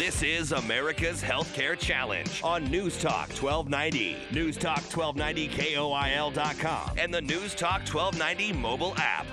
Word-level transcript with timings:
This 0.00 0.22
is 0.22 0.52
America's 0.52 1.22
Healthcare 1.22 1.78
Challenge 1.78 2.40
on 2.42 2.64
News 2.70 2.98
Talk 2.98 3.28
1290, 3.32 4.16
News 4.32 4.56
Talk 4.56 4.78
1290 4.78 5.48
KOIL.com, 5.48 6.98
and 6.98 7.12
the 7.12 7.20
News 7.20 7.54
Talk 7.54 7.80
1290 7.80 8.54
mobile 8.54 8.94
app. 8.96 9.26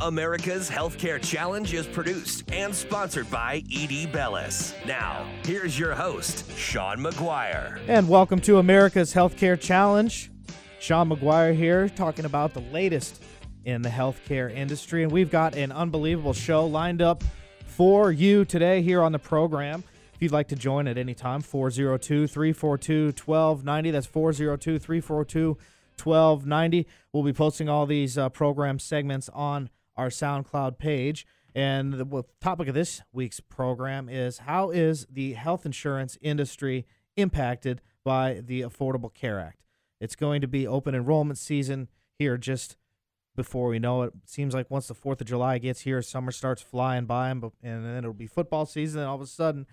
America's 0.00 0.70
Healthcare 0.70 1.20
Challenge 1.20 1.74
is 1.74 1.88
produced 1.88 2.48
and 2.52 2.72
sponsored 2.72 3.28
by 3.32 3.64
ED 3.74 4.12
Bellis. 4.12 4.74
Now, 4.86 5.28
here's 5.44 5.76
your 5.76 5.96
host, 5.96 6.48
Sean 6.56 6.98
McGuire. 6.98 7.80
And 7.88 8.08
welcome 8.08 8.40
to 8.42 8.58
America's 8.58 9.12
Healthcare 9.12 9.58
Challenge. 9.58 10.30
Sean 10.78 11.10
McGuire 11.10 11.52
here 11.52 11.88
talking 11.88 12.26
about 12.26 12.54
the 12.54 12.60
latest 12.60 13.24
in 13.64 13.82
the 13.82 13.88
healthcare 13.88 14.54
industry. 14.54 15.02
And 15.02 15.10
we've 15.10 15.32
got 15.32 15.56
an 15.56 15.72
unbelievable 15.72 16.32
show 16.32 16.64
lined 16.64 17.02
up 17.02 17.24
for 17.76 18.12
you 18.12 18.44
today 18.44 18.82
here 18.82 19.02
on 19.02 19.10
the 19.10 19.18
program. 19.18 19.82
If 20.14 20.22
you'd 20.22 20.30
like 20.30 20.46
to 20.48 20.56
join 20.56 20.86
at 20.86 20.96
any 20.96 21.12
time, 21.12 21.40
402 21.40 22.28
342 22.28 23.06
1290. 23.06 23.90
That's 23.90 24.06
402 24.06 24.78
342 24.78 25.58
1290. 26.00 26.86
We'll 27.12 27.24
be 27.24 27.32
posting 27.32 27.68
all 27.68 27.84
these 27.84 28.16
uh, 28.16 28.28
program 28.28 28.78
segments 28.78 29.28
on 29.30 29.70
our 29.96 30.08
SoundCloud 30.08 30.78
page. 30.78 31.26
And 31.52 31.94
the 31.94 32.22
topic 32.40 32.68
of 32.68 32.74
this 32.74 33.02
week's 33.12 33.40
program 33.40 34.08
is 34.08 34.38
How 34.38 34.70
is 34.70 35.08
the 35.10 35.32
health 35.32 35.66
insurance 35.66 36.16
industry 36.22 36.86
impacted 37.16 37.80
by 38.04 38.40
the 38.44 38.60
Affordable 38.60 39.12
Care 39.12 39.40
Act? 39.40 39.64
It's 40.00 40.14
going 40.14 40.40
to 40.42 40.48
be 40.48 40.64
open 40.64 40.94
enrollment 40.94 41.38
season 41.38 41.88
here 42.20 42.36
just 42.36 42.76
before 43.36 43.68
we 43.68 43.78
know 43.78 44.02
it. 44.02 44.12
Seems 44.24 44.54
like 44.54 44.70
once 44.70 44.88
the 44.88 44.94
Fourth 44.94 45.20
of 45.20 45.26
July 45.26 45.58
gets 45.58 45.80
here, 45.80 46.00
summer 46.02 46.30
starts 46.30 46.62
flying 46.62 47.06
by, 47.06 47.30
and, 47.30 47.42
and 47.62 47.84
then 47.84 47.98
it'll 47.98 48.12
be 48.12 48.26
football 48.26 48.66
season. 48.66 49.00
And 49.00 49.08
all 49.08 49.16
of 49.16 49.20
a 49.20 49.26
sudden, 49.26 49.66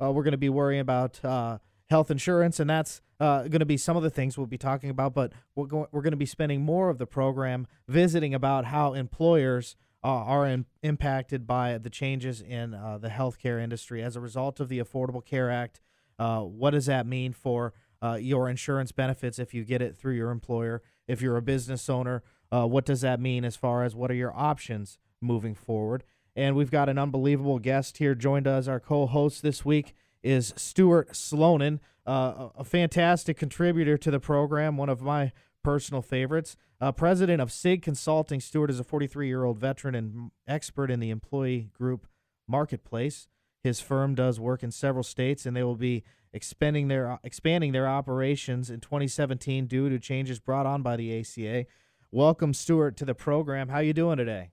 uh, 0.00 0.12
we're 0.12 0.22
going 0.22 0.32
to 0.32 0.38
be 0.38 0.48
worrying 0.48 0.80
about 0.80 1.24
uh, 1.24 1.58
health 1.88 2.10
insurance, 2.10 2.60
and 2.60 2.68
that's 2.68 3.00
uh, 3.20 3.42
going 3.42 3.60
to 3.60 3.66
be 3.66 3.76
some 3.76 3.96
of 3.96 4.02
the 4.02 4.10
things 4.10 4.36
we'll 4.36 4.46
be 4.46 4.58
talking 4.58 4.90
about. 4.90 5.14
But 5.14 5.32
we're 5.54 5.66
going 5.66 5.86
we're 5.90 6.02
going 6.02 6.12
to 6.12 6.18
be 6.18 6.26
spending 6.26 6.62
more 6.62 6.90
of 6.90 6.98
the 6.98 7.06
program 7.06 7.66
visiting 7.88 8.34
about 8.34 8.66
how 8.66 8.92
employers 8.92 9.76
uh, 10.04 10.08
are 10.08 10.46
in, 10.46 10.66
impacted 10.82 11.46
by 11.46 11.78
the 11.78 11.90
changes 11.90 12.40
in 12.40 12.74
uh, 12.74 12.98
the 12.98 13.08
healthcare 13.08 13.60
industry 13.60 14.02
as 14.02 14.16
a 14.16 14.20
result 14.20 14.60
of 14.60 14.68
the 14.68 14.78
Affordable 14.78 15.24
Care 15.24 15.50
Act. 15.50 15.80
Uh, 16.18 16.40
what 16.40 16.70
does 16.70 16.86
that 16.86 17.06
mean 17.06 17.32
for 17.32 17.72
your 18.20 18.48
insurance 18.48 18.92
benefits 18.92 19.40
if 19.40 19.52
you 19.52 19.64
get 19.64 19.82
it 19.82 19.96
through 19.96 20.14
your 20.14 20.30
employer? 20.30 20.82
If 21.08 21.20
you're 21.20 21.36
a 21.36 21.42
business 21.42 21.88
owner, 21.88 22.22
uh, 22.52 22.66
what 22.66 22.84
does 22.84 23.00
that 23.02 23.20
mean 23.20 23.44
as 23.44 23.56
far 23.56 23.84
as 23.84 23.94
what 23.94 24.10
are 24.10 24.14
your 24.14 24.34
options 24.34 24.98
moving 25.20 25.54
forward? 25.54 26.04
And 26.36 26.54
we've 26.54 26.70
got 26.70 26.88
an 26.88 26.98
unbelievable 26.98 27.58
guest 27.58 27.98
here. 27.98 28.14
Joined 28.14 28.46
us, 28.46 28.68
our 28.68 28.80
co-host 28.80 29.42
this 29.42 29.64
week 29.64 29.94
is 30.22 30.54
Stuart 30.56 31.10
Slonin, 31.12 31.80
uh, 32.06 32.48
a 32.56 32.64
fantastic 32.64 33.36
contributor 33.36 33.98
to 33.98 34.10
the 34.10 34.20
program, 34.20 34.76
one 34.76 34.88
of 34.88 35.02
my 35.02 35.32
personal 35.62 36.00
favorites. 36.02 36.56
Uh, 36.80 36.92
president 36.92 37.42
of 37.42 37.50
SIG 37.52 37.82
Consulting, 37.82 38.40
Stuart 38.40 38.70
is 38.70 38.78
a 38.78 38.84
43-year-old 38.84 39.58
veteran 39.58 39.94
and 39.94 40.30
expert 40.46 40.90
in 40.90 41.00
the 41.00 41.10
employee 41.10 41.70
group 41.76 42.06
marketplace. 42.46 43.26
His 43.62 43.80
firm 43.80 44.14
does 44.14 44.38
work 44.38 44.62
in 44.62 44.70
several 44.70 45.02
states, 45.02 45.44
and 45.44 45.56
they 45.56 45.64
will 45.64 45.76
be 45.76 46.04
expanding 46.32 46.88
their 46.88 47.18
expanding 47.24 47.72
their 47.72 47.88
operations 47.88 48.70
in 48.70 48.80
2017 48.80 49.66
due 49.66 49.88
to 49.88 49.98
changes 49.98 50.38
brought 50.38 50.66
on 50.66 50.82
by 50.82 50.96
the 50.96 51.18
ACA. 51.18 51.66
Welcome, 52.10 52.54
Stuart, 52.54 52.96
to 52.98 53.04
the 53.04 53.14
program. 53.14 53.68
How 53.68 53.76
are 53.76 53.82
you 53.82 53.92
doing 53.92 54.16
today? 54.16 54.50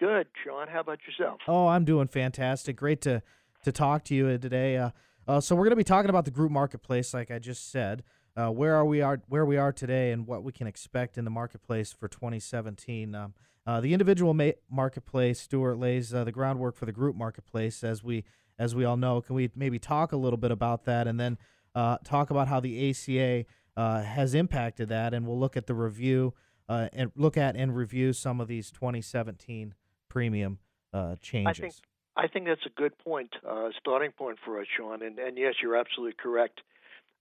Good, 0.00 0.28
Sean. 0.42 0.66
How 0.66 0.80
about 0.80 0.98
yourself? 1.06 1.40
Oh, 1.46 1.66
I'm 1.66 1.84
doing 1.84 2.06
fantastic. 2.06 2.76
Great 2.76 3.02
to 3.02 3.22
to 3.64 3.72
talk 3.72 4.02
to 4.04 4.14
you 4.14 4.38
today. 4.38 4.78
Uh, 4.78 4.90
uh, 5.28 5.40
so 5.40 5.54
we're 5.54 5.64
going 5.64 5.70
to 5.70 5.76
be 5.76 5.84
talking 5.84 6.08
about 6.08 6.24
the 6.24 6.30
group 6.30 6.50
marketplace, 6.50 7.12
like 7.12 7.30
I 7.30 7.38
just 7.38 7.70
said. 7.70 8.02
Uh, 8.34 8.48
where 8.48 8.74
are 8.74 8.86
we 8.86 9.02
are 9.02 9.20
where 9.28 9.44
we 9.44 9.58
are 9.58 9.72
today, 9.72 10.10
and 10.10 10.26
what 10.26 10.42
we 10.42 10.52
can 10.52 10.66
expect 10.66 11.18
in 11.18 11.26
the 11.26 11.30
marketplace 11.30 11.92
for 11.92 12.08
2017. 12.08 13.14
Um, 13.14 13.34
uh, 13.66 13.82
the 13.82 13.92
individual 13.92 14.32
ma- 14.32 14.52
marketplace, 14.70 15.38
Stuart 15.38 15.76
lays 15.76 16.14
uh, 16.14 16.24
the 16.24 16.32
groundwork 16.32 16.76
for 16.76 16.86
the 16.86 16.92
group 16.92 17.14
marketplace, 17.14 17.84
as 17.84 18.02
we 18.02 18.24
as 18.58 18.74
we 18.74 18.86
all 18.86 18.96
know. 18.96 19.20
Can 19.20 19.36
we 19.36 19.50
maybe 19.54 19.78
talk 19.78 20.12
a 20.12 20.16
little 20.16 20.38
bit 20.38 20.50
about 20.50 20.86
that, 20.86 21.06
and 21.06 21.20
then 21.20 21.36
uh, 21.74 21.98
talk 22.04 22.30
about 22.30 22.48
how 22.48 22.58
the 22.58 22.88
ACA 22.88 23.44
has 23.76 24.32
impacted 24.32 24.88
that, 24.88 25.12
and 25.12 25.26
we'll 25.26 25.38
look 25.38 25.58
at 25.58 25.66
the 25.66 25.74
review 25.74 26.32
uh, 26.68 26.88
and 26.92 27.12
look 27.16 27.36
at 27.36 27.56
and 27.56 27.76
review 27.76 28.12
some 28.12 28.40
of 28.40 28.48
these 28.48 28.70
2017 28.70 29.74
premium 30.08 30.58
uh, 30.92 31.16
changes. 31.20 31.58
I 31.58 31.60
think 31.60 31.74
I 32.16 32.28
think 32.28 32.46
that's 32.46 32.64
a 32.64 32.70
good 32.70 32.96
point, 32.98 33.34
uh, 33.46 33.68
starting 33.78 34.10
point 34.10 34.38
for 34.44 34.58
us, 34.60 34.66
Sean. 34.74 35.02
And, 35.02 35.18
and 35.18 35.36
yes, 35.36 35.54
you're 35.62 35.76
absolutely 35.76 36.14
correct. 36.18 36.62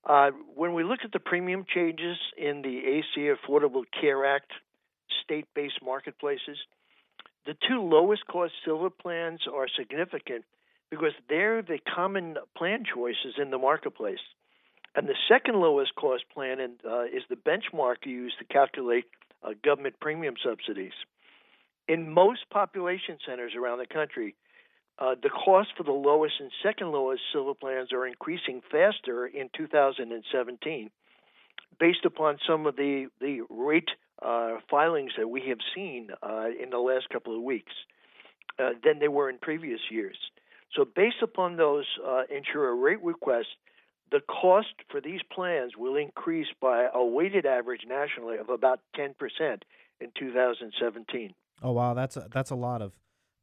Uh, 0.05 0.31
when 0.53 0.73
we 0.73 0.83
look 0.83 0.99
at 1.03 1.11
the 1.11 1.19
premium 1.19 1.65
changes 1.67 2.17
in 2.37 2.61
the 2.61 2.99
ACA 2.99 3.35
Affordable 3.35 3.83
Care 3.99 4.25
Act 4.25 4.51
state-based 5.23 5.79
marketplaces, 5.83 6.57
the 7.45 7.55
two 7.67 7.81
lowest 7.81 8.25
cost 8.27 8.53
silver 8.63 8.89
plans 8.89 9.41
are 9.53 9.67
significant 9.67 10.45
because 10.89 11.13
they're 11.27 11.61
the 11.61 11.79
common 11.93 12.37
plan 12.55 12.83
choices 12.85 13.35
in 13.37 13.49
the 13.49 13.57
marketplace. 13.57 14.19
And 14.95 15.09
the 15.09 15.15
second 15.27 15.55
lowest 15.55 15.93
cost 15.95 16.23
plan 16.33 16.59
in, 16.59 16.75
uh, 16.89 17.03
is 17.03 17.23
the 17.29 17.35
benchmark 17.35 18.05
used 18.05 18.39
to 18.39 18.45
calculate 18.45 19.05
uh, 19.45 19.51
government 19.63 19.95
premium 19.99 20.35
subsidies. 20.43 20.93
In 21.87 22.09
most 22.09 22.49
population 22.49 23.17
centers 23.27 23.53
around 23.55 23.77
the 23.77 23.85
country, 23.85 24.35
uh, 24.97 25.15
the 25.21 25.29
cost 25.29 25.69
for 25.77 25.83
the 25.83 25.91
lowest 25.91 26.35
and 26.39 26.51
second 26.63 26.91
lowest 26.91 27.21
silver 27.31 27.53
plans 27.53 27.91
are 27.91 28.07
increasing 28.07 28.61
faster 28.71 29.27
in 29.27 29.49
2017 29.55 30.89
based 31.79 32.05
upon 32.05 32.37
some 32.47 32.65
of 32.65 32.75
the, 32.75 33.07
the 33.19 33.41
rate 33.49 33.89
uh, 34.21 34.57
filings 34.69 35.11
that 35.17 35.27
we 35.27 35.41
have 35.49 35.57
seen 35.75 36.09
uh, 36.23 36.45
in 36.61 36.69
the 36.69 36.77
last 36.77 37.09
couple 37.09 37.35
of 37.35 37.41
weeks 37.41 37.73
uh, 38.57 38.69
than 38.83 38.99
they 38.99 39.09
were 39.09 39.29
in 39.29 39.37
previous 39.37 39.81
years. 39.91 40.17
So, 40.73 40.85
based 40.85 41.21
upon 41.21 41.57
those 41.57 41.85
uh, 42.05 42.23
insurer 42.33 42.75
rate 42.75 43.03
requests, 43.03 43.55
the 44.11 44.21
cost 44.21 44.75
for 44.89 45.01
these 45.01 45.21
plans 45.33 45.73
will 45.77 45.95
increase 45.95 46.47
by 46.61 46.87
a 46.93 47.03
weighted 47.03 47.45
average 47.45 47.81
nationally 47.87 48.37
of 48.37 48.49
about 48.49 48.79
10% 48.97 49.13
in 49.99 50.11
2017. 50.17 51.33
Oh 51.61 51.71
wow, 51.71 51.93
that's 51.93 52.17
a, 52.17 52.27
that's 52.31 52.51
a 52.51 52.55
lot 52.55 52.81
of 52.81 52.93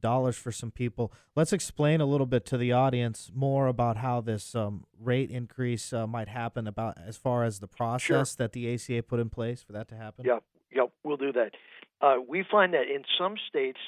dollars 0.03 0.37
for 0.37 0.53
some 0.53 0.71
people. 0.71 1.13
Let's 1.35 1.53
explain 1.53 2.01
a 2.01 2.07
little 2.07 2.27
bit 2.27 2.45
to 2.47 2.59
the 2.59 2.73
audience 2.73 3.31
more 3.35 3.69
about 3.69 3.97
how 3.97 4.21
this 4.21 4.55
um, 4.55 4.85
rate 5.01 5.31
increase 5.31 5.93
uh, 5.93 6.07
might 6.07 6.29
happen 6.29 6.67
about 6.67 6.99
as 6.99 7.17
far 7.17 7.45
as 7.45 7.61
the 7.61 7.69
process 7.69 8.07
sure. 8.07 8.25
that 8.39 8.53
the 8.53 8.75
ACA 8.75 9.03
put 9.03 9.21
in 9.21 9.31
place 9.31 9.63
for 9.63 9.73
that 9.73 9.89
to 9.89 9.97
happen. 9.97 10.25
Yeah, 10.27 10.41
yeah, 10.75 10.87
we'll 11.05 11.17
do 11.17 11.33
that. 11.33 11.53
Uh, 12.01 12.17
we 12.29 12.45
find 12.49 12.75
that 12.75 12.89
in 12.93 13.05
some 13.19 13.37
states 13.49 13.79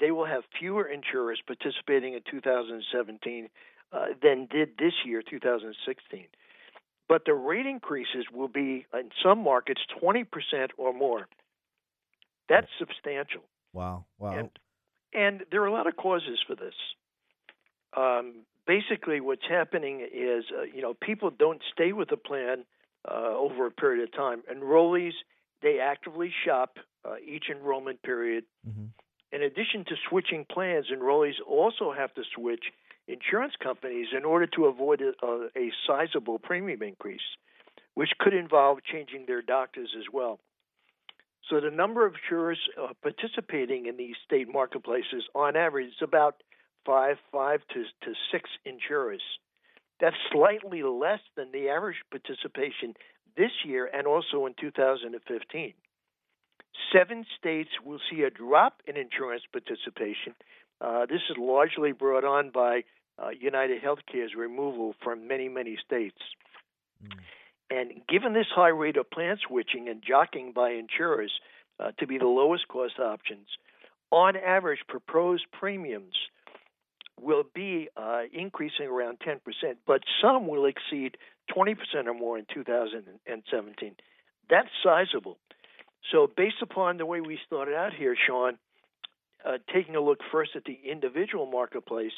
they 0.00 0.10
will 0.10 0.26
have 0.26 0.44
fewer 0.58 0.88
insurers 0.88 1.40
participating 1.46 2.14
in 2.14 2.20
2017 2.30 3.48
uh, 3.92 4.06
than 4.22 4.46
did 4.50 4.70
this 4.78 4.92
year, 5.04 5.22
2016. 5.22 6.26
But 7.08 7.22
the 7.26 7.34
rate 7.34 7.66
increases 7.66 8.26
will 8.32 8.48
be 8.48 8.86
in 8.94 9.10
some 9.22 9.42
markets 9.42 9.80
20% 10.02 10.26
or 10.78 10.92
more. 10.92 11.28
That's 12.48 12.66
substantial. 12.78 13.42
Wow. 13.72 14.06
Wow. 14.18 14.38
And, 14.38 14.50
and 15.12 15.42
there 15.50 15.62
are 15.62 15.66
a 15.66 15.72
lot 15.72 15.86
of 15.86 15.96
causes 15.96 16.38
for 16.46 16.54
this. 16.54 16.74
Um, 17.96 18.44
basically, 18.66 19.20
what's 19.20 19.46
happening 19.48 20.00
is, 20.00 20.44
uh, 20.56 20.62
you 20.62 20.82
know, 20.82 20.94
people 20.94 21.30
don't 21.30 21.60
stay 21.72 21.92
with 21.92 22.08
the 22.08 22.16
plan 22.16 22.64
uh, 23.08 23.36
over 23.36 23.66
a 23.66 23.70
period 23.70 24.02
of 24.02 24.12
time. 24.12 24.42
Enrollees, 24.50 25.12
they 25.62 25.78
actively 25.80 26.32
shop 26.44 26.78
uh, 27.04 27.14
each 27.24 27.44
enrollment 27.50 28.02
period. 28.02 28.44
Mm-hmm. 28.68 28.86
In 29.32 29.42
addition 29.42 29.84
to 29.86 29.96
switching 30.08 30.46
plans, 30.50 30.86
enrollees 30.94 31.34
also 31.46 31.92
have 31.92 32.14
to 32.14 32.22
switch 32.34 32.64
insurance 33.06 33.54
companies 33.62 34.08
in 34.16 34.24
order 34.24 34.46
to 34.46 34.66
avoid 34.66 35.00
a, 35.00 35.48
a 35.56 35.70
sizable 35.86 36.38
premium 36.38 36.82
increase, 36.82 37.20
which 37.94 38.10
could 38.18 38.34
involve 38.34 38.78
changing 38.90 39.24
their 39.26 39.42
doctors 39.42 39.90
as 39.98 40.04
well. 40.12 40.38
So 41.50 41.60
the 41.60 41.70
number 41.70 42.06
of 42.06 42.14
insurers 42.14 42.58
uh, 42.80 42.94
participating 43.02 43.86
in 43.86 43.96
these 43.96 44.16
state 44.24 44.48
marketplaces, 44.50 45.24
on 45.34 45.56
average, 45.56 45.88
is 45.88 46.02
about 46.02 46.42
five, 46.86 47.16
five 47.30 47.60
to, 47.74 47.82
to 47.82 48.14
six 48.32 48.48
insurers. 48.64 49.22
That's 50.00 50.16
slightly 50.32 50.82
less 50.82 51.20
than 51.36 51.52
the 51.52 51.68
average 51.68 51.98
participation 52.10 52.94
this 53.36 53.50
year 53.64 53.88
and 53.92 54.06
also 54.06 54.46
in 54.46 54.54
2015. 54.58 55.74
Seven 56.92 57.24
states 57.38 57.70
will 57.84 58.00
see 58.10 58.22
a 58.22 58.30
drop 58.30 58.82
in 58.86 58.96
insurance 58.96 59.42
participation. 59.52 60.34
Uh, 60.80 61.06
this 61.06 61.20
is 61.30 61.36
largely 61.38 61.92
brought 61.92 62.24
on 62.24 62.50
by 62.50 62.84
uh, 63.18 63.30
United 63.38 63.82
Healthcare's 63.82 64.34
removal 64.36 64.94
from 65.02 65.28
many, 65.28 65.48
many 65.48 65.78
states. 65.84 66.18
Mm. 67.02 67.18
And 67.70 68.06
given 68.08 68.34
this 68.34 68.46
high 68.54 68.68
rate 68.68 68.96
of 68.96 69.10
plan 69.10 69.38
switching 69.46 69.88
and 69.88 70.02
jockeying 70.06 70.52
by 70.52 70.70
insurers 70.70 71.32
uh, 71.80 71.92
to 71.98 72.06
be 72.06 72.18
the 72.18 72.26
lowest 72.26 72.68
cost 72.68 72.98
options, 72.98 73.46
on 74.10 74.36
average, 74.36 74.80
proposed 74.88 75.44
premiums 75.52 76.14
will 77.20 77.44
be 77.54 77.88
uh, 77.96 78.22
increasing 78.32 78.86
around 78.86 79.18
10%, 79.20 79.38
but 79.86 80.02
some 80.20 80.46
will 80.46 80.66
exceed 80.66 81.16
20% 81.56 81.76
or 82.06 82.14
more 82.14 82.38
in 82.38 82.46
2017. 82.52 83.94
That's 84.50 84.68
sizable. 84.82 85.38
So, 86.12 86.30
based 86.36 86.60
upon 86.62 86.98
the 86.98 87.06
way 87.06 87.20
we 87.20 87.38
started 87.46 87.74
out 87.74 87.94
here, 87.94 88.14
Sean, 88.26 88.58
uh, 89.44 89.58
taking 89.72 89.96
a 89.96 90.00
look 90.00 90.18
first 90.32 90.52
at 90.56 90.64
the 90.64 90.78
individual 90.90 91.46
marketplace, 91.46 92.12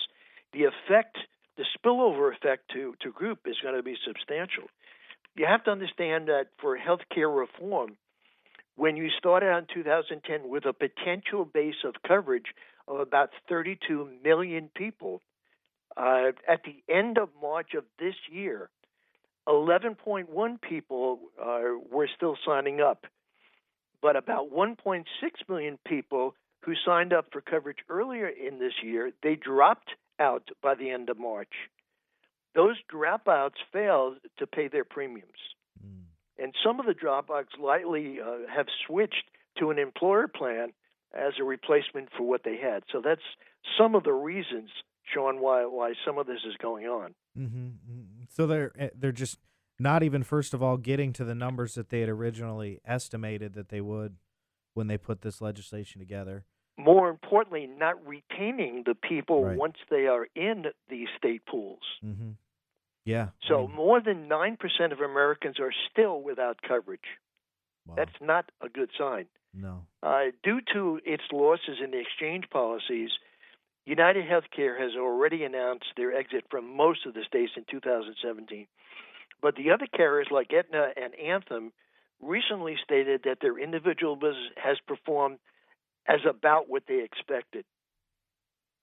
the 0.52 0.64
effect, 0.64 1.16
the 1.56 1.64
spillover 1.76 2.32
effect 2.34 2.70
to, 2.72 2.94
to 3.00 3.10
group 3.10 3.40
is 3.46 3.56
going 3.62 3.74
to 3.74 3.82
be 3.82 3.96
substantial. 4.06 4.64
You 5.34 5.46
have 5.46 5.64
to 5.64 5.70
understand 5.70 6.28
that 6.28 6.46
for 6.60 6.78
healthcare 6.78 7.34
reform, 7.34 7.96
when 8.76 8.96
you 8.96 9.08
started 9.18 9.46
out 9.50 9.66
in 9.68 9.82
2010 9.82 10.48
with 10.48 10.64
a 10.66 10.72
potential 10.72 11.44
base 11.44 11.82
of 11.84 11.94
coverage 12.06 12.54
of 12.86 13.00
about 13.00 13.30
32 13.48 14.08
million 14.22 14.70
people, 14.74 15.20
uh, 15.96 16.32
at 16.46 16.60
the 16.64 16.82
end 16.92 17.18
of 17.18 17.30
March 17.40 17.74
of 17.74 17.84
this 17.98 18.14
year, 18.30 18.68
11.1 19.48 20.60
people 20.60 21.20
uh, 21.42 21.60
were 21.90 22.08
still 22.14 22.36
signing 22.46 22.80
up, 22.80 23.06
but 24.02 24.16
about 24.16 24.52
1.6 24.52 25.04
million 25.48 25.78
people 25.86 26.34
who 26.66 26.72
signed 26.84 27.12
up 27.12 27.26
for 27.32 27.40
coverage 27.40 27.78
earlier 27.88 28.26
in 28.26 28.58
this 28.58 28.72
year, 28.82 29.12
they 29.22 29.36
dropped 29.36 29.90
out 30.18 30.48
by 30.62 30.74
the 30.74 30.90
end 30.90 31.08
of 31.08 31.18
March. 31.18 31.52
Those 32.56 32.76
dropouts 32.92 33.62
failed 33.72 34.16
to 34.38 34.46
pay 34.46 34.66
their 34.66 34.84
premiums. 34.84 35.30
Mm. 35.80 36.42
And 36.42 36.54
some 36.64 36.80
of 36.80 36.86
the 36.86 36.92
dropouts 36.92 37.56
likely 37.62 38.18
uh, 38.20 38.50
have 38.52 38.66
switched 38.86 39.30
to 39.58 39.70
an 39.70 39.78
employer 39.78 40.26
plan 40.26 40.72
as 41.14 41.34
a 41.40 41.44
replacement 41.44 42.08
for 42.16 42.24
what 42.24 42.42
they 42.44 42.56
had. 42.56 42.82
So 42.90 43.00
that's 43.02 43.22
some 43.78 43.94
of 43.94 44.02
the 44.02 44.12
reasons, 44.12 44.70
Sean, 45.04 45.40
why 45.40 45.64
why 45.66 45.92
some 46.04 46.18
of 46.18 46.26
this 46.26 46.40
is 46.46 46.56
going 46.60 46.86
on. 46.86 47.14
Mm-hmm. 47.38 47.66
mm-hmm. 47.66 48.24
So 48.28 48.46
they're 48.46 48.72
eh, 48.76 48.88
they're 48.98 49.12
just 49.12 49.38
not 49.78 50.02
even 50.02 50.24
first 50.24 50.52
of 50.52 50.62
all 50.62 50.78
getting 50.78 51.12
to 51.12 51.24
the 51.24 51.34
numbers 51.34 51.74
that 51.74 51.90
they 51.90 52.00
had 52.00 52.08
originally 52.08 52.80
estimated 52.84 53.54
that 53.54 53.68
they 53.68 53.80
would 53.80 54.16
when 54.74 54.88
they 54.88 54.98
put 54.98 55.22
this 55.22 55.40
legislation 55.40 56.00
together. 56.00 56.44
More 56.78 57.08
importantly, 57.08 57.66
not 57.66 57.94
retaining 58.06 58.82
the 58.84 58.94
people 58.94 59.44
right. 59.44 59.56
once 59.56 59.76
they 59.88 60.06
are 60.06 60.26
in 60.34 60.66
these 60.90 61.08
state 61.16 61.46
pools. 61.46 61.80
Mm-hmm. 62.04 62.32
Yeah. 63.04 63.28
So 63.48 63.64
I 63.64 63.66
mean, 63.66 63.76
more 63.76 64.00
than 64.00 64.28
nine 64.28 64.56
percent 64.56 64.92
of 64.92 65.00
Americans 65.00 65.58
are 65.58 65.72
still 65.90 66.20
without 66.20 66.60
coverage. 66.60 67.00
Wow. 67.86 67.94
That's 67.96 68.20
not 68.20 68.50
a 68.60 68.68
good 68.68 68.90
sign. 68.98 69.26
No. 69.54 69.86
Uh, 70.02 70.26
due 70.42 70.60
to 70.74 71.00
its 71.04 71.22
losses 71.32 71.78
in 71.82 71.92
the 71.92 72.00
exchange 72.00 72.44
policies, 72.50 73.10
United 73.86 74.24
Healthcare 74.26 74.78
has 74.78 74.92
already 74.96 75.44
announced 75.44 75.86
their 75.96 76.12
exit 76.14 76.44
from 76.50 76.76
most 76.76 77.06
of 77.06 77.14
the 77.14 77.24
states 77.26 77.52
in 77.56 77.64
2017. 77.70 78.66
But 79.40 79.54
the 79.54 79.70
other 79.70 79.86
carriers 79.86 80.26
like 80.30 80.52
Aetna 80.52 80.88
and 81.00 81.14
Anthem 81.14 81.72
recently 82.20 82.76
stated 82.82 83.22
that 83.24 83.38
their 83.40 83.58
individual 83.58 84.16
business 84.16 84.50
has 84.56 84.78
performed 84.86 85.38
as 86.08 86.20
about 86.28 86.68
what 86.68 86.84
they 86.88 87.02
expected. 87.02 87.64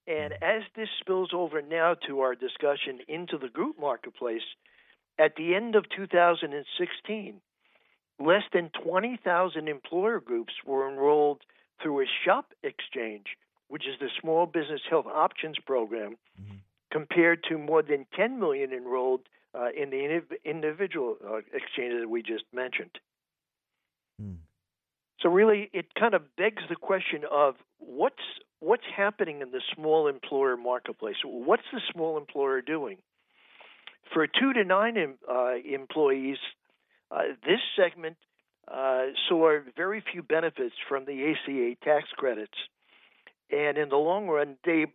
And 0.07 0.33
mm-hmm. 0.33 0.43
as 0.43 0.63
this 0.75 0.89
spills 0.99 1.29
over 1.33 1.61
now 1.61 1.95
to 2.07 2.21
our 2.21 2.35
discussion 2.35 2.99
into 3.07 3.37
the 3.37 3.49
group 3.49 3.79
marketplace, 3.79 4.41
at 5.19 5.35
the 5.35 5.55
end 5.55 5.75
of 5.75 5.85
2016, 5.95 7.41
less 8.19 8.43
than 8.51 8.71
20,000 8.83 9.67
employer 9.67 10.19
groups 10.19 10.53
were 10.65 10.89
enrolled 10.89 11.41
through 11.81 12.01
a 12.01 12.05
shop 12.25 12.51
exchange, 12.63 13.25
which 13.67 13.83
is 13.83 13.99
the 13.99 14.09
Small 14.21 14.45
Business 14.45 14.81
Health 14.89 15.05
Options 15.05 15.57
Program, 15.65 16.17
mm-hmm. 16.39 16.57
compared 16.91 17.43
to 17.49 17.57
more 17.57 17.83
than 17.83 18.05
10 18.15 18.39
million 18.39 18.73
enrolled 18.73 19.21
uh, 19.55 19.69
in 19.75 19.89
the 19.91 20.21
individual 20.45 21.17
uh, 21.25 21.37
exchanges 21.53 22.01
that 22.01 22.09
we 22.09 22.21
just 22.21 22.45
mentioned. 22.53 22.97
Mm. 24.21 24.37
So 25.23 25.29
really, 25.29 25.69
it 25.71 25.85
kind 25.97 26.13
of 26.13 26.35
begs 26.35 26.61
the 26.69 26.75
question 26.75 27.21
of 27.31 27.55
what's 27.79 28.15
what's 28.59 28.83
happening 28.95 29.41
in 29.41 29.51
the 29.51 29.61
small 29.73 30.07
employer 30.07 30.57
marketplace. 30.57 31.15
What's 31.23 31.63
the 31.71 31.81
small 31.93 32.17
employer 32.17 32.61
doing? 32.61 32.97
For 34.13 34.27
two 34.27 34.53
to 34.53 34.63
nine 34.65 34.97
uh, 35.29 35.53
employees, 35.65 36.37
uh, 37.09 37.21
this 37.45 37.59
segment 37.77 38.17
uh, 38.69 39.07
saw 39.27 39.59
very 39.75 40.03
few 40.11 40.23
benefits 40.23 40.75
from 40.87 41.05
the 41.05 41.31
ACA 41.31 41.75
tax 41.83 42.09
credits, 42.17 42.57
and 43.49 43.77
in 43.77 43.89
the 43.89 43.95
long 43.95 44.27
run, 44.27 44.57
they 44.65 44.85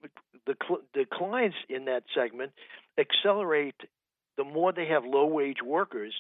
the 0.47 0.55
declines 0.93 1.55
in 1.71 1.87
that 1.87 2.03
segment 2.15 2.53
accelerate 2.99 3.81
the 4.37 4.45
more 4.45 4.73
they 4.73 4.87
have 4.87 5.05
low 5.07 5.27
wage 5.27 5.63
workers 5.65 6.15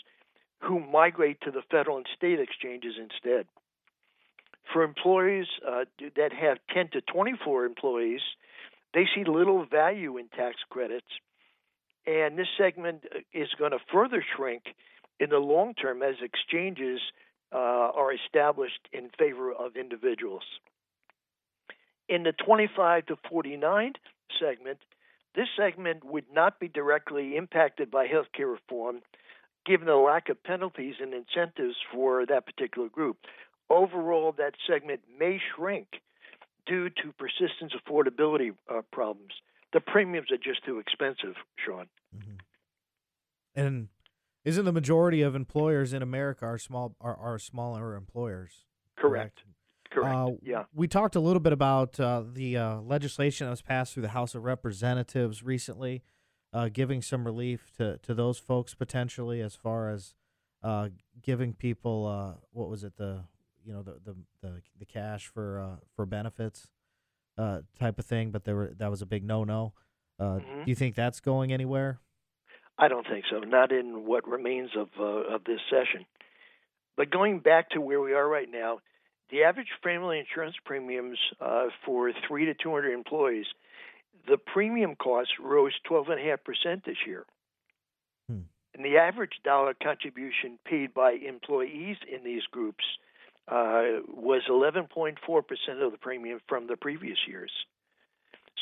who 0.60 0.80
migrate 0.80 1.40
to 1.42 1.50
the 1.50 1.62
federal 1.70 1.98
and 1.98 2.06
state 2.16 2.40
exchanges 2.40 2.94
instead. 2.98 3.46
For 4.72 4.82
employees 4.82 5.46
uh, 5.66 5.84
that 6.16 6.32
have 6.32 6.58
10 6.74 6.90
to 6.92 7.00
24 7.00 7.64
employees, 7.64 8.20
they 8.94 9.06
see 9.14 9.24
little 9.24 9.64
value 9.64 10.16
in 10.18 10.28
tax 10.28 10.56
credits, 10.68 11.06
and 12.06 12.38
this 12.38 12.48
segment 12.58 13.04
uh, 13.14 13.20
is 13.32 13.48
going 13.58 13.72
to 13.72 13.78
further 13.92 14.24
shrink 14.36 14.62
in 15.20 15.30
the 15.30 15.38
long 15.38 15.74
term 15.74 16.02
as 16.02 16.16
exchanges 16.22 17.00
uh, 17.52 17.56
are 17.56 18.12
established 18.12 18.88
in 18.92 19.10
favor 19.18 19.52
of 19.52 19.76
individuals. 19.76 20.44
In 22.08 22.22
the 22.22 22.32
25 22.32 23.06
to 23.06 23.16
49 23.30 23.92
segment, 24.40 24.78
this 25.34 25.48
segment 25.56 26.04
would 26.04 26.24
not 26.32 26.58
be 26.58 26.68
directly 26.68 27.36
impacted 27.36 27.90
by 27.90 28.06
healthcare 28.06 28.52
reform 28.52 29.00
given 29.66 29.86
the 29.86 29.94
lack 29.94 30.30
of 30.30 30.42
penalties 30.42 30.94
and 31.00 31.12
incentives 31.12 31.76
for 31.92 32.24
that 32.24 32.46
particular 32.46 32.88
group. 32.88 33.18
Overall, 33.70 34.32
that 34.38 34.54
segment 34.66 35.00
may 35.18 35.38
shrink 35.54 35.88
due 36.66 36.88
to 36.88 37.12
persistent 37.18 37.72
affordability 37.72 38.54
uh, 38.70 38.82
problems. 38.92 39.32
The 39.72 39.80
premiums 39.80 40.30
are 40.30 40.38
just 40.38 40.64
too 40.64 40.78
expensive, 40.78 41.34
Sean. 41.64 41.86
Mm-hmm. 42.16 42.36
And 43.54 43.88
isn't 44.44 44.64
the 44.64 44.72
majority 44.72 45.20
of 45.20 45.34
employers 45.34 45.92
in 45.92 46.02
America 46.02 46.46
are 46.46 46.58
small 46.58 46.94
are, 47.00 47.16
are 47.16 47.38
smaller 47.38 47.94
employers? 47.94 48.64
Correct. 48.96 49.40
Correct. 49.90 50.14
Uh, 50.14 50.30
yeah. 50.42 50.64
We 50.74 50.88
talked 50.88 51.16
a 51.16 51.20
little 51.20 51.40
bit 51.40 51.52
about 51.52 51.98
uh, 51.98 52.22
the 52.30 52.56
uh, 52.56 52.80
legislation 52.80 53.46
that 53.46 53.50
was 53.50 53.62
passed 53.62 53.94
through 53.94 54.02
the 54.02 54.10
House 54.10 54.34
of 54.34 54.44
Representatives 54.44 55.42
recently, 55.42 56.02
uh, 56.52 56.68
giving 56.70 57.02
some 57.02 57.24
relief 57.24 57.70
to, 57.78 57.98
to 57.98 58.14
those 58.14 58.38
folks 58.38 58.74
potentially, 58.74 59.40
as 59.40 59.54
far 59.54 59.90
as 59.90 60.14
uh, 60.62 60.88
giving 61.22 61.54
people 61.54 62.06
uh, 62.06 62.38
what 62.52 62.68
was 62.68 62.84
it 62.84 62.96
the 62.96 63.24
you 63.68 63.74
know 63.74 63.82
the 63.82 64.00
the 64.04 64.16
the, 64.40 64.62
the 64.78 64.86
cash 64.86 65.26
for 65.26 65.78
for 65.94 66.06
benefits 66.06 66.68
type 67.78 67.98
of 67.98 68.04
thing, 68.06 68.30
but 68.30 68.44
there 68.44 68.56
were 68.56 68.72
that 68.78 68.90
was 68.90 69.02
a 69.02 69.06
big 69.06 69.22
no 69.22 69.44
no. 69.44 69.74
Mm-hmm. 70.20 70.64
Do 70.64 70.70
you 70.70 70.74
think 70.74 70.94
that's 70.94 71.20
going 71.20 71.52
anywhere? 71.52 72.00
I 72.78 72.88
don't 72.88 73.06
think 73.06 73.24
so. 73.30 73.40
Not 73.40 73.70
in 73.70 74.06
what 74.06 74.26
remains 74.26 74.70
of 74.76 74.88
uh, 74.98 75.34
of 75.34 75.44
this 75.44 75.60
session. 75.70 76.06
But 76.96 77.10
going 77.10 77.40
back 77.40 77.70
to 77.70 77.80
where 77.80 78.00
we 78.00 78.12
are 78.12 78.26
right 78.26 78.48
now, 78.50 78.78
the 79.30 79.44
average 79.44 79.68
family 79.84 80.18
insurance 80.18 80.56
premiums 80.64 81.18
uh, 81.40 81.66
for 81.84 82.10
three 82.26 82.46
to 82.46 82.54
two 82.54 82.70
hundred 82.70 82.94
employees, 82.94 83.46
the 84.26 84.38
premium 84.38 84.96
cost 84.96 85.30
rose 85.40 85.74
twelve 85.86 86.08
and 86.08 86.18
a 86.18 86.24
half 86.30 86.42
percent 86.42 86.84
this 86.84 86.96
year. 87.06 87.24
Hmm. 88.28 88.48
And 88.74 88.84
the 88.84 88.96
average 88.96 89.40
dollar 89.44 89.74
contribution 89.80 90.58
paid 90.64 90.94
by 90.94 91.12
employees 91.12 91.96
in 92.12 92.24
these 92.24 92.42
groups 92.50 92.84
uh, 93.50 94.00
was 94.08 94.42
11.4% 94.48 95.16
of 95.82 95.92
the 95.92 95.98
premium 95.98 96.40
from 96.48 96.66
the 96.66 96.76
previous 96.76 97.18
years. 97.26 97.52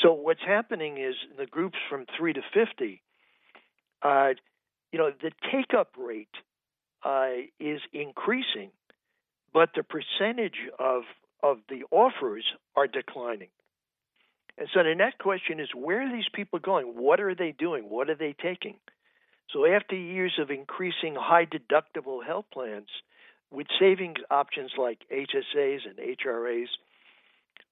So 0.02 0.12
what's 0.12 0.43
happening 0.47 0.99
is 0.99 1.14
the 1.37 1.47
groups 1.47 1.78
from 1.88 2.07
3 2.16 2.35
to 2.35 2.43
50, 2.52 3.02
uh, 4.02 4.28
you 4.93 4.99
know, 4.99 5.11
the 5.11 5.33
take 5.52 5.75
up 5.76 5.90
rate 5.99 6.28
uh, 7.05 7.28
is 7.59 7.81
increasing, 7.93 8.71
but 9.52 9.71
the 9.75 9.83
percentage 9.83 10.59
of 10.78 11.02
of 11.43 11.59
the 11.69 11.85
offers 11.90 12.45
are 12.75 12.87
declining. 12.87 13.50
And 14.59 14.69
so 14.73 14.83
the 14.83 14.95
next 14.95 15.19
question 15.19 15.61
is 15.61 15.69
where 15.75 16.02
are 16.02 16.12
these 16.12 16.28
people 16.33 16.59
going? 16.59 16.87
What 16.87 17.21
are 17.21 17.35
they 17.35 17.52
doing? 17.52 17.85
What 17.85 18.09
are 18.09 18.14
they 18.14 18.35
taking? 18.40 18.76
So, 19.52 19.64
after 19.64 19.95
years 19.95 20.38
of 20.40 20.50
increasing 20.50 21.14
high 21.14 21.47
deductible 21.47 22.25
health 22.25 22.47
plans 22.52 22.88
with 23.50 23.67
savings 23.79 24.19
options 24.31 24.73
like 24.76 24.99
HSAs 25.12 25.81
and 25.87 25.99
HRAs, 25.99 26.69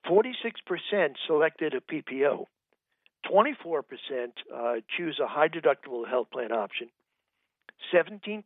46% 0.07 1.14
selected 1.26 1.75
a 1.75 1.81
PPO, 1.81 2.45
24% 3.31 3.83
uh, 4.54 4.75
choose 4.97 5.19
a 5.23 5.26
high 5.26 5.49
deductible 5.49 6.09
health 6.09 6.28
plan 6.31 6.52
option, 6.52 6.88
17% 7.93 8.43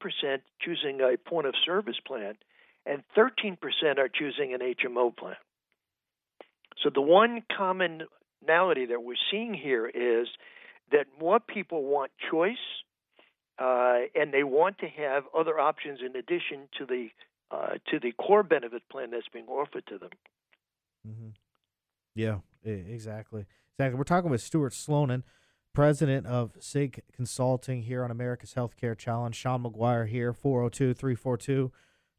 choosing 0.60 1.00
a 1.00 1.16
point 1.28 1.46
of 1.46 1.54
service 1.64 1.98
plan, 2.06 2.34
and 2.86 3.02
13% 3.16 3.58
are 3.98 4.08
choosing 4.08 4.54
an 4.54 4.60
HMO 4.60 5.16
plan. 5.16 5.36
So 6.82 6.90
the 6.94 7.02
one 7.02 7.42
commonality 7.54 8.86
that 8.86 9.02
we're 9.02 9.16
seeing 9.30 9.52
here 9.52 9.86
is 9.86 10.28
that 10.92 11.06
more 11.20 11.40
people 11.40 11.84
want 11.84 12.12
choice 12.30 12.56
uh, 13.58 14.00
and 14.14 14.32
they 14.32 14.44
want 14.44 14.78
to 14.78 14.86
have 14.86 15.24
other 15.36 15.58
options 15.58 16.00
in 16.00 16.16
addition 16.16 16.68
to 16.78 16.86
the 16.86 17.08
uh, 17.50 17.74
to 17.90 17.98
the 17.98 18.12
core 18.12 18.42
benefit 18.42 18.82
plan 18.90 19.10
that's 19.10 19.28
being 19.32 19.46
offered 19.46 19.86
to 19.86 19.98
them. 19.98 20.10
Mm-hmm. 21.08 21.28
Yeah, 22.14 22.38
exactly. 22.64 23.46
Exactly. 23.78 23.96
We're 23.96 24.04
talking 24.04 24.30
with 24.30 24.42
Stuart 24.42 24.74
Slonin, 24.74 25.22
president 25.72 26.26
of 26.26 26.52
SIG 26.58 27.02
Consulting 27.12 27.82
here 27.82 28.04
on 28.04 28.10
America's 28.10 28.54
Healthcare 28.54 28.98
Challenge. 28.98 29.34
Sean 29.34 29.62
McGuire 29.62 30.08
here, 30.08 30.32
402 30.32 30.94
342 30.94 31.72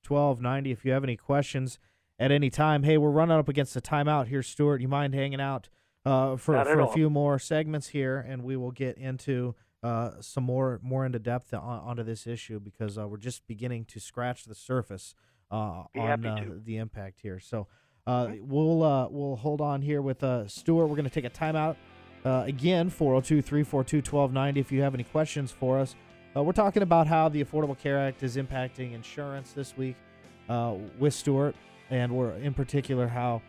1290. 0.08 0.72
If 0.72 0.86
you 0.86 0.94
have 0.94 1.04
any 1.04 1.18
questions 1.18 1.80
at 2.18 2.32
any 2.32 2.50
time, 2.50 2.84
hey, 2.84 2.98
we're 2.98 3.12
running 3.12 3.38
up 3.38 3.50
against 3.50 3.74
the 3.74 3.82
timeout 3.82 4.28
here, 4.28 4.42
Stuart. 4.42 4.82
You 4.82 4.88
mind 4.88 5.14
hanging 5.14 5.42
out 5.42 5.70
uh, 6.06 6.38
for, 6.38 6.64
for 6.64 6.80
a 6.80 6.88
few 6.88 7.10
more 7.10 7.38
segments 7.38 7.90
here, 7.90 8.18
and 8.18 8.44
we 8.44 8.56
will 8.56 8.72
get 8.72 8.98
into 8.98 9.56
uh, 9.84 10.12
some 10.20 10.44
more 10.44 10.80
more 10.84 11.06
into 11.06 11.20
depth 11.20 11.54
on, 11.54 11.62
onto 11.62 12.04
this 12.04 12.28
issue 12.28 12.60
because 12.60 12.98
uh, 12.98 13.08
we're 13.08 13.18
just 13.18 13.48
beginning 13.48 13.86
to 13.86 14.00
scratch 14.00 14.46
the 14.46 14.56
surface 14.56 15.16
uh, 15.52 15.84
on 15.96 16.26
uh, 16.26 16.46
the 16.64 16.78
impact 16.78 17.22
here. 17.22 17.40
So 17.40 17.68
uh, 18.10 18.32
we'll 18.42 18.84
uh, 18.84 19.08
we'll 19.10 19.36
hold 19.36 19.62
on 19.62 19.82
here 19.82 20.02
with 20.02 20.24
uh, 20.24 20.48
Stuart. 20.48 20.88
We're 20.88 20.96
going 20.96 21.10
to 21.10 21.12
take 21.12 21.26
a 21.26 21.30
timeout 21.30 21.76
uh, 22.26 22.44
again. 22.48 22.90
402-342-1290 22.90 24.58
If 24.58 24.72
you 24.72 24.82
have 24.82 24.96
any 24.96 25.04
questions 25.04 25.52
for 25.52 25.78
us, 25.78 25.96
uh, 26.36 26.42
we're 26.42 26.54
talking 26.54 26.82
about 26.82 27.06
how 27.06 27.30
the 27.30 27.44
Affordable 27.44 27.78
Care 27.78 28.00
Act 28.00 28.24
is 28.24 28.36
impacting 28.36 28.94
insurance 28.94 29.52
this 29.54 29.78
week 29.78 29.96
uh, 30.50 30.76
with 30.98 31.14
Stuart, 31.14 31.56
and 31.92 32.12
we're 32.12 32.32
in 32.38 32.54
particular 32.54 33.08
how 33.08 33.42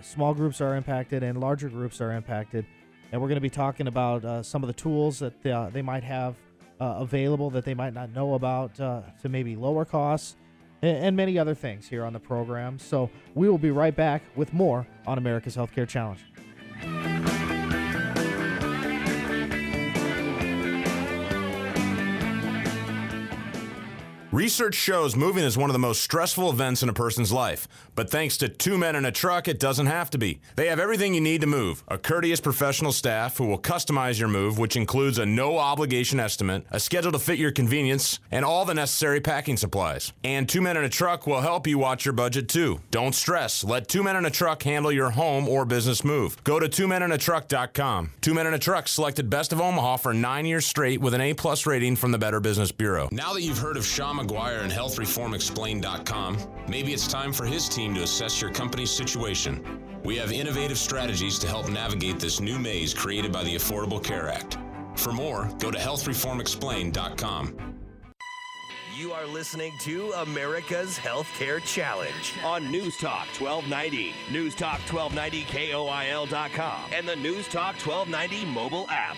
small 0.00 0.34
groups 0.34 0.60
are 0.60 0.74
impacted 0.74 1.22
and 1.22 1.38
larger 1.38 1.68
groups 1.68 2.00
are 2.00 2.12
impacted. 2.12 2.66
And 3.12 3.20
we're 3.20 3.28
going 3.28 3.36
to 3.36 3.42
be 3.42 3.50
talking 3.50 3.86
about 3.86 4.24
uh, 4.24 4.42
some 4.42 4.62
of 4.62 4.66
the 4.68 4.72
tools 4.72 5.18
that 5.18 5.42
they, 5.42 5.52
uh, 5.52 5.68
they 5.68 5.82
might 5.82 6.02
have 6.02 6.34
uh, 6.80 6.96
available 6.98 7.50
that 7.50 7.64
they 7.64 7.74
might 7.74 7.92
not 7.92 8.10
know 8.10 8.34
about 8.34 8.74
to 8.76 9.28
maybe 9.28 9.54
lower 9.54 9.84
costs 9.84 10.36
and 10.80 11.16
many 11.16 11.38
other 11.38 11.54
things 11.54 11.86
here 11.86 12.04
on 12.04 12.12
the 12.12 12.18
program. 12.18 12.78
So 12.78 13.08
we 13.34 13.48
will 13.48 13.58
be 13.58 13.70
right 13.70 13.94
back 13.94 14.22
with 14.34 14.52
more 14.52 14.86
on 15.06 15.18
America's 15.18 15.56
Healthcare 15.56 15.86
Challenge. 15.86 16.24
Research 24.32 24.74
shows 24.74 25.14
moving 25.14 25.44
is 25.44 25.58
one 25.58 25.68
of 25.68 25.74
the 25.74 25.78
most 25.78 26.00
stressful 26.00 26.48
events 26.48 26.82
in 26.82 26.88
a 26.88 26.94
person's 26.94 27.30
life. 27.32 27.68
But 27.94 28.08
thanks 28.08 28.38
to 28.38 28.48
two 28.48 28.78
men 28.78 28.96
in 28.96 29.04
a 29.04 29.12
truck, 29.12 29.46
it 29.46 29.60
doesn't 29.60 29.88
have 29.88 30.08
to 30.08 30.16
be. 30.16 30.40
They 30.56 30.68
have 30.68 30.78
everything 30.80 31.12
you 31.12 31.20
need 31.20 31.42
to 31.42 31.46
move 31.46 31.84
a 31.88 31.98
courteous 31.98 32.40
professional 32.40 32.92
staff 32.92 33.36
who 33.36 33.46
will 33.46 33.58
customize 33.58 34.18
your 34.18 34.28
move, 34.28 34.58
which 34.58 34.74
includes 34.74 35.18
a 35.18 35.26
no 35.26 35.58
obligation 35.58 36.18
estimate, 36.18 36.64
a 36.70 36.80
schedule 36.80 37.12
to 37.12 37.18
fit 37.18 37.38
your 37.38 37.52
convenience, 37.52 38.20
and 38.30 38.42
all 38.42 38.64
the 38.64 38.72
necessary 38.72 39.20
packing 39.20 39.58
supplies. 39.58 40.14
And 40.24 40.48
two 40.48 40.62
men 40.62 40.78
in 40.78 40.84
a 40.84 40.88
truck 40.88 41.26
will 41.26 41.42
help 41.42 41.66
you 41.66 41.76
watch 41.76 42.06
your 42.06 42.14
budget 42.14 42.48
too. 42.48 42.80
Don't 42.90 43.14
stress. 43.14 43.62
Let 43.62 43.86
two 43.86 44.02
men 44.02 44.16
in 44.16 44.24
a 44.24 44.30
truck 44.30 44.62
handle 44.62 44.92
your 44.92 45.10
home 45.10 45.46
or 45.46 45.66
business 45.66 46.04
move. 46.04 46.42
Go 46.42 46.58
to 46.58 46.70
twomeninatruck.com. 46.70 48.12
Two 48.22 48.32
Men 48.32 48.46
in 48.46 48.54
a 48.54 48.58
Truck 48.58 48.88
selected 48.88 49.28
Best 49.28 49.52
of 49.52 49.60
Omaha 49.60 49.96
for 49.98 50.14
nine 50.14 50.46
years 50.46 50.64
straight 50.64 51.02
with 51.02 51.12
an 51.12 51.20
A 51.20 51.34
plus 51.34 51.66
rating 51.66 51.96
from 51.96 52.12
the 52.12 52.18
Better 52.18 52.40
Business 52.40 52.72
Bureau. 52.72 53.10
Now 53.12 53.34
that 53.34 53.42
you've 53.42 53.58
heard 53.58 53.76
of 53.76 53.84
Sean 53.84 54.21
McGuire 54.22 54.62
and 54.62 54.70
HealthReformExplained.com, 54.70 56.38
maybe 56.68 56.92
it's 56.92 57.08
time 57.08 57.32
for 57.32 57.44
his 57.44 57.68
team 57.68 57.94
to 57.94 58.02
assess 58.02 58.40
your 58.40 58.52
company's 58.52 58.90
situation. 58.90 59.82
We 60.04 60.16
have 60.16 60.32
innovative 60.32 60.78
strategies 60.78 61.38
to 61.40 61.46
help 61.46 61.68
navigate 61.68 62.18
this 62.18 62.40
new 62.40 62.58
maze 62.58 62.94
created 62.94 63.32
by 63.32 63.44
the 63.44 63.54
Affordable 63.54 64.02
Care 64.02 64.28
Act. 64.28 64.58
For 64.96 65.12
more, 65.12 65.50
go 65.58 65.70
to 65.70 65.78
HealthReformExplained.com. 65.78 67.72
You 68.94 69.12
are 69.12 69.26
listening 69.26 69.72
to 69.80 70.12
America's 70.18 70.98
Healthcare 70.98 71.62
Challenge 71.64 72.34
on 72.44 72.70
News 72.70 72.96
Talk 72.98 73.26
1290, 73.40 74.12
News 74.30 74.54
Talk 74.54 74.80
1290 74.80 75.44
KOIL.com, 75.44 76.90
and 76.92 77.08
the 77.08 77.16
News 77.16 77.48
Talk 77.48 77.74
1290 77.76 78.44
mobile 78.46 78.86
app. 78.90 79.16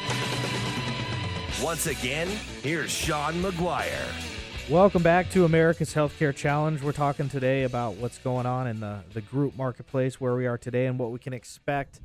Once 1.63 1.87
again, 1.87 2.29
here's 2.63 2.91
Sean 2.91 3.35
McGuire. 3.35 4.34
Welcome 4.71 5.03
back 5.03 5.29
to 5.33 5.45
America's 5.45 5.93
Healthcare 5.93 6.35
Challenge. 6.35 6.81
We're 6.81 6.93
talking 6.93 7.29
today 7.29 7.65
about 7.65 7.97
what's 7.97 8.17
going 8.17 8.47
on 8.47 8.67
in 8.67 8.81
the, 8.81 9.01
the 9.13 9.21
group 9.21 9.55
marketplace, 9.59 10.19
where 10.19 10.35
we 10.35 10.47
are 10.47 10.57
today, 10.57 10.87
and 10.87 10.99
what 10.99 11.11
we 11.11 11.19
can 11.19 11.35
expect 11.35 12.01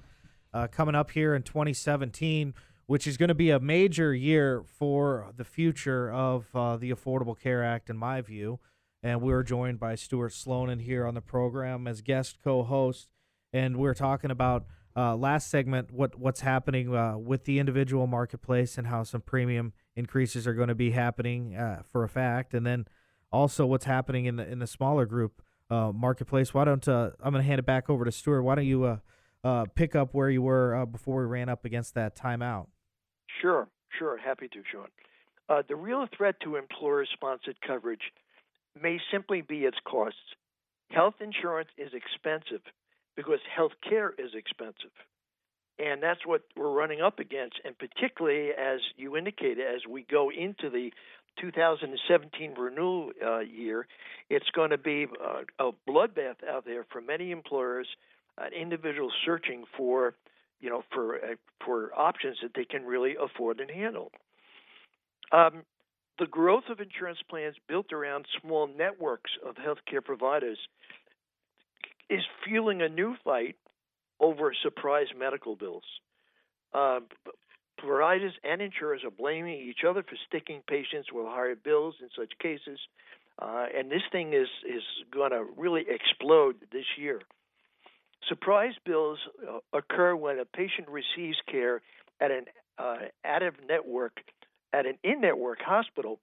uh, 0.54 0.68
coming 0.68 0.94
up 0.94 1.12
here 1.12 1.34
in 1.36 1.44
2017, 1.44 2.54
which 2.86 3.08
is 3.08 3.16
going 3.16 3.30
to 3.30 3.34
be 3.34 3.50
a 3.50 3.62
major 3.62 4.13
year 4.13 4.62
for 4.78 5.28
the 5.38 5.46
future 5.46 6.12
of 6.12 6.48
uh, 6.54 6.75
the 6.75 6.92
Affordable 6.92 7.39
Care 7.39 7.63
Act, 7.63 7.89
in 7.89 7.96
my 7.96 8.20
view. 8.20 8.60
And 9.01 9.22
we're 9.22 9.44
joined 9.44 9.80
by 9.80 9.96
Stuart 9.96 10.34
Slonin 10.34 10.82
here 10.82 11.08
on 11.08 11.13
the 11.13 11.22
program 11.22 11.88
as 11.88 12.01
guest 12.01 12.39
co 12.44 12.63
host. 12.63 13.08
And 13.54 13.78
we're 13.78 13.94
talking 13.94 14.32
about 14.32 14.66
uh, 14.98 15.16
last 15.16 15.50
segment 15.50 15.92
what 15.92 16.20
what's 16.20 16.42
happening 16.42 16.94
uh, 16.94 17.18
with 17.18 17.46
the 17.46 17.58
individual 17.58 18.06
marketplace 18.06 18.78
and 18.78 18.88
how 18.88 19.04
some 19.04 19.22
premium 19.22 19.72
increases 20.00 20.48
are 20.48 20.53
going 20.53 20.70
to 20.70 20.75
be 20.75 20.91
happening 20.91 21.56
uh, 21.56 21.84
for 21.91 22.03
a 22.03 22.10
fact, 22.10 22.53
and 22.53 22.65
then 22.65 22.88
also 23.32 23.65
what's 23.65 23.86
happening 23.86 24.25
in 24.25 24.38
the 24.38 24.50
in 24.50 24.60
the 24.60 24.68
smaller 24.68 25.06
group 25.06 25.41
uh, 25.70 25.91
marketplace. 25.94 26.53
Why 26.53 26.65
don't 26.65 26.88
uh, 26.88 27.12
I'm 27.22 27.32
going 27.32 27.44
to 27.44 27.48
hand 27.48 27.60
it 27.60 27.65
back 27.65 27.89
over 27.89 28.06
to 28.06 28.12
Stuart? 28.12 28.44
Why 28.44 28.56
don't 28.56 28.65
you 28.65 28.84
uh, 28.86 28.98
uh, 29.44 29.65
pick 29.75 29.96
up 29.96 30.13
where 30.13 30.29
you 30.29 30.41
were 30.41 30.75
uh, 30.75 30.86
before 30.86 31.22
we 31.22 31.27
ran 31.27 31.50
up 31.50 31.65
against 31.65 31.94
that 31.96 32.15
timeout? 32.15 32.68
Sure, 33.41 33.68
sure, 33.98 34.18
happy 34.18 34.48
to, 34.48 34.63
Sean. 34.72 34.88
the 35.68 35.75
real 35.75 36.08
threat 36.18 36.36
to 36.44 36.56
employer-sponsored 36.56 37.58
coverage 37.65 38.12
may 38.82 39.00
simply 39.12 39.41
be 39.41 39.60
its 39.60 39.77
costs. 39.86 40.18
Health 40.89 41.15
insurance 41.22 41.70
is 41.77 41.91
expensive 41.94 42.62
because 43.15 43.39
health 43.56 43.74
care 43.88 44.10
is 44.18 44.32
expensive. 44.34 44.91
And 45.80 46.04
that's 46.04 46.26
what 46.26 46.42
we're 46.58 46.72
running 46.72 47.02
up 47.02 47.20
against. 47.20 47.60
And 47.64 47.76
particularly, 47.78 48.50
as 48.50 48.80
you 48.98 49.16
indicated, 49.16 49.60
as 49.60 49.82
we 49.90 50.04
go 50.04 50.30
into 50.30 50.70
the 50.70 50.92
2017 51.40 52.54
renewal 52.58 53.12
uh, 53.26 53.40
year, 53.40 53.88
it's 54.30 54.50
going 54.54 54.72
to 54.72 54.78
be 54.78 55.08
uh, 55.24 55.44
a 55.58 55.72
bloodbath 55.90 56.44
out 56.48 56.66
there 56.66 56.86
for 56.92 57.02
many 57.02 57.32
employers, 57.32 57.88
individuals 58.58 59.14
searching 59.26 59.64
for, 59.78 60.16
you 60.62 60.70
know, 60.70 60.84
for 60.94 61.16
uh, 61.18 61.36
for 61.66 61.92
options 61.98 62.38
that 62.42 62.52
they 62.56 62.66
can 62.66 62.86
really 62.86 63.16
afford 63.22 63.60
and 63.60 63.70
handle. 63.70 64.12
Um, 65.32 65.64
the 66.20 66.26
growth 66.26 66.64
of 66.70 66.80
insurance 66.80 67.20
plans 67.30 67.56
built 67.68 67.94
around 67.94 68.26
small 68.42 68.68
networks 68.68 69.32
of 69.48 69.56
healthcare 69.56 70.04
providers 70.04 70.58
is 72.10 72.22
fueling 72.46 72.82
a 72.82 72.90
new 72.90 73.16
fight 73.24 73.56
over 74.20 74.54
surprise 74.64 75.08
medical 75.18 75.56
bills. 75.56 75.84
Uh, 76.74 77.00
providers 77.78 78.34
and 78.44 78.62
insurers 78.62 79.02
are 79.04 79.12
blaming 79.12 79.60
each 79.60 79.84
other 79.88 80.04
for 80.04 80.16
sticking 80.28 80.62
patients 80.68 81.08
with 81.12 81.26
higher 81.26 81.56
bills 81.56 81.96
in 82.02 82.10
such 82.18 82.32
cases, 82.40 82.80
uh, 83.42 83.66
and 83.76 83.90
this 83.90 84.02
thing 84.12 84.34
is 84.34 84.50
is 84.68 84.84
going 85.12 85.32
to 85.32 85.46
really 85.58 85.86
explode 85.90 86.56
this 86.72 86.86
year. 86.98 87.22
Surprise 88.28 88.74
bills 88.86 89.18
uh, 89.48 89.60
occur 89.74 90.16
when 90.16 90.40
a 90.40 90.46
patient 90.46 90.88
receives 90.90 91.38
care 91.50 91.82
at 92.20 92.32
an 92.32 92.46
uh, 92.78 92.98
out 93.26 93.44
of 93.44 93.56
network, 93.68 94.20
at 94.74 94.86
an 94.86 94.98
in 95.04 95.22
network 95.22 95.60
hospital, 95.62 96.20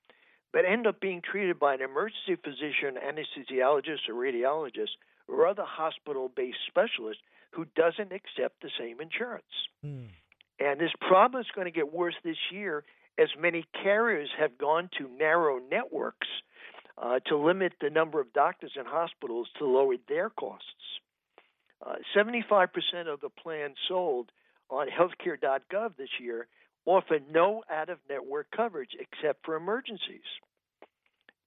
but 0.53 0.65
end 0.65 0.87
up 0.87 1.01
being 1.01 1.23
treated 1.23 1.59
by 1.59 1.75
an 1.75 1.81
emergency 1.81 2.37
physician, 2.43 2.97
anesthesiologist, 2.97 4.09
or 4.09 4.15
radiologist, 4.15 4.97
or 5.29 5.47
other 5.47 5.65
hospital 5.67 6.31
based 6.35 6.59
specialist 6.69 7.21
who 7.57 7.67
doesn't 7.75 8.13
accept 8.13 8.61
the 8.63 8.71
same 8.79 9.01
insurance. 9.01 9.45
Mm. 9.85 10.09
And 10.61 10.81
this 10.81 10.93
problem 11.01 11.41
is 11.41 11.47
going 11.55 11.67
to 11.67 11.71
get 11.73 11.93
worse 11.93 12.15
this 12.23 12.37
year 12.53 12.85
as 13.19 13.29
many 13.41 13.65
carriers 13.83 14.29
have 14.39 14.59
gone 14.59 14.91
to 14.99 15.09
narrow 15.09 15.59
networks 15.71 16.29
uh, 16.99 17.19
to 17.27 17.37
limit 17.37 17.73
the 17.81 17.91
number 17.91 18.21
of 18.21 18.33
doctors 18.35 18.73
and 18.77 18.87
hospitals 18.87 19.49
to 19.59 19.67
lower 19.67 19.97
their 20.09 20.29
costs. 20.31 20.67
Uh, 21.85 21.95
75% 22.15 22.69
of 23.07 23.21
the 23.21 23.29
plans 23.29 23.77
sold 23.89 24.31
on 24.71 24.89
healthcare.gov 24.89 25.97
this 25.97 26.09
year 26.21 26.47
offer 26.85 27.19
no 27.31 27.63
out 27.71 27.89
of 27.89 27.99
network 28.09 28.49
coverage 28.55 28.91
except 28.99 29.45
for 29.45 29.57
emergencies. 29.57 30.27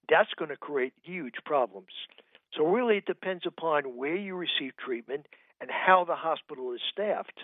That's 0.10 0.34
going 0.38 0.50
to 0.50 0.58
create 0.58 0.94
huge 1.04 1.36
problems. 1.46 1.94
So, 2.56 2.66
really, 2.66 2.98
it 2.98 3.06
depends 3.06 3.46
upon 3.46 3.96
where 3.96 4.16
you 4.16 4.36
receive 4.36 4.76
treatment 4.84 5.28
and 5.62 5.70
how 5.70 6.06
the 6.06 6.16
hospital 6.16 6.74
is 6.74 6.82
staffed 6.92 7.40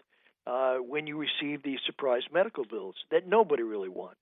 uh, 0.48 0.76
when 0.76 1.08
you 1.08 1.18
receive 1.18 1.64
these 1.64 1.80
surprise 1.86 2.24
medical 2.32 2.66
bills 2.66 2.96
that 3.12 3.28
nobody 3.28 3.64
really 3.64 3.90
wants. 3.90 4.22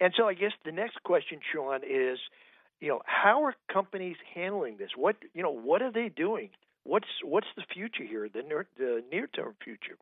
And 0.00 0.12
so, 0.16 0.28
I 0.28 0.34
guess 0.34 0.52
the 0.64 0.72
next 0.72 1.02
question, 1.02 1.40
Sean, 1.52 1.80
is 1.82 2.18
you 2.80 2.88
know, 2.88 3.00
how 3.04 3.44
are 3.44 3.54
companies 3.72 4.16
handling 4.34 4.76
this? 4.76 4.90
What 4.96 5.16
you 5.34 5.42
know, 5.42 5.50
what 5.50 5.82
are 5.82 5.92
they 5.92 6.08
doing? 6.08 6.50
What's 6.84 7.08
what's 7.24 7.48
the 7.56 7.64
future 7.74 8.04
here? 8.04 8.28
The 8.32 8.42
near 8.42 8.66
the 8.76 9.02
near 9.10 9.26
term 9.26 9.54
future. 9.62 9.98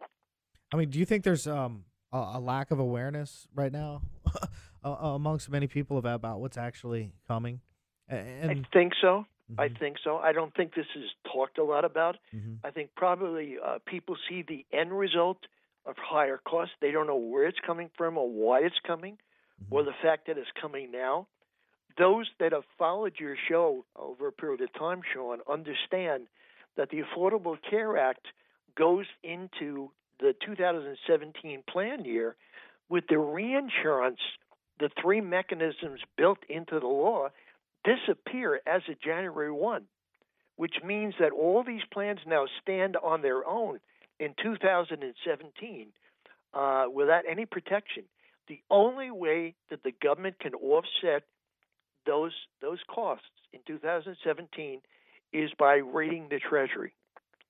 I 0.72 0.76
mean, 0.76 0.90
do 0.90 0.98
you 0.98 1.06
think 1.06 1.24
there's 1.24 1.46
um 1.46 1.84
a, 2.12 2.32
a 2.34 2.40
lack 2.40 2.70
of 2.70 2.78
awareness 2.78 3.48
right 3.54 3.72
now 3.72 4.02
amongst 4.84 5.50
many 5.50 5.66
people 5.66 5.98
about 5.98 6.40
what's 6.40 6.58
actually 6.58 7.12
coming? 7.26 7.60
And, 8.08 8.50
I 8.50 8.62
think 8.72 8.92
so. 9.00 9.26
Mm-hmm. 9.50 9.60
I 9.60 9.68
think 9.68 9.96
so. 10.02 10.18
I 10.18 10.32
don't 10.32 10.54
think 10.54 10.74
this 10.74 10.86
is 10.96 11.04
talked 11.36 11.58
a 11.58 11.64
lot 11.64 11.84
about. 11.84 12.16
Mm-hmm. 12.34 12.66
I 12.66 12.70
think 12.70 12.90
probably 12.96 13.56
uh, 13.64 13.78
people 13.86 14.16
see 14.28 14.42
the 14.46 14.64
end 14.72 14.96
result 14.96 15.38
of 15.84 15.96
higher 15.98 16.40
costs. 16.48 16.74
They 16.80 16.90
don't 16.90 17.06
know 17.06 17.16
where 17.16 17.46
it's 17.46 17.58
coming 17.64 17.90
from 17.96 18.18
or 18.18 18.28
why 18.28 18.60
it's 18.60 18.80
coming, 18.86 19.14
mm-hmm. 19.14 19.74
or 19.74 19.84
the 19.84 19.94
fact 20.02 20.26
that 20.26 20.38
it's 20.38 20.50
coming 20.60 20.90
now 20.90 21.26
those 21.98 22.26
that 22.38 22.52
have 22.52 22.64
followed 22.78 23.14
your 23.18 23.36
show 23.48 23.84
over 23.96 24.28
a 24.28 24.32
period 24.32 24.60
of 24.60 24.72
time, 24.74 25.00
Sean, 25.14 25.38
understand 25.50 26.26
that 26.76 26.90
the 26.90 27.02
Affordable 27.02 27.56
Care 27.68 27.96
Act 27.96 28.26
goes 28.76 29.06
into 29.22 29.90
the 30.20 30.34
2017 30.44 31.62
plan 31.70 32.04
year 32.04 32.36
with 32.88 33.04
the 33.08 33.18
reinsurance, 33.18 34.20
the 34.78 34.90
three 35.00 35.20
mechanisms 35.20 36.00
built 36.16 36.38
into 36.48 36.78
the 36.78 36.86
law 36.86 37.28
disappear 37.84 38.60
as 38.66 38.82
of 38.88 39.00
January 39.00 39.50
1, 39.50 39.84
which 40.56 40.76
means 40.84 41.14
that 41.20 41.32
all 41.32 41.62
these 41.62 41.82
plans 41.92 42.20
now 42.26 42.46
stand 42.62 42.96
on 42.96 43.22
their 43.22 43.46
own 43.46 43.78
in 44.18 44.34
2017 44.42 45.88
uh, 46.54 46.84
without 46.92 47.24
any 47.28 47.46
protection. 47.46 48.04
The 48.48 48.60
only 48.70 49.10
way 49.10 49.54
that 49.70 49.82
the 49.82 49.92
government 50.02 50.38
can 50.38 50.54
offset 50.54 51.24
those 52.06 52.32
those 52.62 52.78
costs 52.88 53.24
in 53.52 53.60
2017 53.66 54.80
is 55.32 55.50
by 55.58 55.74
rating 55.74 56.28
the 56.30 56.38
Treasury, 56.38 56.94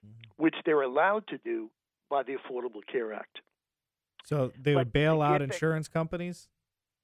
mm-hmm. 0.05 0.43
which 0.43 0.55
they're 0.65 0.83
allowed 0.83 1.27
to 1.29 1.39
do 1.39 1.71
by 2.09 2.23
the 2.23 2.37
Affordable 2.37 2.81
Care 2.91 3.13
Act. 3.13 3.41
So 4.25 4.53
they 4.61 4.75
would 4.75 4.93
bail 4.93 5.23
out 5.23 5.43
insurance 5.43 5.87
companies. 5.87 6.49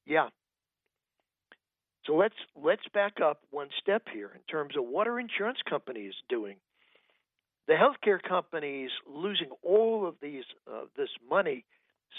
Yeah. 0.06 0.28
So 2.06 2.16
let's 2.16 2.34
let's 2.60 2.82
back 2.92 3.20
up 3.22 3.40
one 3.50 3.68
step 3.80 4.02
here 4.12 4.30
in 4.34 4.40
terms 4.50 4.76
of 4.76 4.84
what 4.84 5.06
are 5.06 5.20
insurance 5.20 5.58
companies 5.68 6.14
doing. 6.28 6.56
The 7.68 7.74
healthcare 7.74 8.20
companies 8.20 8.90
losing 9.08 9.50
all 9.62 10.06
of 10.06 10.16
these 10.20 10.44
uh, 10.70 10.86
this 10.96 11.10
money 11.28 11.64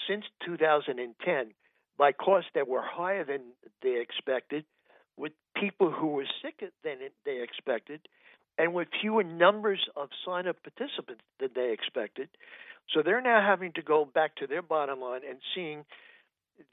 since 0.07 0.23
2010 0.45 1.53
by 1.97 2.11
costs 2.13 2.49
that 2.55 2.67
were 2.67 2.81
higher 2.81 3.25
than 3.25 3.41
they 3.81 4.01
expected 4.01 4.65
with 5.17 5.33
people 5.55 5.91
who 5.91 6.07
were 6.07 6.25
sicker 6.41 6.71
than 6.83 6.97
they 7.25 7.41
expected 7.41 7.99
and 8.57 8.73
with 8.73 8.87
fewer 9.01 9.23
numbers 9.23 9.79
of 9.95 10.09
sign 10.25 10.47
up 10.47 10.57
participants 10.63 11.23
than 11.39 11.49
they 11.55 11.71
expected. 11.71 12.29
So 12.93 13.01
they're 13.03 13.21
now 13.21 13.41
having 13.41 13.73
to 13.73 13.81
go 13.81 14.05
back 14.05 14.35
to 14.37 14.47
their 14.47 14.61
bottom 14.61 15.01
line 15.01 15.21
and 15.27 15.39
seeing 15.53 15.85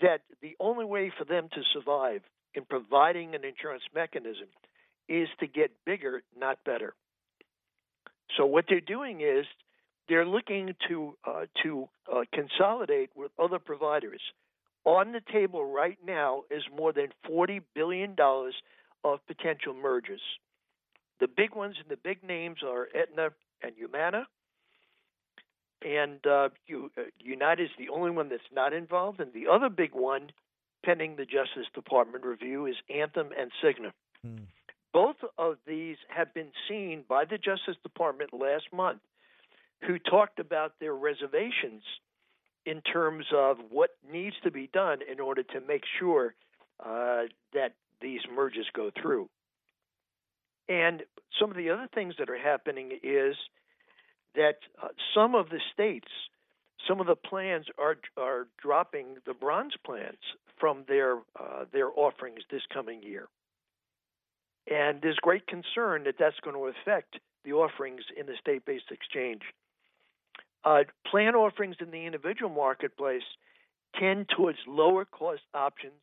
that 0.00 0.22
the 0.42 0.56
only 0.60 0.84
way 0.84 1.12
for 1.16 1.24
them 1.24 1.48
to 1.52 1.62
survive 1.72 2.22
in 2.54 2.64
providing 2.64 3.34
an 3.34 3.44
insurance 3.44 3.84
mechanism 3.94 4.48
is 5.08 5.28
to 5.40 5.46
get 5.46 5.70
bigger, 5.84 6.22
not 6.38 6.62
better. 6.64 6.94
So 8.36 8.46
what 8.46 8.66
they're 8.68 8.80
doing 8.80 9.20
is 9.20 9.46
they're 10.08 10.26
looking 10.26 10.74
to 10.88 11.16
uh, 11.24 11.46
to 11.62 11.88
uh, 12.10 12.22
consolidate 12.32 13.10
with 13.14 13.30
other 13.38 13.58
providers 13.58 14.20
on 14.84 15.12
the 15.12 15.20
table 15.32 15.64
right 15.64 15.98
now 16.06 16.42
is 16.50 16.62
more 16.76 16.92
than 16.92 17.08
$40 17.28 17.60
billion 17.74 18.16
of 19.04 19.26
potential 19.26 19.74
mergers. 19.74 20.22
The 21.20 21.28
big 21.28 21.54
ones 21.54 21.76
and 21.80 21.90
the 21.90 22.00
big 22.02 22.24
names 22.24 22.58
are 22.66 22.88
Aetna 22.94 23.30
and 23.62 23.72
Humana. 23.76 24.26
And 25.82 26.18
uh, 26.26 26.48
uh 26.70 27.02
United 27.18 27.64
is 27.64 27.70
the 27.78 27.88
only 27.90 28.10
one 28.10 28.28
that's 28.28 28.42
not 28.54 28.72
involved. 28.72 29.20
And 29.20 29.32
the 29.32 29.48
other 29.50 29.68
big 29.68 29.94
one, 29.94 30.30
pending 30.84 31.16
the 31.16 31.24
Justice 31.24 31.66
Department 31.74 32.24
review, 32.24 32.66
is 32.66 32.76
Anthem 32.88 33.30
and 33.38 33.50
Cigna. 33.62 33.92
Hmm. 34.24 34.44
Both 34.92 35.16
of 35.38 35.56
these 35.66 35.96
have 36.08 36.34
been 36.34 36.50
seen 36.68 37.04
by 37.08 37.24
the 37.24 37.38
Justice 37.38 37.76
Department 37.82 38.32
last 38.32 38.64
month, 38.72 39.00
who 39.86 39.98
talked 39.98 40.40
about 40.40 40.74
their 40.80 40.94
reservations 40.94 41.82
in 42.66 42.82
terms 42.82 43.24
of 43.34 43.58
what 43.70 43.90
needs 44.10 44.36
to 44.42 44.50
be 44.50 44.68
done 44.72 44.98
in 45.10 45.20
order 45.20 45.42
to 45.42 45.60
make 45.60 45.82
sure 45.98 46.34
uh, 46.84 47.22
that 47.54 47.74
these 48.00 48.20
merges 48.34 48.66
go 48.74 48.90
through. 49.00 49.28
And 50.68 51.02
some 51.40 51.50
of 51.50 51.56
the 51.56 51.70
other 51.70 51.88
things 51.94 52.14
that 52.18 52.30
are 52.30 52.38
happening 52.38 52.92
is 53.02 53.36
that 54.34 54.56
uh, 54.82 54.88
some 55.14 55.34
of 55.34 55.48
the 55.48 55.60
states, 55.72 56.08
some 56.86 57.00
of 57.00 57.06
the 57.06 57.16
plans 57.16 57.66
are 57.78 57.96
are 58.16 58.46
dropping 58.60 59.16
the 59.26 59.34
bronze 59.34 59.74
plans 59.84 60.18
from 60.58 60.84
their 60.88 61.18
uh, 61.38 61.64
their 61.72 61.88
offerings 61.94 62.40
this 62.50 62.62
coming 62.72 63.02
year. 63.02 63.28
And 64.70 65.00
there's 65.02 65.18
great 65.20 65.46
concern 65.46 66.04
that 66.04 66.16
that's 66.18 66.38
going 66.40 66.56
to 66.56 66.66
affect 66.66 67.18
the 67.44 67.52
offerings 67.52 68.02
in 68.16 68.26
the 68.26 68.34
state-based 68.40 68.90
exchange. 68.90 69.42
Uh, 70.64 70.84
plan 71.10 71.34
offerings 71.34 71.76
in 71.80 71.90
the 71.90 72.04
individual 72.04 72.50
marketplace 72.50 73.22
tend 73.98 74.28
towards 74.28 74.58
lower 74.68 75.04
cost 75.06 75.42
options, 75.54 76.02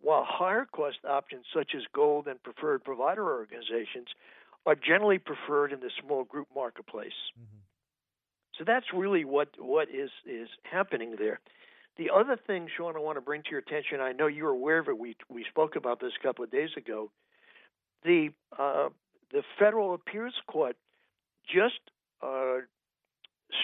while 0.00 0.24
higher 0.26 0.64
cost 0.64 0.98
options 1.08 1.44
such 1.52 1.72
as 1.76 1.82
gold 1.92 2.26
and 2.28 2.42
preferred 2.42 2.84
provider 2.84 3.28
organizations 3.28 4.06
are 4.64 4.76
generally 4.76 5.18
preferred 5.18 5.72
in 5.72 5.80
the 5.80 5.90
small 6.02 6.24
group 6.24 6.46
marketplace. 6.54 7.18
Mm-hmm. 7.38 7.58
So 8.60 8.64
that's 8.66 8.84
really 8.92 9.24
what 9.24 9.48
what 9.58 9.88
is 9.88 10.10
is 10.26 10.46
happening 10.70 11.14
there. 11.18 11.40
The 11.96 12.10
other 12.14 12.36
thing, 12.46 12.68
Sean, 12.76 12.94
I 12.94 12.98
want 12.98 13.16
to 13.16 13.22
bring 13.22 13.42
to 13.44 13.50
your 13.50 13.60
attention. 13.60 14.00
I 14.02 14.12
know 14.12 14.26
you're 14.26 14.50
aware 14.50 14.80
of 14.80 14.88
it. 14.88 14.98
We 14.98 15.16
we 15.30 15.46
spoke 15.48 15.76
about 15.76 15.98
this 15.98 16.12
a 16.20 16.22
couple 16.22 16.44
of 16.44 16.50
days 16.50 16.68
ago. 16.76 17.10
The 18.04 18.28
uh, 18.58 18.90
the 19.32 19.42
federal 19.58 19.94
appeals 19.94 20.34
court 20.46 20.76
just 21.50 21.80
uh, 22.22 22.58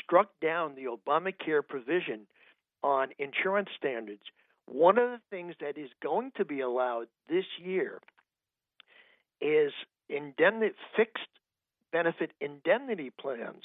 struck 0.03 0.31
down 0.41 0.77
the 0.77 0.85
Obamacare 0.85 1.61
provision 1.67 2.27
on 2.83 3.09
insurance 3.19 3.69
standards. 3.77 4.23
One 4.65 4.97
of 4.97 5.11
the 5.11 5.21
things 5.29 5.57
that 5.61 5.77
is 5.77 5.91
going 6.03 6.33
to 6.39 6.47
be 6.47 6.61
allowed 6.61 7.09
this 7.29 7.45
year 7.63 8.01
is 9.43 9.73
indemnity, 10.09 10.75
fixed 10.97 11.29
benefit 11.93 12.31
indemnity 12.41 13.11
plans 13.11 13.63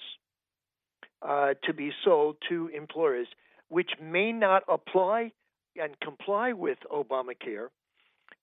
uh, 1.21 1.53
to 1.63 1.73
be 1.73 1.91
sold 2.03 2.37
to 2.49 2.69
employers, 2.69 3.27
which 3.69 3.91
may 4.01 4.31
not 4.31 4.63
apply 4.67 5.31
and 5.75 5.99
comply 5.99 6.53
with 6.53 6.77
Obamacare. 6.91 7.67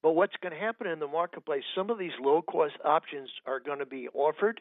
But 0.03 0.13
what's 0.13 0.37
going 0.41 0.53
to 0.53 0.61
happen 0.61 0.87
in 0.87 1.01
the 1.01 1.09
marketplace, 1.09 1.65
some 1.75 1.91
of 1.91 1.99
these 1.99 2.13
low 2.21 2.43
cost 2.43 2.75
options 2.85 3.29
are 3.47 3.61
going 3.61 3.81
to 3.81 3.87
be 3.87 4.09
offered, 4.15 4.61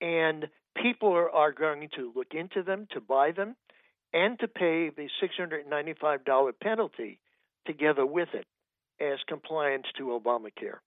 and 0.00 0.46
people 0.82 1.12
are, 1.12 1.30
are 1.30 1.52
going 1.52 1.88
to 1.96 2.12
look 2.14 2.32
into 2.32 2.62
them 2.62 2.86
to 2.92 3.00
buy 3.00 3.32
them 3.32 3.54
and 4.12 4.38
to 4.38 4.48
pay 4.48 4.90
the 4.90 5.08
$695 5.22 6.52
penalty 6.62 7.18
together 7.66 8.06
with 8.06 8.28
it 8.32 8.46
as 9.00 9.18
compliance 9.28 9.86
to 9.98 10.04
Obamacare. 10.04 10.78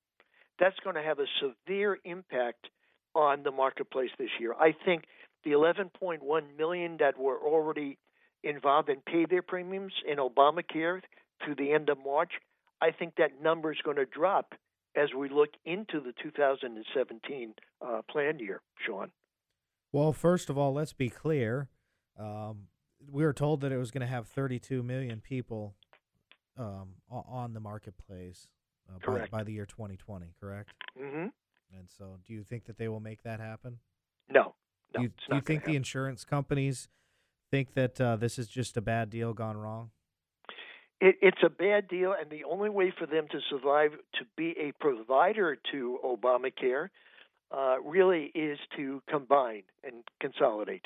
That's 0.59 0.79
going 0.83 0.95
to 0.95 1.03
have 1.03 1.19
a 1.19 1.25
severe 1.39 1.97
impact 2.03 2.67
on 3.13 3.43
the 3.43 3.51
marketplace 3.51 4.09
this 4.17 4.29
year. 4.39 4.53
I 4.53 4.73
think 4.85 5.03
the 5.43 5.51
11.1 5.51 6.19
million 6.57 6.97
that 6.99 7.17
were 7.17 7.37
already 7.37 7.97
involved 8.43 8.89
and 8.89 9.03
paid 9.03 9.29
their 9.29 9.41
premiums 9.41 9.93
in 10.07 10.17
Obamacare 10.17 11.01
through 11.43 11.55
the 11.55 11.71
end 11.71 11.89
of 11.89 11.97
March, 12.03 12.31
I 12.81 12.91
think 12.91 13.15
that 13.17 13.41
number 13.41 13.71
is 13.71 13.79
going 13.83 13.97
to 13.97 14.05
drop 14.05 14.53
as 14.95 15.09
we 15.17 15.29
look 15.29 15.49
into 15.65 15.99
the 15.99 16.13
2017 16.21 17.53
uh, 17.81 18.01
plan 18.09 18.39
year, 18.39 18.61
Sean. 18.85 19.11
Well, 19.91 20.13
first 20.13 20.49
of 20.49 20.57
all, 20.57 20.73
let's 20.73 20.93
be 20.93 21.09
clear. 21.09 21.69
Um, 22.19 22.67
we 23.11 23.23
were 23.23 23.33
told 23.33 23.61
that 23.61 23.71
it 23.71 23.77
was 23.77 23.91
going 23.91 24.01
to 24.01 24.07
have 24.07 24.27
32 24.27 24.83
million 24.83 25.21
people 25.21 25.75
um, 26.57 26.95
on 27.09 27.53
the 27.53 27.59
marketplace 27.59 28.47
uh, 28.89 28.99
by, 29.05 29.25
by, 29.31 29.43
the 29.43 29.53
year 29.53 29.65
2020, 29.65 30.33
correct? 30.39 30.71
Mm-hmm. 30.99 31.27
And 31.77 31.89
so, 31.97 32.17
do 32.25 32.33
you 32.33 32.43
think 32.43 32.65
that 32.65 32.77
they 32.77 32.87
will 32.87 32.99
make 32.99 33.23
that 33.23 33.39
happen? 33.39 33.79
No. 34.29 34.55
No 34.93 35.01
do 35.01 35.03
you, 35.03 35.35
you 35.35 35.41
think 35.41 35.63
the 35.63 35.75
insurance 35.75 36.23
companies 36.23 36.87
think 37.51 37.73
that 37.73 37.99
uh, 37.99 38.15
this 38.15 38.37
is 38.37 38.47
just 38.47 38.77
a 38.77 38.81
bad 38.81 39.09
deal 39.09 39.33
gone 39.33 39.57
wrong? 39.57 39.91
It, 41.01 41.15
it's 41.21 41.41
a 41.43 41.49
bad 41.49 41.87
deal, 41.87 42.13
and 42.19 42.29
the 42.29 42.43
only 42.43 42.69
way 42.69 42.93
for 42.97 43.05
them 43.05 43.27
to 43.31 43.39
survive 43.49 43.91
to 43.91 44.25
be 44.35 44.55
a 44.59 44.71
provider 44.79 45.57
to 45.71 45.99
Obamacare 46.03 46.89
uh, 47.51 47.77
really 47.83 48.31
is 48.35 48.59
to 48.75 49.01
combine 49.09 49.63
and 49.83 50.03
consolidate. 50.19 50.85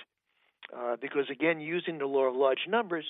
Uh, 0.76 0.96
because 1.02 1.26
again, 1.30 1.60
using 1.60 1.98
the 1.98 2.06
law 2.06 2.24
of 2.24 2.36
large 2.36 2.68
numbers, 2.70 3.06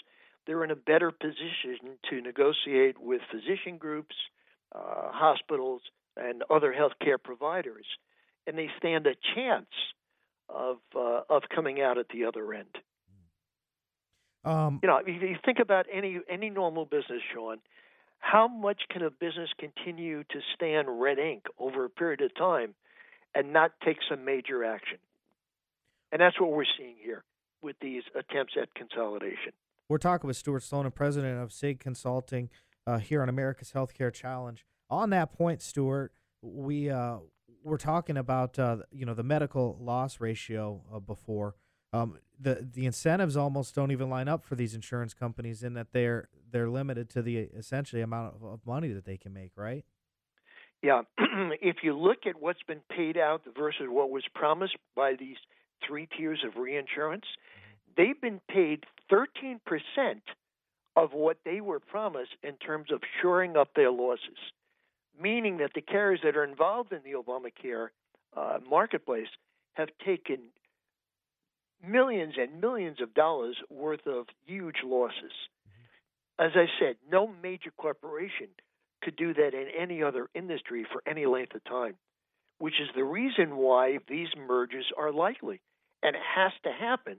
they're 0.47 0.63
in 0.63 0.71
a 0.71 0.75
better 0.75 1.11
position 1.11 1.97
to 2.09 2.21
negotiate 2.21 2.99
with 2.99 3.21
physician 3.31 3.77
groups, 3.77 4.15
uh, 4.73 5.11
hospitals, 5.11 5.81
and 6.17 6.43
other 6.49 6.73
healthcare 6.73 7.21
providers, 7.21 7.85
and 8.47 8.57
they 8.57 8.69
stand 8.77 9.07
a 9.07 9.15
chance 9.35 9.67
of 10.49 10.77
uh, 10.95 11.21
of 11.29 11.43
coming 11.53 11.81
out 11.81 11.97
at 11.97 12.07
the 12.09 12.25
other 12.25 12.53
end. 12.53 12.77
Um, 14.45 14.79
You 14.83 14.87
know, 14.87 14.97
if 14.97 15.07
you 15.07 15.37
think 15.43 15.59
about 15.59 15.85
any 15.91 16.19
any 16.29 16.49
normal 16.49 16.85
business, 16.85 17.21
Sean, 17.33 17.59
how 18.19 18.47
much 18.47 18.83
can 18.89 19.01
a 19.01 19.09
business 19.09 19.49
continue 19.57 20.23
to 20.23 20.39
stand 20.55 20.87
red 21.01 21.19
ink 21.19 21.43
over 21.57 21.85
a 21.85 21.89
period 21.89 22.21
of 22.21 22.33
time 22.35 22.75
and 23.35 23.53
not 23.53 23.71
take 23.83 23.97
some 24.09 24.25
major 24.25 24.63
action? 24.63 24.97
And 26.11 26.21
that's 26.21 26.39
what 26.39 26.51
we're 26.51 26.65
seeing 26.77 26.95
here 27.01 27.23
with 27.61 27.75
these 27.81 28.03
attempts 28.15 28.53
at 28.61 28.73
consolidation. 28.75 29.53
We're 29.89 29.97
talking 29.97 30.27
with 30.27 30.37
Stuart 30.37 30.63
Sloan, 30.63 30.89
president 30.91 31.41
of 31.41 31.51
SIG 31.51 31.79
Consulting, 31.79 32.49
uh, 32.85 32.97
here 32.99 33.21
on 33.21 33.29
America's 33.29 33.71
Healthcare 33.71 34.13
Challenge. 34.13 34.65
On 34.89 35.09
that 35.09 35.33
point, 35.33 35.61
Stuart, 35.61 36.13
we 36.41 36.89
uh, 36.89 37.17
we're 37.63 37.77
talking 37.77 38.17
about 38.17 38.57
uh, 38.57 38.77
you 38.91 39.05
know 39.05 39.13
the 39.13 39.23
medical 39.23 39.77
loss 39.79 40.19
ratio 40.19 40.81
uh, 40.93 40.99
before. 40.99 41.55
Um, 41.91 42.17
the 42.39 42.67
the 42.73 42.85
incentives 42.85 43.37
almost 43.37 43.75
don't 43.75 43.91
even 43.91 44.09
line 44.09 44.27
up 44.27 44.43
for 44.43 44.55
these 44.55 44.73
insurance 44.73 45.13
companies 45.13 45.63
in 45.63 45.73
that 45.75 45.93
they're 45.93 46.29
they're 46.51 46.69
limited 46.69 47.09
to 47.11 47.21
the 47.21 47.37
essentially 47.37 48.01
amount 48.01 48.35
of, 48.35 48.43
of 48.43 48.59
money 48.65 48.91
that 48.93 49.05
they 49.05 49.17
can 49.17 49.33
make, 49.33 49.51
right? 49.55 49.85
Yeah, 50.81 51.03
if 51.17 51.77
you 51.81 51.97
look 51.97 52.25
at 52.27 52.41
what's 52.41 52.63
been 52.67 52.81
paid 52.89 53.17
out 53.17 53.41
versus 53.57 53.85
what 53.87 54.09
was 54.09 54.23
promised 54.35 54.75
by 54.95 55.15
these 55.17 55.37
three 55.87 56.07
tiers 56.17 56.43
of 56.45 56.61
reinsurance, 56.61 57.25
they've 57.95 58.19
been 58.19 58.41
paid 58.49 58.85
13% 59.11 59.59
of 60.95 61.13
what 61.13 61.37
they 61.45 61.61
were 61.61 61.79
promised 61.79 62.35
in 62.43 62.55
terms 62.55 62.91
of 62.91 63.01
shoring 63.21 63.55
up 63.55 63.69
their 63.75 63.91
losses, 63.91 64.37
meaning 65.19 65.57
that 65.57 65.71
the 65.73 65.81
carriers 65.81 66.21
that 66.23 66.35
are 66.35 66.43
involved 66.43 66.91
in 66.91 67.01
the 67.03 67.17
Obamacare 67.17 67.89
uh, 68.35 68.59
marketplace 68.67 69.27
have 69.73 69.89
taken 70.05 70.39
millions 71.85 72.35
and 72.37 72.61
millions 72.61 73.01
of 73.01 73.13
dollars 73.13 73.57
worth 73.69 74.05
of 74.07 74.25
huge 74.45 74.77
losses. 74.85 75.31
As 76.39 76.51
I 76.55 76.65
said, 76.79 76.95
no 77.11 77.29
major 77.41 77.71
corporation 77.77 78.47
could 79.03 79.15
do 79.15 79.33
that 79.33 79.53
in 79.53 79.67
any 79.77 80.01
other 80.01 80.29
industry 80.33 80.85
for 80.91 81.03
any 81.05 81.25
length 81.25 81.53
of 81.55 81.63
time, 81.65 81.95
which 82.57 82.79
is 82.81 82.87
the 82.95 83.03
reason 83.03 83.57
why 83.57 83.99
these 84.07 84.29
mergers 84.35 84.85
are 84.97 85.11
likely. 85.11 85.61
And 86.01 86.15
it 86.15 86.21
has 86.35 86.51
to 86.63 86.71
happen 86.71 87.17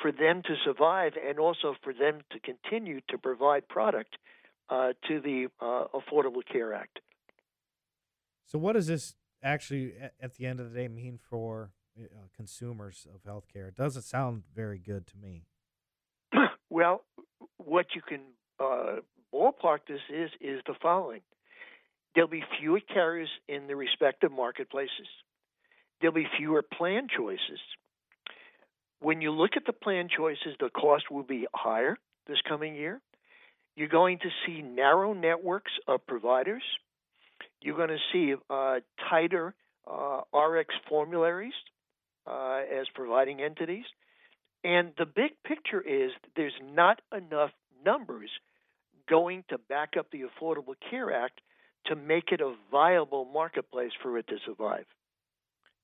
for 0.00 0.12
them 0.12 0.42
to 0.42 0.54
survive 0.64 1.12
and 1.26 1.38
also 1.38 1.74
for 1.82 1.92
them 1.92 2.20
to 2.30 2.38
continue 2.40 3.00
to 3.08 3.18
provide 3.18 3.68
product 3.68 4.16
uh, 4.68 4.92
to 5.08 5.20
the 5.20 5.46
uh, 5.60 5.84
Affordable 5.94 6.42
Care 6.50 6.74
Act. 6.74 7.00
So, 8.46 8.58
what 8.58 8.74
does 8.74 8.86
this 8.86 9.14
actually, 9.42 9.94
at 10.20 10.34
the 10.34 10.46
end 10.46 10.60
of 10.60 10.72
the 10.72 10.78
day, 10.78 10.88
mean 10.88 11.18
for 11.18 11.72
uh, 11.98 12.04
consumers 12.34 13.06
of 13.12 13.22
healthcare? 13.24 13.68
It 13.68 13.74
doesn't 13.74 14.02
sound 14.02 14.44
very 14.54 14.78
good 14.78 15.06
to 15.08 15.16
me. 15.16 15.46
well, 16.70 17.04
what 17.58 17.86
you 17.94 18.02
can 18.02 18.20
uh, 18.60 19.00
ballpark 19.34 19.80
this 19.88 20.00
is 20.08 20.30
is 20.40 20.60
the 20.66 20.74
following: 20.80 21.22
there'll 22.14 22.30
be 22.30 22.44
fewer 22.60 22.80
carriers 22.80 23.28
in 23.48 23.66
the 23.66 23.74
respective 23.74 24.30
marketplaces. 24.30 25.08
There'll 26.00 26.14
be 26.14 26.26
fewer 26.38 26.62
plan 26.62 27.08
choices. 27.14 27.60
When 29.00 29.20
you 29.20 29.30
look 29.30 29.52
at 29.56 29.66
the 29.66 29.72
plan 29.72 30.08
choices, 30.14 30.56
the 30.60 30.70
cost 30.70 31.10
will 31.10 31.22
be 31.22 31.46
higher 31.52 31.96
this 32.26 32.38
coming 32.48 32.74
year. 32.74 33.00
You're 33.76 33.88
going 33.88 34.18
to 34.20 34.28
see 34.46 34.62
narrow 34.62 35.12
networks 35.12 35.72
of 35.86 36.06
providers. 36.06 36.62
You're 37.66 37.76
going 37.76 37.88
to 37.88 37.98
see 38.12 38.32
uh, 38.48 38.76
tighter 39.10 39.52
uh, 39.90 40.20
RX 40.32 40.72
formularies 40.88 41.52
uh, 42.24 42.60
as 42.72 42.86
providing 42.94 43.42
entities. 43.42 43.84
And 44.62 44.92
the 44.96 45.04
big 45.04 45.32
picture 45.44 45.80
is 45.80 46.12
there's 46.36 46.54
not 46.62 47.00
enough 47.12 47.50
numbers 47.84 48.30
going 49.08 49.42
to 49.48 49.58
back 49.58 49.94
up 49.98 50.12
the 50.12 50.22
Affordable 50.22 50.74
Care 50.90 51.12
Act 51.12 51.40
to 51.86 51.96
make 51.96 52.30
it 52.30 52.40
a 52.40 52.54
viable 52.70 53.24
marketplace 53.24 53.90
for 54.00 54.16
it 54.16 54.28
to 54.28 54.36
survive. 54.46 54.84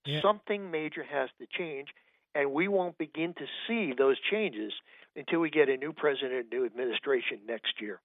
Yeah. 0.06 0.20
Something 0.22 0.70
major 0.70 1.02
has 1.02 1.30
to 1.40 1.46
change, 1.58 1.88
and 2.36 2.52
we 2.52 2.68
won't 2.68 2.96
begin 2.96 3.34
to 3.34 3.46
see 3.66 3.92
those 3.92 4.18
changes 4.30 4.72
until 5.16 5.40
we 5.40 5.50
get 5.50 5.68
a 5.68 5.76
new 5.76 5.92
president, 5.92 6.46
new 6.52 6.64
administration 6.64 7.40
next 7.48 7.80
year. 7.80 8.00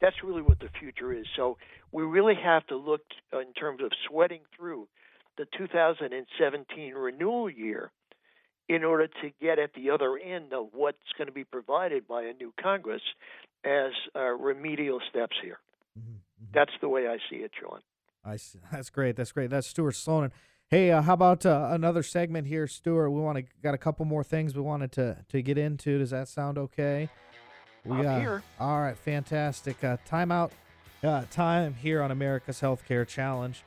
That's 0.00 0.16
really 0.22 0.42
what 0.42 0.60
the 0.60 0.68
future 0.80 1.12
is. 1.12 1.26
So 1.36 1.56
we 1.92 2.04
really 2.04 2.34
have 2.42 2.66
to 2.68 2.76
look 2.76 3.02
in 3.32 3.52
terms 3.54 3.80
of 3.82 3.90
sweating 4.08 4.42
through 4.56 4.88
the 5.38 5.46
2017 5.56 6.94
renewal 6.94 7.50
year 7.50 7.90
in 8.68 8.84
order 8.84 9.06
to 9.06 9.30
get 9.40 9.58
at 9.58 9.70
the 9.74 9.90
other 9.90 10.18
end 10.18 10.52
of 10.52 10.68
what's 10.72 10.98
going 11.16 11.28
to 11.28 11.32
be 11.32 11.44
provided 11.44 12.06
by 12.08 12.22
a 12.22 12.32
new 12.32 12.52
Congress 12.60 13.02
as 13.64 13.92
uh, 14.14 14.20
remedial 14.20 15.00
steps 15.08 15.36
here. 15.42 15.58
That's 16.52 16.72
the 16.80 16.88
way 16.88 17.06
I 17.06 17.18
see 17.30 17.36
it, 17.36 17.52
Sean. 17.60 17.80
I 18.24 18.36
see. 18.36 18.58
That's 18.72 18.90
great. 18.90 19.16
That's 19.16 19.32
great. 19.32 19.50
That's 19.50 19.68
Stuart 19.68 19.92
Sloan. 19.92 20.32
Hey, 20.68 20.90
uh, 20.90 21.02
how 21.02 21.14
about 21.14 21.46
uh, 21.46 21.68
another 21.70 22.02
segment 22.02 22.48
here, 22.48 22.66
Stuart? 22.66 23.10
We 23.10 23.20
want 23.20 23.38
to 23.38 23.44
got 23.62 23.74
a 23.74 23.78
couple 23.78 24.04
more 24.04 24.24
things 24.24 24.54
we 24.56 24.62
wanted 24.62 24.90
to 24.92 25.24
to 25.28 25.42
get 25.42 25.58
into. 25.58 25.98
Does 25.98 26.10
that 26.10 26.26
sound 26.28 26.58
okay? 26.58 27.08
We 27.86 28.02
got 28.02 28.20
here. 28.20 28.42
all 28.58 28.80
right. 28.80 28.96
Fantastic. 28.96 29.82
Uh, 29.82 29.96
timeout. 30.08 30.50
Uh, 31.04 31.24
time 31.30 31.74
here 31.74 32.02
on 32.02 32.10
America's 32.10 32.60
Healthcare 32.60 33.06
Challenge. 33.06 33.62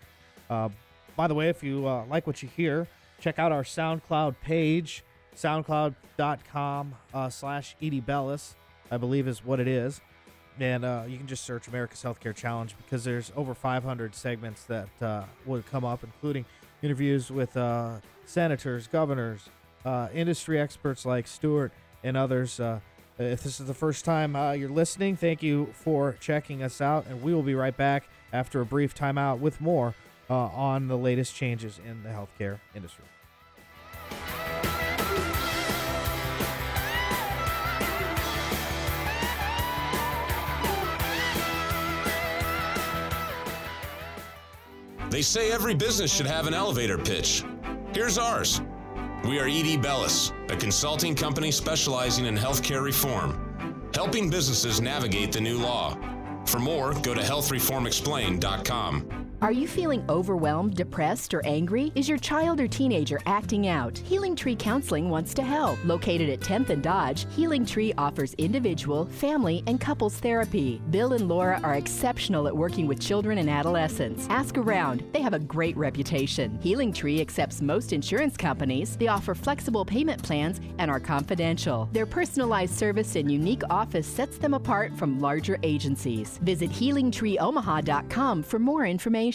Uh, 0.50 0.70
by 1.16 1.28
the 1.28 1.36
way, 1.36 1.50
if 1.50 1.64
you 1.64 1.88
uh, 1.88 2.06
like 2.06 2.28
what 2.28 2.42
you 2.44 2.50
hear, 2.56 2.88
check 3.20 3.40
out 3.40 3.52
our 3.52 3.64
SoundCloud 3.64 4.36
page, 4.42 5.04
soundcloud.com 5.36 6.96
uh, 7.14 7.30
slash 7.30 7.76
ED 7.82 8.06
Bellis, 8.06 8.56
I 8.92 8.98
believe 8.98 9.28
is 9.28 9.44
what 9.46 9.60
it 9.60 9.68
is. 9.68 10.02
And 10.60 10.84
uh, 10.84 11.04
you 11.08 11.18
can 11.18 11.28
just 11.28 11.46
search 11.46 11.68
America's 11.70 12.04
Healthcare 12.04 12.36
Challenge 12.36 12.76
because 12.78 13.06
there's 13.06 13.32
over 13.38 13.54
500 13.54 14.14
segments 14.14 14.64
that 14.66 14.90
uh, 15.02 15.24
would 15.46 15.66
come 15.68 15.86
up, 15.86 16.04
including 16.04 16.46
interviews 16.82 17.32
with 17.32 17.56
uh, 17.56 18.00
senators, 18.26 18.88
governors, 18.88 19.50
uh, 19.86 20.10
industry 20.14 20.60
experts 20.60 21.06
like 21.06 21.28
Stuart 21.28 21.72
and 22.04 22.18
others. 22.18 22.60
Uh, 22.60 22.80
if 23.20 23.44
this 23.44 23.60
is 23.60 23.68
the 23.68 23.74
first 23.74 24.06
time 24.06 24.36
uh, 24.36 24.54
you're 24.54 24.70
listening, 24.70 25.18
thank 25.18 25.44
you 25.44 25.70
for 25.74 26.16
checking 26.20 26.64
us 26.64 26.80
out. 26.80 27.06
And 27.08 27.22
we 27.22 27.34
will 27.34 27.44
be 27.44 27.56
right 27.56 27.76
back 27.76 28.08
after 28.32 28.62
a 28.62 28.66
brief 28.66 28.96
timeout 28.96 29.40
with 29.40 29.60
more 29.60 29.94
uh, 30.30 30.36
on 30.36 30.88
the 30.88 30.98
latest 30.98 31.36
changes 31.36 31.80
in 31.86 32.04
the 32.04 32.10
healthcare 32.10 32.60
industry. 32.74 33.06
They 45.10 45.24
say 45.24 45.52
every 45.52 45.74
business 45.74 46.14
should 46.14 46.28
have 46.28 46.46
an 46.48 46.54
elevator 46.54 46.98
pitch. 46.98 47.44
Here's 47.94 48.18
ours. 48.20 48.62
We 49.26 49.40
are 49.40 49.48
ED 49.48 49.82
Bellis, 49.82 50.32
a 50.50 50.56
consulting 50.56 51.14
company 51.14 51.52
specializing 51.52 52.26
in 52.26 52.38
healthcare 52.38 52.82
reform, 52.82 53.90
helping 53.94 54.30
businesses 54.30 54.80
navigate 54.82 55.34
the 55.34 55.42
new 55.42 55.58
law. 55.58 55.98
For 56.46 56.60
more, 56.60 56.94
go 57.02 57.14
to 57.14 57.22
healthreformexplained.com. 57.22 59.29
Are 59.42 59.54
you 59.54 59.70
feeling 59.70 60.04
overwhelmed, 60.10 60.76
depressed, 60.76 61.34
or 61.34 61.42
angry? 61.46 61.94
Is 61.96 62.10
your 62.10 62.18
child 62.18 62.60
or 62.60 62.68
teenager 62.68 63.22
acting 63.26 63.70
out? 63.70 63.98
Healing 63.98 64.36
Tree 64.36 64.56
Counseling 64.56 65.10
wants 65.10 65.34
to 65.36 65.44
help. 65.44 65.80
Located 65.86 66.30
at 66.30 66.42
10th 66.42 66.72
and 66.72 66.84
Dodge, 66.84 67.26
Healing 67.34 67.66
Tree 67.66 67.94
offers 67.98 68.34
individual, 68.34 69.06
family, 69.06 69.64
and 69.66 69.80
couples 69.80 70.16
therapy. 70.16 70.82
Bill 70.90 71.14
and 71.14 71.30
Laura 71.30 71.62
are 71.64 71.76
exceptional 71.76 72.50
at 72.50 72.58
working 72.58 72.86
with 72.86 73.00
children 73.00 73.38
and 73.38 73.50
adolescents. 73.50 74.28
Ask 74.30 74.58
around, 74.58 75.06
they 75.14 75.22
have 75.22 75.34
a 75.34 75.40
great 75.40 75.78
reputation. 75.78 76.60
Healing 76.62 76.92
Tree 76.92 77.22
accepts 77.22 77.62
most 77.62 77.94
insurance 77.94 78.36
companies. 78.36 78.98
They 78.98 79.08
offer 79.08 79.34
flexible 79.34 79.86
payment 79.86 80.22
plans 80.22 80.60
and 80.80 80.92
are 80.92 81.00
confidential. 81.00 81.88
Their 81.94 82.06
personalized 82.06 82.76
service 82.76 83.16
and 83.16 83.32
unique 83.32 83.64
office 83.70 84.06
sets 84.06 84.38
them 84.38 84.54
apart 84.54 84.98
from 84.98 85.22
larger 85.22 85.58
agencies. 85.64 86.40
Visit 86.40 86.72
healingtreeomaha.com 86.72 88.44
for 88.44 88.60
more 88.60 88.86
information. 88.86 89.29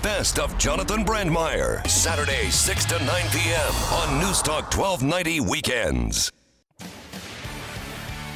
Best 0.04 0.38
of 0.38 0.58
Jonathon 0.58 1.06
Brandmeier, 1.06 1.88
Saturday, 1.88 2.50
6 2.50 2.86
to 2.92 3.00
9 3.06 3.08
p.m. 3.32 3.74
on 3.94 4.20
News 4.20 4.42
Talk 4.42 4.76
1290 4.76 5.40
Weekends. 5.40 6.30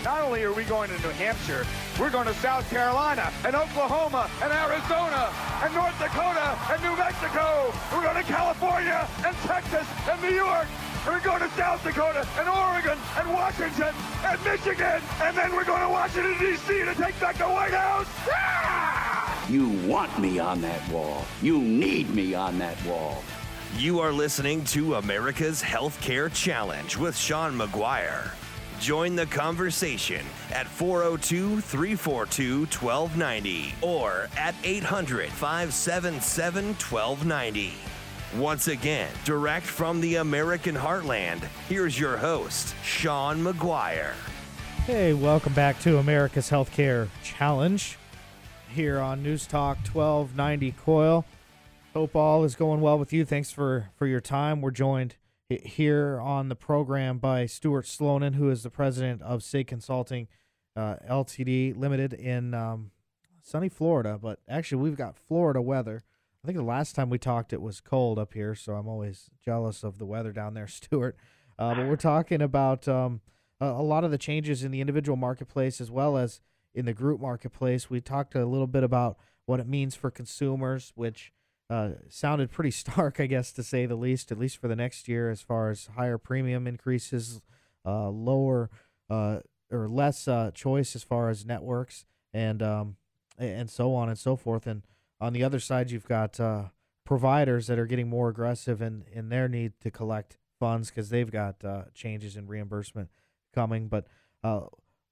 Not 0.02 0.22
only 0.22 0.44
are 0.44 0.54
we 0.54 0.64
going 0.64 0.90
to 0.90 0.96
New 1.02 1.10
Hampshire, 1.20 1.68
we're 2.00 2.10
going 2.10 2.26
to 2.26 2.34
South 2.36 2.70
Carolina 2.70 3.34
and 3.44 3.54
Oklahoma 3.54 4.32
and 4.42 4.50
Arizona 4.54 5.28
and 5.62 5.74
North 5.76 6.00
Dakota 6.00 6.58
and 6.72 6.82
New 6.82 6.96
Mexico. 6.96 7.74
We're 7.92 8.04
going 8.04 8.16
to 8.16 8.24
California 8.32 9.06
and 9.26 9.36
Texas 9.44 9.86
and 10.10 10.22
New 10.22 10.34
York. 10.34 10.68
We're 11.06 11.20
going 11.20 11.42
to 11.42 11.50
South 11.50 11.84
Dakota 11.84 12.26
and 12.40 12.48
Oregon 12.48 12.98
and 13.20 13.34
Washington 13.34 13.94
and 14.24 14.42
Michigan. 14.46 15.02
And 15.20 15.36
then 15.36 15.52
we're 15.52 15.66
going 15.66 15.82
to 15.82 15.90
Washington, 15.90 16.38
D.C. 16.40 16.86
to 16.86 16.96
take 16.96 17.20
back 17.20 17.36
the 17.36 17.44
White 17.44 17.74
House. 17.74 18.08
You 19.50 19.70
want 19.88 20.20
me 20.20 20.40
on 20.40 20.60
that 20.60 20.86
wall. 20.90 21.24
You 21.42 21.60
need 21.62 22.10
me 22.10 22.34
on 22.34 22.60
that 22.60 22.76
wall. 22.84 23.24
You 23.78 24.02
are 24.02 24.12
listening 24.12 24.66
to 24.66 24.96
America's 24.96 25.64
Healthcare 25.64 26.34
Challenge 26.34 26.98
with 26.98 27.16
Sean 27.16 27.58
McGuire. 27.58 28.32
Join 28.82 29.16
the 29.16 29.26
conversation 29.26 30.26
at 30.52 30.68
402 30.68 31.62
342 31.62 32.60
1290 32.60 33.74
or 33.82 34.28
at 34.38 34.54
800 34.66 35.30
577 35.30 36.66
1290. 36.66 37.74
Once 38.36 38.68
again, 38.68 39.10
direct 39.24 39.66
from 39.66 40.02
the 40.02 40.16
American 40.16 40.76
heartland, 40.76 41.42
here's 41.70 41.98
your 41.98 42.18
host, 42.18 42.76
Sean 42.84 43.42
McGuire. 43.42 44.12
Hey, 44.86 45.14
welcome 45.14 45.54
back 45.54 45.80
to 45.82 46.00
America's 46.00 46.50
Healthcare 46.50 47.08
Challenge 47.24 47.98
here 48.70 49.00
on 49.00 49.24
News 49.24 49.48
Talk 49.48 49.78
1290 49.78 50.72
KOIL. 50.74 51.26
Hope 51.94 52.16
all 52.16 52.44
is 52.44 52.56
going 52.56 52.82
well 52.82 53.00
with 53.00 53.12
you. 53.12 53.26
Thanks 53.26 53.52
for, 53.52 53.90
for 53.96 54.08
your 54.08 54.20
time. 54.20 54.62
We're 54.62 54.72
joined 54.72 55.16
here 55.50 56.20
on 56.20 56.50
the 56.50 56.56
program 56.56 57.18
by 57.18 57.46
Stuart 57.46 57.86
Slonin, 57.86 58.36
who 58.36 58.50
is 58.50 58.64
the 58.64 58.70
president 58.70 59.22
of 59.22 59.44
SIG 59.44 59.68
Consulting 59.68 60.28
uh, 60.76 60.98
LTD 61.10 61.78
Limited 61.78 62.14
in 62.14 62.54
um, 62.54 62.92
sunny 63.42 63.70
Florida. 63.70 64.20
But 64.22 64.40
actually, 64.48 64.82
we've 64.82 64.98
got 64.98 65.18
Florida 65.18 65.62
weather. 65.62 66.04
I 66.44 66.48
think 66.48 66.58
the 66.58 66.64
last 66.64 66.96
time 66.96 67.10
we 67.10 67.18
talked, 67.18 67.54
it 67.54 67.62
was 67.62 67.82
cold 67.82 68.20
up 68.20 68.34
here, 68.34 68.56
so 68.56 68.74
I'm 68.74 68.88
always 68.88 69.30
jealous 69.44 69.84
of 69.84 69.98
the 69.98 70.06
weather 70.06 70.32
down 70.32 70.54
there, 70.54 70.68
Stuart. 70.68 71.18
Uh, 71.58 71.74
but 71.74 71.88
we're 71.88 71.96
talking 71.96 72.42
about 72.42 72.88
um, 72.88 73.22
a, 73.60 73.66
a 73.66 73.82
lot 73.82 74.04
of 74.04 74.12
the 74.12 74.18
changes 74.18 74.64
in 74.64 74.72
the 74.72 74.82
individual 74.82 75.16
marketplace 75.16 75.82
as 75.82 75.90
well 75.90 76.18
as 76.18 76.42
in 76.78 76.86
the 76.86 76.94
group 76.94 77.20
marketplace. 77.20 77.90
We 77.90 78.00
talked 78.00 78.36
a 78.36 78.46
little 78.46 78.68
bit 78.68 78.84
about 78.84 79.18
what 79.48 79.60
it 79.60 79.68
means 79.68 79.96
for 79.96 80.12
consumers, 80.12 80.94
which 80.96 81.34
uh, 81.70 81.90
sounded 82.08 82.52
pretty 82.52 82.72
stark, 82.84 83.20
I 83.20 83.26
guess, 83.26 83.52
to 83.54 83.64
say 83.64 83.86
the 83.86 83.96
least, 83.96 84.32
at 84.32 84.38
least 84.38 84.58
for 84.58 84.68
the 84.68 84.76
next 84.76 85.08
year, 85.08 85.32
as 85.32 85.42
far 85.42 85.72
as 85.72 85.90
higher 85.96 86.18
premium 86.18 86.68
increases, 86.68 87.42
uh, 87.86 88.10
lower 88.10 88.70
uh, 89.10 89.40
or 89.72 89.90
less 89.90 90.28
uh, 90.28 90.52
choice 90.54 90.96
as 90.96 91.04
far 91.04 91.30
as 91.30 91.46
networks, 91.46 92.06
and 92.34 92.62
um, 92.62 92.98
and 93.38 93.70
so 93.70 93.96
on 93.96 94.08
and 94.08 94.20
so 94.20 94.36
forth. 94.36 94.68
And 94.68 94.84
on 95.20 95.34
the 95.34 95.44
other 95.44 95.60
side, 95.60 95.90
you've 95.90 96.08
got 96.08 96.40
uh, 96.40 96.66
providers 97.06 97.68
that 97.68 97.80
are 97.80 97.86
getting 97.86 98.10
more 98.10 98.30
aggressive 98.30 98.82
in, 98.82 99.04
in 99.12 99.30
their 99.30 99.48
need 99.48 99.74
to 99.82 99.90
collect 99.90 100.38
funds 100.60 100.90
because 100.90 101.10
they've 101.10 101.32
got 101.32 101.64
uh, 101.64 101.84
changes 101.94 102.36
in 102.36 102.48
reimbursement 102.48 103.10
coming. 103.54 103.88
But 103.88 104.08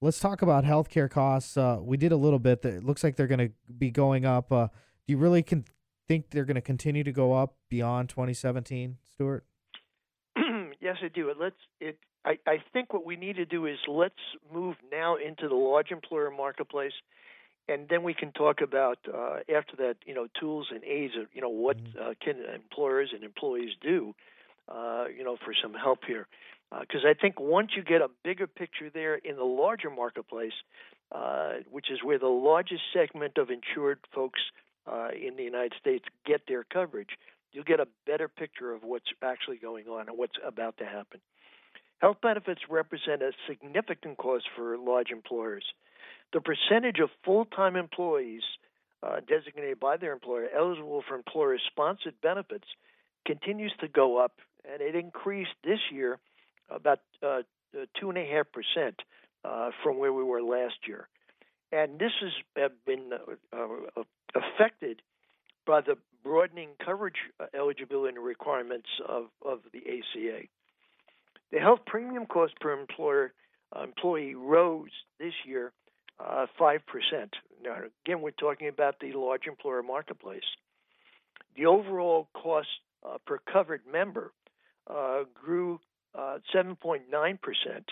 let's 0.05 0.19
talk 0.19 0.43
about 0.43 0.63
healthcare 0.63 1.09
costs. 1.09 1.57
we 1.81 1.97
did 1.97 2.11
a 2.11 2.17
little 2.17 2.39
bit. 2.39 2.61
That 2.61 2.75
it 2.75 2.83
looks 2.83 3.03
like 3.03 3.15
they're 3.15 3.27
going 3.27 3.49
to 3.49 3.51
be 3.77 3.89
going 3.89 4.25
up. 4.25 4.49
do 4.49 4.69
you 5.07 5.17
really 5.17 5.41
can 5.41 5.65
think 6.07 6.29
they're 6.29 6.45
going 6.45 6.55
to 6.55 6.61
continue 6.61 7.03
to 7.03 7.11
go 7.11 7.33
up 7.33 7.55
beyond 7.69 8.09
2017, 8.09 8.97
Stuart? 9.13 9.45
yes, 10.79 10.97
I 11.03 11.07
do. 11.13 11.33
Let's. 11.37 11.55
It. 11.81 11.97
I, 12.23 12.37
I 12.47 12.57
think 12.73 12.93
what 12.93 13.05
we 13.05 13.15
need 13.15 13.35
to 13.35 13.45
do 13.45 13.65
is 13.65 13.77
let's 13.87 14.13
move 14.51 14.75
now 14.91 15.15
into 15.15 15.47
the 15.47 15.55
large 15.55 15.91
employer 15.91 16.31
marketplace, 16.31 16.93
and 17.67 17.87
then 17.89 18.03
we 18.03 18.13
can 18.13 18.31
talk 18.31 18.61
about 18.61 18.97
uh, 19.11 19.37
after 19.55 19.75
that, 19.77 19.97
you 20.05 20.13
know, 20.13 20.27
tools 20.39 20.67
and 20.71 20.83
aids. 20.83 21.13
Of, 21.19 21.27
you 21.33 21.41
know, 21.41 21.49
what 21.49 21.77
mm-hmm. 21.77 21.99
uh, 21.99 22.13
can 22.21 22.37
employers 22.53 23.09
and 23.13 23.23
employees 23.23 23.71
do, 23.81 24.13
uh, 24.69 25.05
you 25.15 25.23
know, 25.23 25.37
for 25.43 25.53
some 25.59 25.73
help 25.73 25.99
here. 26.07 26.27
Because 26.71 27.05
uh, 27.05 27.09
I 27.09 27.13
think 27.13 27.39
once 27.39 27.71
you 27.75 27.83
get 27.83 28.01
a 28.01 28.09
bigger 28.23 28.47
picture 28.47 28.89
there 28.89 29.15
in 29.15 29.35
the 29.35 29.43
larger 29.43 29.89
marketplace, 29.89 30.53
uh, 31.11 31.53
which 31.69 31.91
is 31.91 31.99
where 32.03 32.19
the 32.19 32.27
largest 32.27 32.81
segment 32.93 33.37
of 33.37 33.49
insured 33.49 33.99
folks 34.13 34.41
uh, 34.91 35.09
in 35.09 35.35
the 35.35 35.43
United 35.43 35.73
States 35.79 36.05
get 36.25 36.41
their 36.47 36.63
coverage, 36.63 37.09
you'll 37.51 37.63
get 37.63 37.79
a 37.79 37.87
better 38.05 38.27
picture 38.27 38.73
of 38.73 38.83
what's 38.83 39.09
actually 39.23 39.57
going 39.57 39.87
on 39.87 40.09
and 40.09 40.17
what's 40.17 40.37
about 40.45 40.77
to 40.77 40.85
happen. 40.85 41.21
Health 41.99 42.17
benefits 42.21 42.61
represent 42.69 43.21
a 43.21 43.31
significant 43.47 44.17
cost 44.17 44.45
for 44.55 44.77
large 44.77 45.11
employers. 45.11 45.63
The 46.33 46.41
percentage 46.41 46.99
of 46.99 47.09
full 47.23 47.45
time 47.45 47.75
employees 47.75 48.41
uh, 49.01 49.21
designated 49.27 49.79
by 49.79 49.97
their 49.97 50.11
employer 50.11 50.47
eligible 50.55 51.03
for 51.07 51.15
employer 51.15 51.57
sponsored 51.71 52.15
benefits 52.21 52.67
continues 53.25 53.73
to 53.79 53.87
go 53.87 54.17
up, 54.17 54.33
and 54.69 54.81
it 54.81 54.95
increased 54.95 55.55
this 55.63 55.79
year 55.91 56.19
about 56.69 56.99
uh, 57.21 57.41
2.5% 58.01 58.93
uh, 59.43 59.71
from 59.83 59.99
where 59.99 60.13
we 60.13 60.23
were 60.23 60.41
last 60.41 60.75
year. 60.87 61.07
And 61.71 61.99
this 61.99 62.11
has 62.21 62.71
been 62.85 63.11
uh, 63.13 63.57
uh, 63.57 64.03
affected 64.35 65.01
by 65.65 65.81
the 65.81 65.97
broadening 66.23 66.69
coverage 66.83 67.15
uh, 67.39 67.45
eligibility 67.53 68.17
requirements 68.17 68.87
of, 69.07 69.25
of 69.45 69.59
the 69.73 69.79
ACA. 69.79 70.47
The 71.51 71.59
health 71.59 71.81
premium 71.85 72.25
cost 72.25 72.53
per 72.59 72.77
employer 72.77 73.33
uh, 73.75 73.83
employee 73.83 74.35
rose 74.35 74.89
this 75.19 75.33
year 75.45 75.71
uh, 76.19 76.45
five 76.57 76.81
uh, 76.87 76.91
percent. 76.91 77.33
Now, 77.63 77.77
again, 78.05 78.21
we're 78.21 78.31
talking 78.31 78.67
about 78.67 78.99
the 78.99 79.13
large 79.13 79.47
employer 79.47 79.83
marketplace. 79.83 80.43
The 81.55 81.65
overall 81.65 82.27
cost 82.33 82.67
uh, 83.05 83.17
per 83.25 83.39
covered 83.51 83.81
member 83.91 84.31
grew 85.33 85.79
7.9 86.15 87.41
percent. 87.41 87.91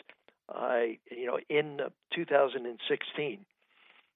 you 1.12 1.26
know, 1.26 1.40
in 1.50 1.80
2016. 2.14 3.46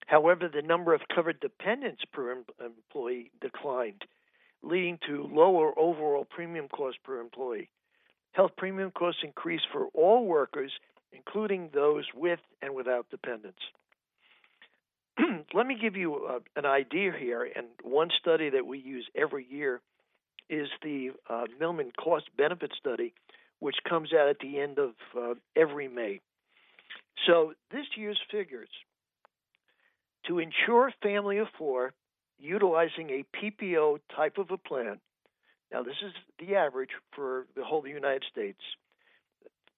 However, 0.07 0.47
the 0.47 0.61
number 0.61 0.93
of 0.93 1.01
covered 1.13 1.39
dependents 1.41 2.03
per 2.13 2.31
em- 2.31 2.45
employee 2.63 3.29
declined, 3.41 4.03
leading 4.63 4.97
to 5.05 5.29
lower 5.31 5.77
overall 5.77 6.25
premium 6.25 6.69
cost 6.69 6.97
per 7.03 7.19
employee. 7.19 7.69
Health 8.31 8.51
premium 8.57 8.91
costs 8.91 9.21
increased 9.23 9.65
for 9.71 9.87
all 9.93 10.25
workers, 10.25 10.71
including 11.11 11.69
those 11.73 12.05
with 12.15 12.39
and 12.61 12.73
without 12.73 13.09
dependents. 13.09 13.59
Let 15.53 15.67
me 15.67 15.77
give 15.81 15.97
you 15.97 16.25
uh, 16.25 16.39
an 16.55 16.65
idea 16.65 17.11
here, 17.17 17.43
and 17.43 17.67
one 17.83 18.09
study 18.19 18.49
that 18.51 18.65
we 18.65 18.79
use 18.79 19.09
every 19.15 19.45
year 19.49 19.81
is 20.49 20.69
the 20.83 21.11
uh, 21.29 21.45
Milliman 21.59 21.91
Cost 21.95 22.29
Benefit 22.37 22.71
Study, 22.79 23.13
which 23.59 23.77
comes 23.87 24.13
out 24.13 24.29
at 24.29 24.39
the 24.39 24.59
end 24.59 24.79
of 24.79 24.91
uh, 25.17 25.33
every 25.55 25.87
May. 25.87 26.21
So 27.25 27.53
this 27.71 27.85
year's 27.95 28.19
figures 28.31 28.69
to 30.27 30.39
ensure 30.39 30.89
a 30.89 30.93
family 31.01 31.37
of 31.39 31.47
four 31.57 31.93
utilizing 32.39 33.09
a 33.09 33.25
PPO 33.35 33.99
type 34.15 34.37
of 34.37 34.51
a 34.51 34.57
plan. 34.57 34.99
Now, 35.71 35.81
this 35.83 35.95
is 36.05 36.13
the 36.39 36.55
average 36.55 36.91
for 37.13 37.47
the 37.55 37.63
whole 37.63 37.87
United 37.87 38.25
States. 38.31 38.59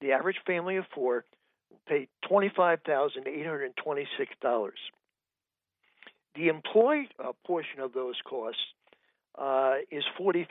the 0.01 0.11
average 0.11 0.37
family 0.45 0.75
of 0.77 0.85
four 0.93 1.25
will 1.69 1.79
pay 1.87 2.07
$25,826. 2.29 4.71
The 6.35 6.47
employee 6.47 7.09
uh, 7.23 7.31
portion 7.45 7.79
of 7.79 7.93
those 7.93 8.15
costs 8.23 8.61
uh, 9.37 9.75
is 9.91 10.03
43%, 10.19 10.43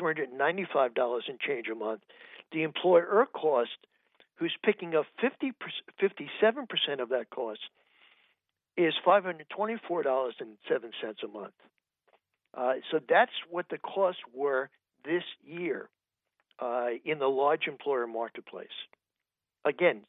$395 0.00 1.20
and 1.28 1.40
change 1.40 1.68
a 1.68 1.74
month. 1.74 2.02
The 2.52 2.62
employer 2.62 3.26
cost, 3.32 3.70
who's 4.36 4.54
picking 4.64 4.94
up 4.94 5.06
50 5.20 5.52
57% 6.00 7.00
of 7.00 7.08
that 7.10 7.30
cost, 7.30 7.60
is 8.76 8.94
$524.07 9.06 11.24
a 11.24 11.28
month. 11.28 11.54
Uh, 12.54 12.74
so 12.90 13.00
that's 13.08 13.32
what 13.50 13.68
the 13.68 13.78
costs 13.78 14.22
were 14.34 14.70
this 15.04 15.22
year 15.44 15.88
uh, 16.58 16.88
in 17.04 17.18
the 17.18 17.26
large 17.26 17.66
employer 17.68 18.06
marketplace. 18.06 18.68
Again, 19.64 20.02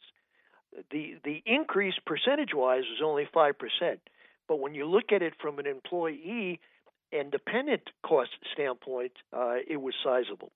the 0.92 1.16
the 1.24 1.42
increase 1.46 1.96
percentage 2.06 2.54
wise 2.54 2.84
was 2.84 3.02
only 3.04 3.28
five 3.34 3.56
percent, 3.58 4.00
but 4.48 4.60
when 4.60 4.76
you 4.76 4.86
look 4.86 5.12
at 5.12 5.22
it 5.22 5.34
from 5.42 5.60
an 5.60 5.66
employee 5.66 6.60
and 7.12 7.32
dependent 7.32 7.90
cost 8.06 8.32
standpoint, 8.54 9.14
uh, 9.34 9.56
it 9.68 9.78
was 9.78 9.94
sizable. 10.04 10.52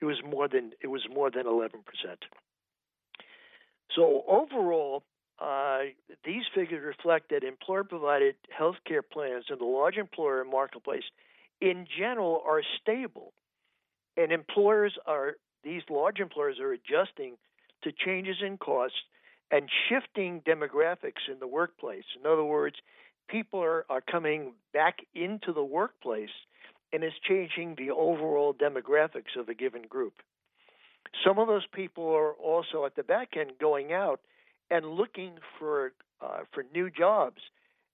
It 0.00 0.06
was 0.06 0.18
more 0.24 0.48
than 0.48 0.72
it 0.80 0.86
was 0.86 1.02
more 1.14 1.30
than 1.30 1.46
eleven 1.46 1.80
percent. 1.84 2.20
So 3.94 4.24
overall, 4.26 5.02
uh, 5.38 5.80
these 6.24 6.44
figures 6.54 6.82
reflect 6.84 7.30
that 7.30 7.44
employer-provided 7.44 8.36
health 8.56 8.76
care 8.86 9.02
plans 9.02 9.46
in 9.50 9.58
the 9.58 9.64
large 9.64 9.96
employer 9.96 10.44
marketplace, 10.44 11.02
in 11.60 11.86
general, 11.98 12.42
are 12.46 12.62
stable, 12.80 13.32
and 14.16 14.32
employers 14.32 14.96
are 15.06 15.34
these 15.64 15.82
large 15.90 16.18
employers 16.18 16.58
are 16.60 16.72
adjusting 16.72 17.36
to 17.82 17.92
changes 17.92 18.36
in 18.42 18.56
costs 18.56 18.96
and 19.50 19.68
shifting 19.88 20.40
demographics 20.42 21.28
in 21.30 21.40
the 21.40 21.46
workplace. 21.46 22.04
In 22.18 22.30
other 22.30 22.44
words, 22.44 22.76
people 23.30 23.62
are, 23.62 23.84
are 23.88 24.00
coming 24.00 24.52
back 24.72 24.98
into 25.14 25.52
the 25.52 25.62
workplace 25.62 26.30
and 26.92 27.04
it's 27.04 27.14
changing 27.28 27.76
the 27.76 27.90
overall 27.90 28.52
demographics 28.52 29.38
of 29.38 29.48
a 29.48 29.54
given 29.54 29.82
group. 29.82 30.14
Some 31.24 31.38
of 31.38 31.46
those 31.46 31.66
people 31.72 32.08
are 32.08 32.32
also 32.32 32.84
at 32.84 32.96
the 32.96 33.02
back 33.02 33.36
end 33.38 33.52
going 33.60 33.92
out 33.92 34.20
and 34.70 34.86
looking 34.86 35.34
for 35.58 35.92
uh, 36.20 36.40
for 36.52 36.64
new 36.74 36.90
jobs 36.90 37.40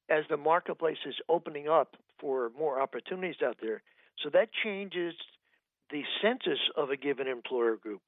as 0.08 0.24
the 0.28 0.36
marketplace 0.36 0.98
is 1.06 1.14
opening 1.28 1.68
up 1.68 1.96
for 2.18 2.50
more 2.58 2.80
opportunities 2.80 3.36
out 3.44 3.56
there. 3.62 3.82
So 4.22 4.30
that 4.30 4.48
changes 4.64 5.14
the 5.90 6.02
census 6.20 6.58
of 6.76 6.90
a 6.90 6.96
given 6.96 7.28
employer 7.28 7.76
group. 7.76 8.02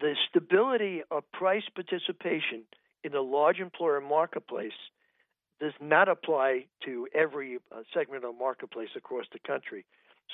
The 0.00 0.14
stability 0.28 1.02
of 1.10 1.30
price 1.32 1.62
participation 1.74 2.64
in 3.02 3.12
the 3.12 3.20
large 3.20 3.58
employer 3.58 4.00
marketplace 4.00 4.72
does 5.60 5.72
not 5.80 6.08
apply 6.08 6.66
to 6.84 7.06
every 7.14 7.58
uh, 7.70 7.82
segment 7.94 8.24
of 8.24 8.32
the 8.32 8.38
marketplace 8.38 8.88
across 8.96 9.26
the 9.32 9.38
country. 9.38 9.84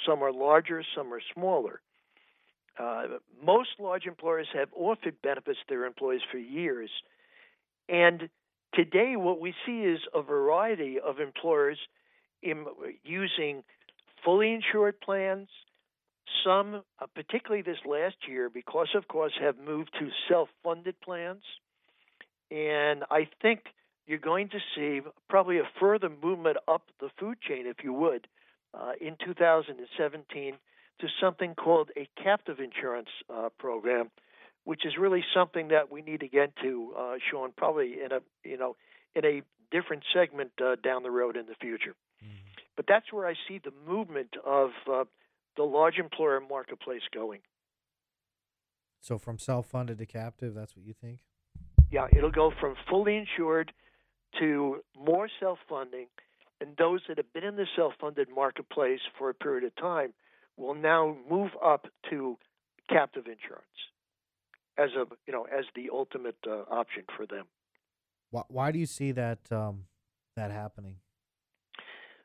Some 0.07 0.23
are 0.23 0.33
larger, 0.33 0.85
some 0.97 1.13
are 1.13 1.23
smaller. 1.35 1.81
Uh, 2.79 3.05
most 3.45 3.71
large 3.79 4.07
employers 4.07 4.47
have 4.53 4.69
offered 4.75 5.21
benefits 5.23 5.59
to 5.61 5.75
their 5.75 5.85
employees 5.85 6.21
for 6.31 6.39
years. 6.39 6.91
And 7.89 8.29
today, 8.75 9.15
what 9.17 9.41
we 9.41 9.55
see 9.65 9.81
is 9.81 10.01
a 10.15 10.23
variety 10.23 10.99
of 11.01 11.19
employers 11.19 11.79
in, 12.43 12.67
using 13.03 13.65
fully 14.25 14.53
insured 14.53 15.01
plans. 15.01 15.49
Some, 16.45 16.83
uh, 17.01 17.07
particularly 17.15 17.63
this 17.63 17.79
last 17.87 18.17
year, 18.29 18.51
because 18.51 18.89
of 18.95 19.09
course, 19.09 19.33
have 19.41 19.57
moved 19.59 19.91
to 19.99 20.09
self 20.29 20.49
funded 20.63 21.01
plans. 21.01 21.43
And 22.51 23.05
I 23.11 23.29
think 23.41 23.61
you're 24.07 24.19
going 24.19 24.49
to 24.51 24.59
see 24.75 25.01
probably 25.29 25.59
a 25.59 25.69
further 25.81 26.09
movement 26.09 26.57
up 26.69 26.83
the 27.01 27.09
food 27.19 27.39
chain, 27.41 27.67
if 27.67 27.79
you 27.83 27.93
would, 27.93 28.27
uh, 28.73 28.93
in 29.01 29.17
2017 29.25 30.55
to 31.01 31.07
something 31.21 31.55
called 31.55 31.91
a 31.97 32.09
captive 32.23 32.59
insurance 32.59 33.09
uh, 33.29 33.49
program, 33.59 34.11
which 34.65 34.87
is 34.87 34.95
really 34.99 35.25
something 35.35 35.69
that 35.69 35.91
we 35.91 36.03
need 36.03 36.21
to 36.21 36.29
get 36.29 36.55
to, 36.63 36.95
uh, 36.99 37.15
Sean, 37.31 37.53
probably 37.57 37.97
in 38.05 38.13
a 38.13 38.21
you 38.45 38.57
know 38.57 38.77
in 39.15 39.25
a 39.25 39.43
different 39.71 40.05
segment 40.15 40.53
uh, 40.65 40.77
down 40.83 41.03
the 41.03 41.11
road 41.11 41.37
in 41.37 41.47
the 41.47 41.55
future. 41.61 41.95
Mm-hmm. 42.25 42.35
But 42.77 42.87
that's 42.89 43.13
where 43.13 43.27
I 43.27 43.35
see 43.49 43.59
the 43.63 43.73
movement 43.87 44.35
of 44.45 44.71
uh, 44.91 45.05
the 45.57 45.65
large 45.65 45.99
employer 45.99 46.41
marketplace 46.41 47.03
going. 47.13 47.41
So 49.01 49.19
from 49.19 49.39
self-funded 49.39 49.99
to 49.99 50.07
captive, 50.07 50.55
that's 50.55 50.77
what 50.77 50.85
you 50.85 50.95
think? 50.95 51.21
Yeah, 51.91 52.07
it'll 52.13 52.31
go 52.31 52.53
from 52.61 52.75
fully 52.89 53.17
insured 53.17 53.73
to 54.41 54.83
more 54.99 55.29
self-funding, 55.41 56.07
and 56.61 56.71
those 56.79 57.01
that 57.09 57.19
have 57.19 57.33
been 57.33 57.45
in 57.45 57.57
the 57.57 57.67
self-funded 57.77 58.29
marketplace 58.35 59.01
for 59.19 59.31
a 59.31 59.35
period 59.35 59.65
of 59.65 59.75
time 59.77 60.13
will 60.57 60.75
now 60.75 61.17
move 61.29 61.51
up 61.65 61.87
to 62.11 62.37
captive 62.89 63.27
insurance 63.27 63.65
as 64.79 64.91
a 64.91 65.05
you 65.27 65.33
know 65.33 65.45
as 65.45 65.65
the 65.75 65.91
ultimate 65.93 66.37
uh, 66.47 66.63
option 66.71 67.05
for 67.17 67.27
them. 67.27 67.45
Why, 68.31 68.43
why 68.49 68.73
do 68.73 68.79
you 68.79 68.87
see 68.87 69.13
that 69.13 69.39
um, 69.51 69.85
that 70.37 70.51
happening? 70.51 70.97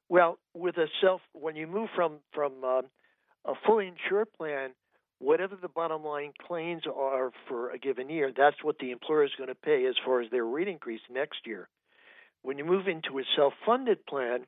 Well, 0.09 0.39
with 0.53 0.77
a 0.77 0.87
self 1.01 1.21
when 1.33 1.55
you 1.55 1.67
move 1.67 1.89
from 1.95 2.19
from 2.33 2.63
um, 2.63 2.85
a 3.45 3.53
fully 3.65 3.87
insured 3.87 4.33
plan, 4.33 4.71
whatever 5.19 5.55
the 5.55 5.69
bottom 5.69 6.03
line 6.03 6.33
claims 6.47 6.83
are 6.93 7.31
for 7.47 7.71
a 7.71 7.77
given 7.77 8.09
year, 8.09 8.31
that's 8.35 8.63
what 8.63 8.77
the 8.79 8.91
employer 8.91 9.23
is 9.23 9.31
going 9.37 9.49
to 9.49 9.55
pay 9.55 9.85
as 9.87 9.95
far 10.05 10.21
as 10.21 10.29
their 10.31 10.45
rate 10.45 10.67
increase 10.67 11.01
next 11.09 11.45
year. 11.45 11.69
When 12.43 12.57
you 12.57 12.65
move 12.65 12.87
into 12.87 13.19
a 13.19 13.23
self-funded 13.35 14.05
plan, 14.05 14.45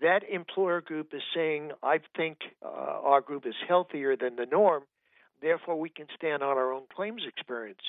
that 0.00 0.22
employer 0.30 0.80
group 0.80 1.12
is 1.12 1.22
saying, 1.34 1.72
I 1.82 1.98
think 2.16 2.38
uh, 2.64 2.68
our 2.68 3.20
group 3.20 3.46
is 3.46 3.54
healthier 3.68 4.16
than 4.16 4.36
the 4.36 4.46
norm, 4.46 4.84
therefore 5.42 5.78
we 5.78 5.90
can 5.90 6.06
stand 6.16 6.42
on 6.42 6.56
our 6.56 6.72
own 6.72 6.84
claims 6.94 7.22
experience. 7.26 7.82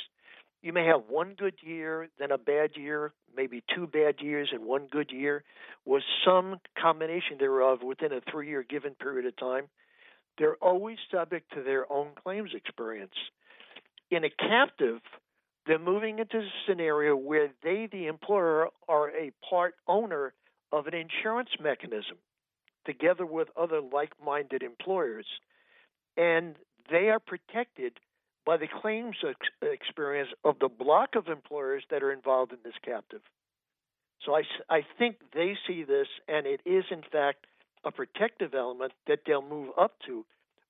You 0.61 0.73
may 0.73 0.85
have 0.85 1.03
one 1.09 1.33
good 1.37 1.55
year, 1.61 2.09
then 2.19 2.31
a 2.31 2.37
bad 2.37 2.71
year, 2.75 3.13
maybe 3.35 3.63
two 3.73 3.87
bad 3.87 4.15
years 4.19 4.49
and 4.51 4.65
one 4.65 4.87
good 4.91 5.11
year, 5.11 5.43
was 5.85 6.03
some 6.23 6.59
combination 6.79 7.37
thereof 7.39 7.81
within 7.81 8.11
a 8.11 8.21
three 8.29 8.49
year 8.49 8.63
given 8.63 8.93
period 8.93 9.25
of 9.25 9.35
time. 9.37 9.65
They're 10.37 10.55
always 10.55 10.97
subject 11.11 11.53
to 11.53 11.63
their 11.63 11.91
own 11.91 12.09
claims 12.21 12.51
experience. 12.53 13.15
In 14.11 14.23
a 14.23 14.29
captive, 14.29 14.99
they're 15.65 15.79
moving 15.79 16.19
into 16.19 16.37
a 16.37 16.49
scenario 16.67 17.15
where 17.15 17.49
they, 17.63 17.87
the 17.91 18.07
employer, 18.07 18.69
are 18.87 19.09
a 19.09 19.31
part 19.47 19.75
owner 19.87 20.33
of 20.71 20.87
an 20.87 20.93
insurance 20.93 21.49
mechanism 21.61 22.17
together 22.85 23.25
with 23.25 23.47
other 23.55 23.79
like 23.79 24.13
minded 24.23 24.63
employers. 24.63 25.25
And 26.17 26.55
they 26.89 27.09
are 27.09 27.19
protected 27.19 27.93
by 28.45 28.57
the 28.57 28.67
claims 28.81 29.15
ex- 29.27 29.37
experience 29.61 30.29
of 30.43 30.57
the 30.59 30.69
block 30.69 31.15
of 31.15 31.27
employers 31.27 31.83
that 31.91 32.01
are 32.01 32.11
involved 32.11 32.51
in 32.51 32.57
this 32.63 32.73
captive. 32.83 33.21
So 34.25 34.35
I, 34.35 34.43
I 34.69 34.81
think 34.97 35.17
they 35.33 35.55
see 35.67 35.83
this, 35.83 36.07
and 36.27 36.45
it 36.45 36.61
is, 36.65 36.83
in 36.91 37.01
fact, 37.11 37.45
a 37.83 37.91
protective 37.91 38.53
element 38.53 38.93
that 39.07 39.19
they'll 39.25 39.47
move 39.47 39.69
up 39.79 39.93
to 40.07 40.25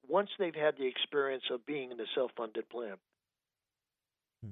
once 0.08 0.30
they've 0.40 0.56
had 0.56 0.78
the 0.78 0.88
experience 0.88 1.44
of 1.52 1.66
being 1.66 1.92
in 1.92 2.00
a 2.00 2.06
self 2.16 2.32
funded 2.38 2.70
plan. 2.70 2.96
Hmm. 4.44 4.52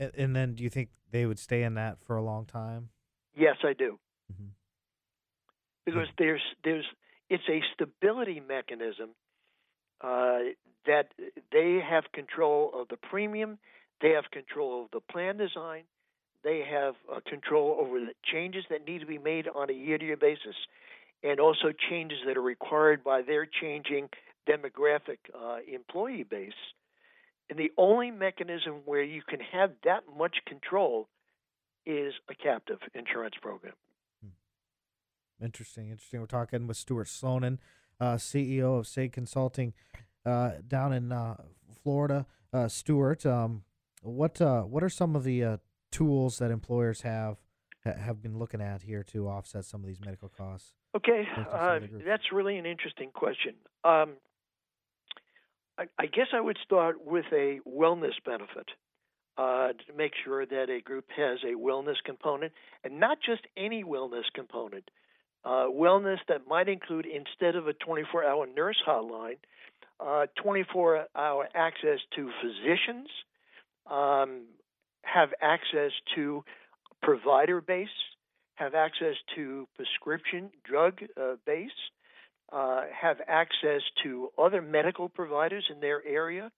And, 0.00 0.10
and 0.16 0.36
then 0.36 0.54
do 0.54 0.64
you 0.64 0.70
think 0.70 0.88
they 1.12 1.26
would 1.26 1.38
stay 1.38 1.62
in 1.62 1.74
that 1.74 1.98
for 2.02 2.16
a 2.16 2.22
long 2.22 2.46
time? 2.46 2.88
Yes, 3.36 3.56
I 3.62 3.74
do. 3.74 3.98
Mm-hmm. 4.32 4.48
Because 5.84 6.08
there's 6.18 6.42
there's 6.64 6.86
it's 7.28 7.48
a 7.48 7.60
stability 7.74 8.40
mechanism 8.40 9.10
uh, 10.00 10.38
that 10.86 11.08
they 11.52 11.80
have 11.88 12.04
control 12.12 12.72
of 12.74 12.88
the 12.88 12.96
premium, 12.96 13.58
they 14.00 14.10
have 14.10 14.30
control 14.30 14.84
of 14.84 14.90
the 14.92 15.00
plan 15.00 15.36
design, 15.36 15.84
they 16.42 16.64
have 16.68 16.94
uh, 17.12 17.20
control 17.28 17.76
over 17.80 18.00
the 18.00 18.12
changes 18.24 18.64
that 18.70 18.86
need 18.86 19.00
to 19.00 19.06
be 19.06 19.18
made 19.18 19.46
on 19.54 19.68
a 19.68 19.72
year-to-year 19.72 20.16
basis, 20.16 20.56
and 21.22 21.38
also 21.38 21.72
changes 21.90 22.18
that 22.26 22.36
are 22.36 22.42
required 22.42 23.04
by 23.04 23.22
their 23.22 23.46
changing 23.46 24.08
demographic 24.48 25.18
uh, 25.34 25.58
employee 25.72 26.24
base. 26.24 26.52
And 27.50 27.58
the 27.58 27.72
only 27.76 28.12
mechanism 28.12 28.82
where 28.84 29.02
you 29.02 29.22
can 29.28 29.40
have 29.52 29.72
that 29.84 30.04
much 30.16 30.36
control 30.46 31.08
is 31.84 32.14
a 32.30 32.34
captive 32.34 32.78
insurance 32.94 33.34
program. 33.42 33.74
Hmm. 34.22 35.44
Interesting, 35.44 35.90
interesting. 35.90 36.20
We're 36.20 36.26
talking 36.26 36.68
with 36.68 36.76
Stuart 36.76 37.08
Slonin, 37.08 37.58
uh, 38.00 38.14
CEO 38.14 38.78
of 38.78 38.86
SAGE 38.86 39.10
Consulting 39.10 39.74
uh, 40.24 40.52
down 40.66 40.92
in 40.92 41.10
uh, 41.10 41.36
Florida. 41.82 42.26
Uh, 42.52 42.68
Stuart, 42.68 43.26
um, 43.26 43.64
what 44.02 44.40
uh, 44.40 44.62
what 44.62 44.82
are 44.82 44.88
some 44.88 45.16
of 45.16 45.24
the 45.24 45.44
uh, 45.44 45.56
tools 45.90 46.38
that 46.38 46.50
employers 46.50 47.02
have 47.02 47.36
have 47.84 48.22
been 48.22 48.38
looking 48.38 48.60
at 48.60 48.82
here 48.82 49.02
to 49.02 49.28
offset 49.28 49.64
some 49.64 49.80
of 49.80 49.86
these 49.86 50.00
medical 50.00 50.28
costs? 50.28 50.74
Okay, 50.96 51.26
that's 52.04 52.32
really 52.32 52.58
an 52.58 52.66
interesting 52.66 53.10
question. 53.12 53.54
Um, 53.84 54.14
I, 55.98 56.06
guess 56.06 56.28
I 56.32 56.40
would 56.40 56.58
start 56.64 57.04
with 57.04 57.24
a 57.32 57.60
wellness 57.66 58.14
benefit 58.24 58.68
uh, 59.38 59.68
to 59.68 59.96
make 59.96 60.12
sure 60.24 60.44
that 60.44 60.68
a 60.68 60.80
group 60.80 61.06
has 61.16 61.38
a 61.44 61.56
wellness 61.56 61.96
component, 62.04 62.52
and 62.84 63.00
not 63.00 63.18
just 63.24 63.42
any 63.56 63.84
wellness 63.84 64.24
component. 64.34 64.90
Uh, 65.44 65.66
wellness 65.72 66.18
that 66.28 66.46
might 66.46 66.68
include, 66.68 67.06
instead 67.06 67.56
of 67.56 67.66
a 67.66 67.72
24 67.72 68.24
hour 68.24 68.46
nurse 68.54 68.76
hotline, 68.86 69.38
uh, 69.98 70.26
24 70.42 71.06
hour 71.16 71.48
access 71.54 71.98
to 72.14 72.30
physicians, 72.42 73.08
um, 73.90 74.42
have 75.02 75.30
access 75.40 75.92
to 76.14 76.44
provider 77.02 77.60
base, 77.62 77.88
have 78.56 78.74
access 78.74 79.14
to 79.34 79.66
prescription 79.76 80.50
drug 80.64 81.00
uh, 81.18 81.36
base, 81.46 81.70
uh, 82.52 82.82
have 82.92 83.18
access 83.26 83.82
to 84.02 84.30
other 84.38 84.60
medical 84.62 85.08
providers 85.08 85.64
in 85.70 85.80
their 85.80 86.04
area, 86.06 86.50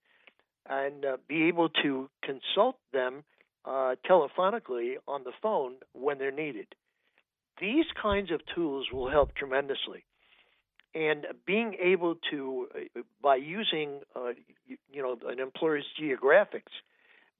and 0.69 1.05
uh, 1.05 1.17
be 1.29 1.45
able 1.45 1.69
to 1.69 2.09
consult 2.23 2.77
them 2.93 3.25
uh, 3.65 3.95
telephonically 4.09 4.95
on 5.07 5.25
the 5.25 5.33
phone 5.43 5.75
when 5.93 6.19
they're 6.19 6.31
needed. 6.31 6.67
These 7.61 7.87
kinds 8.01 8.31
of 8.31 8.41
tools 8.55 8.87
will 8.93 9.11
help 9.11 9.35
tremendously. 9.35 10.05
And 10.95 11.27
being 11.47 11.77
able 11.83 12.17
to, 12.31 12.69
uh, 12.75 13.01
by 13.23 13.37
using, 13.37 14.01
uh, 14.15 14.33
you 14.67 15.03
know, 15.03 15.17
an 15.27 15.41
employer's 15.41 15.87
geographics, 16.01 16.73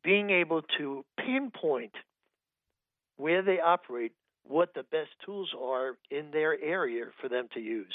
being 0.03 0.31
able 0.31 0.63
to 0.79 1.05
pinpoint 1.19 1.93
where 3.17 3.43
they 3.43 3.61
operate, 3.61 4.13
what 4.45 4.75
the 4.75 4.83
best 4.83 5.11
tools 5.25 5.51
are 5.61 5.97
in 6.11 6.31
their 6.33 6.61
area 6.61 7.05
for 7.21 7.29
them 7.29 7.49
to 7.55 7.61
use. 7.61 7.95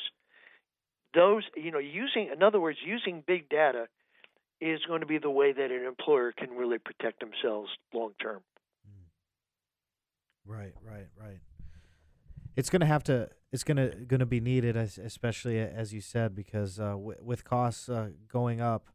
Those, 1.17 1.43
you 1.55 1.71
know, 1.71 1.79
using, 1.79 2.29
in 2.31 2.43
other 2.43 2.59
words, 2.59 2.77
using 2.85 3.23
big 3.25 3.49
data 3.49 3.87
is 4.61 4.79
going 4.87 5.01
to 5.01 5.07
be 5.07 5.17
the 5.17 5.31
way 5.31 5.51
that 5.51 5.71
an 5.71 5.83
employer 5.83 6.31
can 6.31 6.51
really 6.51 6.77
protect 6.77 7.19
themselves 7.19 7.69
long 7.91 8.11
term. 8.21 8.41
Right, 10.45 10.73
right, 10.83 11.07
right. 11.19 11.39
It's 12.55 12.69
going 12.69 12.79
to 12.81 12.85
have 12.85 13.03
to. 13.05 13.29
It's 13.51 13.63
going 13.63 13.77
to 13.77 13.89
going 14.05 14.19
to 14.19 14.25
be 14.25 14.39
needed, 14.39 14.75
especially 14.75 15.59
as 15.59 15.93
you 15.93 16.01
said, 16.01 16.35
because 16.35 16.79
uh, 16.79 16.91
w- 16.91 17.17
with 17.21 17.43
costs 17.43 17.89
uh, 17.89 18.09
going 18.31 18.61
up 18.61 18.87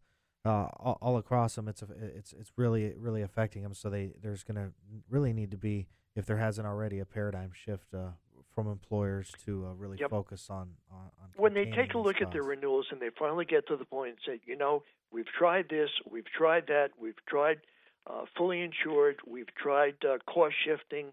uh, 0.44 0.68
all, 0.76 0.98
all, 1.00 1.16
across 1.16 1.54
them, 1.56 1.68
it's 1.68 1.82
a, 1.82 1.86
it's 2.00 2.32
it's 2.32 2.52
really 2.56 2.94
really 2.96 3.22
affecting 3.22 3.62
them. 3.62 3.74
So 3.74 3.90
they 3.90 4.12
there's 4.22 4.44
going 4.44 4.56
to 4.56 4.72
really 5.10 5.32
need 5.32 5.50
to 5.50 5.58
be, 5.58 5.88
if 6.16 6.26
there 6.26 6.38
hasn't 6.38 6.66
already, 6.66 6.98
a 6.98 7.04
paradigm 7.04 7.52
shift 7.52 7.94
uh, 7.94 8.12
from 8.55 8.68
employers 8.68 9.32
to 9.44 9.66
uh, 9.66 9.74
really 9.74 9.98
yep. 9.98 10.11
focus 10.11 10.48
on, 10.50 10.68
on, 10.90 11.11
on 11.20 11.28
when 11.36 11.55
they 11.55 11.64
take 11.64 11.94
a 11.94 11.98
look 11.98 12.20
at 12.20 12.32
their 12.32 12.42
renewals 12.42 12.86
and 12.90 13.00
they 13.00 13.11
finally 13.18 13.44
get 13.44 13.66
to 13.68 13.76
the 13.76 13.84
point 13.84 14.11
and 14.11 14.18
say, 14.26 14.40
you 14.46 14.57
know, 14.57 14.82
we've 15.11 15.26
tried 15.26 15.68
this, 15.68 15.90
we've 16.11 16.30
tried 16.36 16.66
that, 16.68 16.90
we've 17.00 17.24
tried 17.28 17.59
uh, 18.07 18.24
fully 18.36 18.61
insured, 18.61 19.16
we've 19.26 19.55
tried 19.55 19.94
uh, 20.05 20.18
cost 20.26 20.55
shifting, 20.64 21.12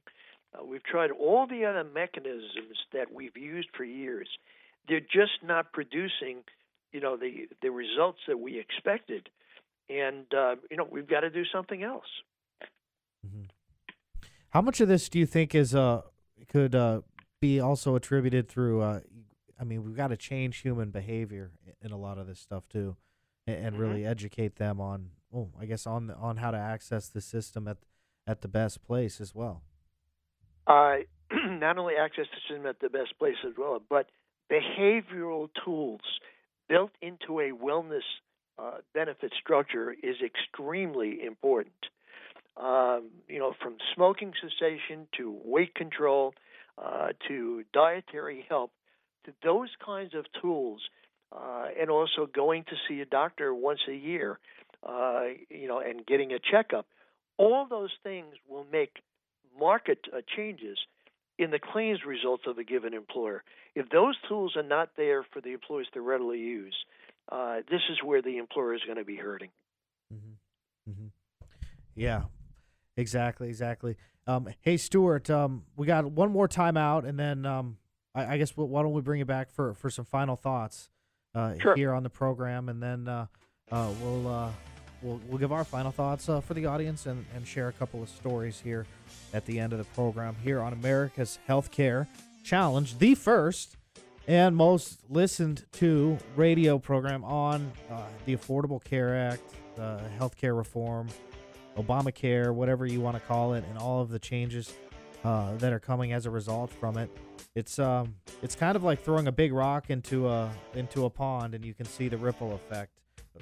uh, 0.54 0.64
we've 0.64 0.84
tried 0.84 1.12
all 1.12 1.46
the 1.48 1.66
other 1.66 1.84
mechanisms 1.84 2.78
that 2.94 3.14
we've 3.14 3.38
used 3.38 3.70
for 3.76 3.84
years. 3.84 4.28
They're 4.88 5.00
just 5.00 5.44
not 5.44 5.72
producing, 5.72 6.44
you 6.92 7.00
know, 7.00 7.16
the 7.16 7.48
the 7.62 7.70
results 7.70 8.20
that 8.28 8.40
we 8.40 8.60
expected, 8.60 9.30
and 9.90 10.26
uh, 10.34 10.56
you 10.72 10.78
know 10.78 10.88
we've 10.90 11.08
got 11.08 11.20
to 11.20 11.30
do 11.30 11.44
something 11.54 11.84
else. 11.84 12.08
Mm-hmm. 13.26 13.44
How 14.50 14.62
much 14.62 14.82
of 14.82 14.88
this 14.88 15.10
do 15.10 15.20
you 15.20 15.28
think 15.28 15.54
is 15.54 15.76
uh 15.76 16.02
could 16.48 16.74
uh 16.74 17.02
be 17.42 17.60
also 17.60 17.96
attributed 17.96 18.48
through 18.48 18.82
uh 18.82 19.00
I 19.60 19.64
mean 19.64 19.84
we've 19.84 19.96
got 19.96 20.08
to 20.10 20.18
change 20.18 20.60
human 20.60 20.92
behavior 20.92 21.52
in 21.82 21.92
a 21.92 21.98
lot 21.98 22.18
of 22.18 22.28
this 22.28 22.40
stuff 22.40 22.68
too 22.70 22.96
and, 23.48 23.68
and 23.68 23.76
Mm-hmm. 23.76 23.82
really 23.82 24.06
educate 24.06 24.56
them 24.58 24.82
on 24.82 25.12
oh 25.34 25.50
I 25.60 25.66
guess 25.66 25.88
on 25.88 26.12
on 26.12 26.38
how 26.38 26.52
to 26.52 26.58
access 26.58 27.08
the 27.08 27.22
system 27.22 27.68
at 27.68 27.78
at 28.28 28.42
the 28.42 28.48
best 28.48 28.84
place 28.84 29.20
as 29.20 29.34
well. 29.34 29.64
Uh, 30.68 30.98
not 31.32 31.78
only 31.78 31.96
access 31.96 32.26
the 32.32 32.42
system 32.48 32.66
at 32.68 32.80
the 32.80 32.90
best 32.90 33.18
place 33.18 33.38
as 33.46 33.54
well, 33.58 33.82
but 33.90 34.10
behavioral 34.52 35.50
tools 35.64 36.02
built 36.68 36.92
into 37.02 37.40
a 37.40 37.52
wellness 37.52 38.04
uh, 38.60 38.78
benefit 38.94 39.34
structure 39.42 39.92
is 39.92 40.18
extremely 40.24 41.24
important. 41.26 41.74
Um, 42.58 43.10
you 43.28 43.40
know, 43.40 43.54
from 43.62 43.78
smoking 43.96 44.34
cessation 44.42 45.08
to 45.18 45.36
weight 45.44 45.74
control 45.76 46.34
uh, 46.84 47.10
to 47.28 47.64
dietary 47.74 48.46
help 48.48 48.72
to 49.26 49.34
those 49.44 49.70
kinds 49.86 50.14
of 50.16 50.26
tools, 50.42 50.82
uh, 51.32 51.66
and 51.80 51.90
also 51.90 52.26
going 52.26 52.64
to 52.64 52.76
see 52.88 53.02
a 53.02 53.06
doctor 53.06 53.54
once 53.54 53.82
a 53.88 53.94
year, 53.94 54.40
uh, 54.88 55.24
you 55.50 55.68
know, 55.68 55.80
and 55.80 56.06
getting 56.06 56.32
a 56.32 56.40
checkup. 56.40 56.88
All 57.38 57.68
those 57.70 57.92
things 58.04 58.36
will 58.48 58.66
make 58.72 58.98
market 59.60 60.00
uh, 60.14 60.22
changes 60.36 60.78
in 61.38 61.52
the 61.52 61.60
claims 61.60 62.00
results 62.06 62.44
of 62.48 62.58
a 62.58 62.64
given 62.64 62.94
employer. 62.94 63.44
If 63.76 63.90
those 63.90 64.16
tools 64.28 64.56
are 64.56 64.64
not 64.64 64.92
there 64.98 65.26
for 65.32 65.42
the 65.42 65.54
employees 65.54 65.88
to 65.94 66.02
readily 66.02 66.40
use, 66.40 66.76
uh, 67.32 67.58
this 67.70 67.82
is 67.90 67.98
where 68.04 68.22
the 68.22 68.38
employer 68.38 68.74
is 68.74 68.82
going 68.86 68.98
to 68.98 69.06
be 69.06 69.16
hurting. 69.16 69.50
Mm-hmm. 70.14 70.92
Mm-hmm. 70.92 71.08
Yeah, 71.96 72.24
exactly, 72.98 73.48
exactly. 73.48 73.96
Um, 74.30 74.48
hey, 74.62 74.78
Stuart, 74.78 75.32
um, 75.32 75.64
we 75.76 75.88
got 75.88 76.06
one 76.06 76.32
more 76.32 76.48
timeout, 76.48 77.04
and 77.04 77.18
then 77.18 77.48
um, 77.48 77.78
I, 78.14 78.36
I, 78.36 78.38
guess 78.38 78.56
we'll, 78.56 78.68
why 78.68 78.84
don't 78.84 78.94
we 78.94 79.02
bring 79.02 79.18
you 79.18 79.26
back 79.26 79.50
for, 79.50 79.74
for 79.74 79.90
some 79.90 80.06
final 80.06 80.36
thoughts 80.36 80.88
uh, 81.34 81.56
sure. 81.58 81.76
here 81.76 81.94
on 81.94 82.04
the 82.04 82.12
program, 82.12 82.70
and 82.70 82.80
then 82.80 83.08
uh, 83.08 83.26
uh, 83.72 83.90
we'll, 84.00 84.28
uh, 84.28 84.52
we'll 85.02 85.20
we'll 85.28 85.40
give 85.40 85.52
our 85.52 85.64
final 85.64 85.92
thoughts 85.92 86.30
uh, 86.30 86.42
for 86.42 86.54
the 86.54 86.68
audience 86.68 87.08
and, 87.08 87.26
and 87.36 87.48
share 87.48 87.70
a 87.70 87.72
couple 87.72 88.04
of 88.04 88.10
stories 88.10 88.62
here 88.64 88.86
at 89.34 89.48
the 89.48 89.60
end 89.60 89.74
of 89.74 89.80
the 89.80 89.86
program 89.96 90.36
here 90.44 90.62
on 90.62 90.74
America's 90.74 91.40
Healthcare 91.50 92.06
Challenge, 92.44 93.00
the 93.00 93.16
first 93.16 93.78
and 94.28 94.56
most 94.56 95.00
listened 95.10 95.66
to 95.72 96.20
radio 96.36 96.78
program 96.78 97.24
on 97.24 97.72
uh, 97.90 98.04
the 98.28 98.36
Affordable 98.36 98.84
Care 98.84 99.16
Act, 99.16 99.42
uh, 99.80 100.02
healthcare 100.20 100.56
reform, 100.56 101.08
Obamacare, 101.82 102.54
whatever 102.54 102.86
you 102.86 103.02
want 103.02 103.16
to 103.16 103.22
call 103.22 103.54
it, 103.54 103.64
and 103.70 103.78
all 103.78 104.02
of 104.02 104.10
the 104.10 104.20
changes 104.20 104.74
uh, 105.24 105.56
that 105.58 105.74
are 105.74 105.80
coming 105.80 106.14
as 106.14 106.26
a 106.26 106.30
result 106.30 106.72
from 106.72 106.98
it. 106.98 107.10
It's 107.56 107.80
um, 107.80 108.16
it's 108.42 108.56
kind 108.56 108.76
of 108.76 108.84
like 108.84 109.02
throwing 109.02 109.28
a 109.28 109.32
big 109.32 109.54
rock 109.54 109.90
into 109.90 110.28
a 110.28 110.52
into 110.76 111.06
a 111.06 111.10
pond, 111.10 111.56
and 111.56 111.66
you 111.66 111.74
can 111.74 111.86
see 111.86 112.08
the 112.08 112.18
ripple 112.18 112.54
effect. 112.54 112.92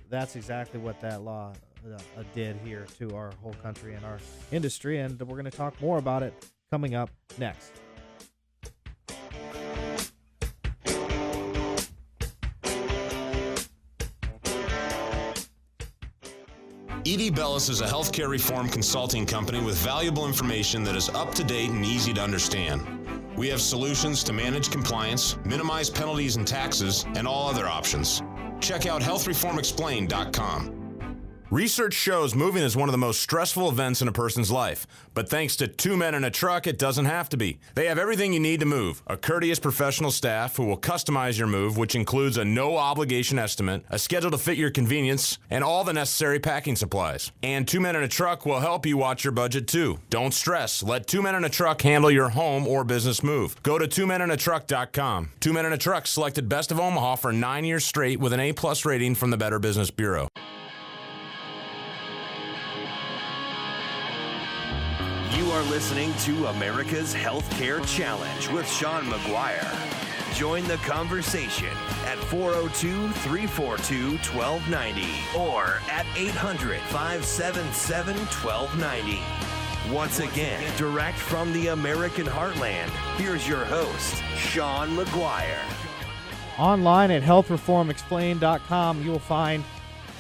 That's 0.10 0.36
exactly 0.36 0.80
what 0.80 1.00
that 1.02 1.22
law 1.22 1.54
uh, 1.86 2.24
did 2.34 2.58
here 2.64 2.86
to 3.00 3.16
our 3.16 3.32
whole 3.42 3.56
country 3.64 3.96
and 3.96 4.06
our 4.06 4.20
industry, 4.52 5.00
and 5.00 5.20
we're 5.20 5.38
going 5.38 5.46
to 5.46 5.52
talk 5.52 5.80
more 5.82 5.98
about 5.98 6.24
it 6.24 6.34
coming 6.72 6.96
up 6.96 7.10
next. 7.38 7.72
ED 17.10 17.34
Bellis 17.34 17.70
is 17.70 17.80
a 17.80 17.86
healthcare 17.86 18.28
reform 18.28 18.68
consulting 18.68 19.26
company 19.26 19.62
with 19.62 19.78
valuable 19.78 20.28
information 20.28 20.84
that 20.84 20.94
is 20.94 21.08
up 21.12 21.34
to 21.36 21.44
date 21.44 21.70
and 21.70 21.86
easy 21.86 22.12
to 22.12 22.22
understand. 22.22 22.86
We 23.38 23.48
have 23.48 23.62
solutions 23.62 24.26
to 24.26 24.34
manage 24.34 24.70
compliance, 24.70 25.38
minimize 25.46 25.90
penalties 25.90 26.36
and 26.36 26.46
taxes, 26.46 27.06
and 27.16 27.26
all 27.26 27.48
other 27.48 27.66
options. 27.66 28.22
Check 28.60 28.88
out 28.88 29.02
healthreformexplained.com. 29.02 30.77
Research 31.50 31.94
shows 31.94 32.36
moving 32.36 32.62
is 32.62 32.76
one 32.76 32.90
of 32.90 32.92
the 32.92 32.98
most 32.98 33.22
stressful 33.22 33.70
events 33.70 34.02
in 34.02 34.10
a 34.10 34.12
person's 34.12 34.52
life. 34.52 34.86
But 35.14 35.30
thanks 35.30 35.56
to 35.58 35.68
two 35.70 35.96
men 35.96 36.14
and 36.14 36.26
a 36.26 36.30
truck, 36.30 36.68
it 36.68 36.78
doesn't 36.78 37.06
have 37.06 37.30
to 37.30 37.38
be. 37.38 37.58
They 37.74 37.86
have 37.86 37.98
everything 37.98 38.34
you 38.34 38.40
need 38.42 38.60
to 38.60 38.66
move 38.66 39.02
a 39.08 39.16
courteous 39.16 39.58
professional 39.58 40.12
staff 40.12 40.58
who 40.58 40.66
will 40.66 40.78
customize 40.78 41.38
your 41.38 41.48
move, 41.48 41.78
which 41.78 41.96
includes 41.96 42.36
a 42.36 42.44
no 42.44 42.76
obligation 42.76 43.40
estimate, 43.40 43.86
a 43.90 43.98
schedule 43.98 44.30
to 44.32 44.38
fit 44.38 44.58
your 44.58 44.72
convenience, 44.72 45.40
and 45.50 45.64
all 45.64 45.86
the 45.86 45.94
necessary 45.94 46.38
packing 46.38 46.76
supplies. 46.76 47.32
And 47.42 47.66
two 47.66 47.80
men 47.80 47.96
and 47.96 48.04
a 48.04 48.10
truck 48.10 48.46
will 48.46 48.60
help 48.60 48.86
you 48.86 48.98
watch 48.98 49.24
your 49.24 49.32
budget 49.32 49.70
too. 49.70 50.00
Don't 50.10 50.34
stress. 50.34 50.84
Let 50.84 51.08
two 51.08 51.22
men 51.22 51.36
and 51.36 51.46
a 51.46 51.50
truck 51.50 51.82
handle 51.82 52.12
your 52.12 52.28
home 52.28 52.68
or 52.68 52.84
business 52.84 53.24
move. 53.24 53.56
Go 53.64 53.80
to 53.80 53.88
twomenandatruck.com. 53.88 55.30
Two 55.40 55.54
Men 55.54 55.64
and 55.64 55.74
a 55.74 55.78
Truck 55.78 56.08
selected 56.08 56.50
Best 56.50 56.72
of 56.72 56.80
Omaha 56.80 57.16
for 57.16 57.32
nine 57.32 57.64
years 57.64 57.86
straight 57.86 58.20
with 58.20 58.34
an 58.34 58.42
A 58.42 58.52
plus 58.52 58.84
rating 58.84 59.16
from 59.16 59.30
the 59.30 59.38
Better 59.38 59.60
Business 59.60 59.90
Bureau. 59.90 60.28
Are 65.58 65.64
listening 65.72 66.14
to 66.20 66.46
America's 66.48 67.16
Healthcare 67.16 67.84
Challenge 67.88 68.48
with 68.50 68.70
Sean 68.70 69.06
McGuire. 69.06 70.36
Join 70.36 70.64
the 70.66 70.78
conversation 70.78 71.76
at 72.06 72.20
402 72.26 73.10
342 73.10 74.18
1290 74.38 75.08
or 75.36 75.80
at 75.90 76.06
800 76.16 76.80
577 76.82 78.16
1290. 78.16 79.92
Once 79.92 80.20
again, 80.20 80.62
direct 80.78 81.18
from 81.18 81.52
the 81.54 81.70
American 81.70 82.28
heartland, 82.28 82.90
here's 83.18 83.48
your 83.48 83.66
host, 83.66 84.22
Sean 84.36 84.90
McGuire. 84.96 85.58
Online 86.60 87.10
at 87.10 87.24
healthreformexplained.com, 87.24 89.02
you 89.02 89.10
will 89.10 89.18
find 89.18 89.64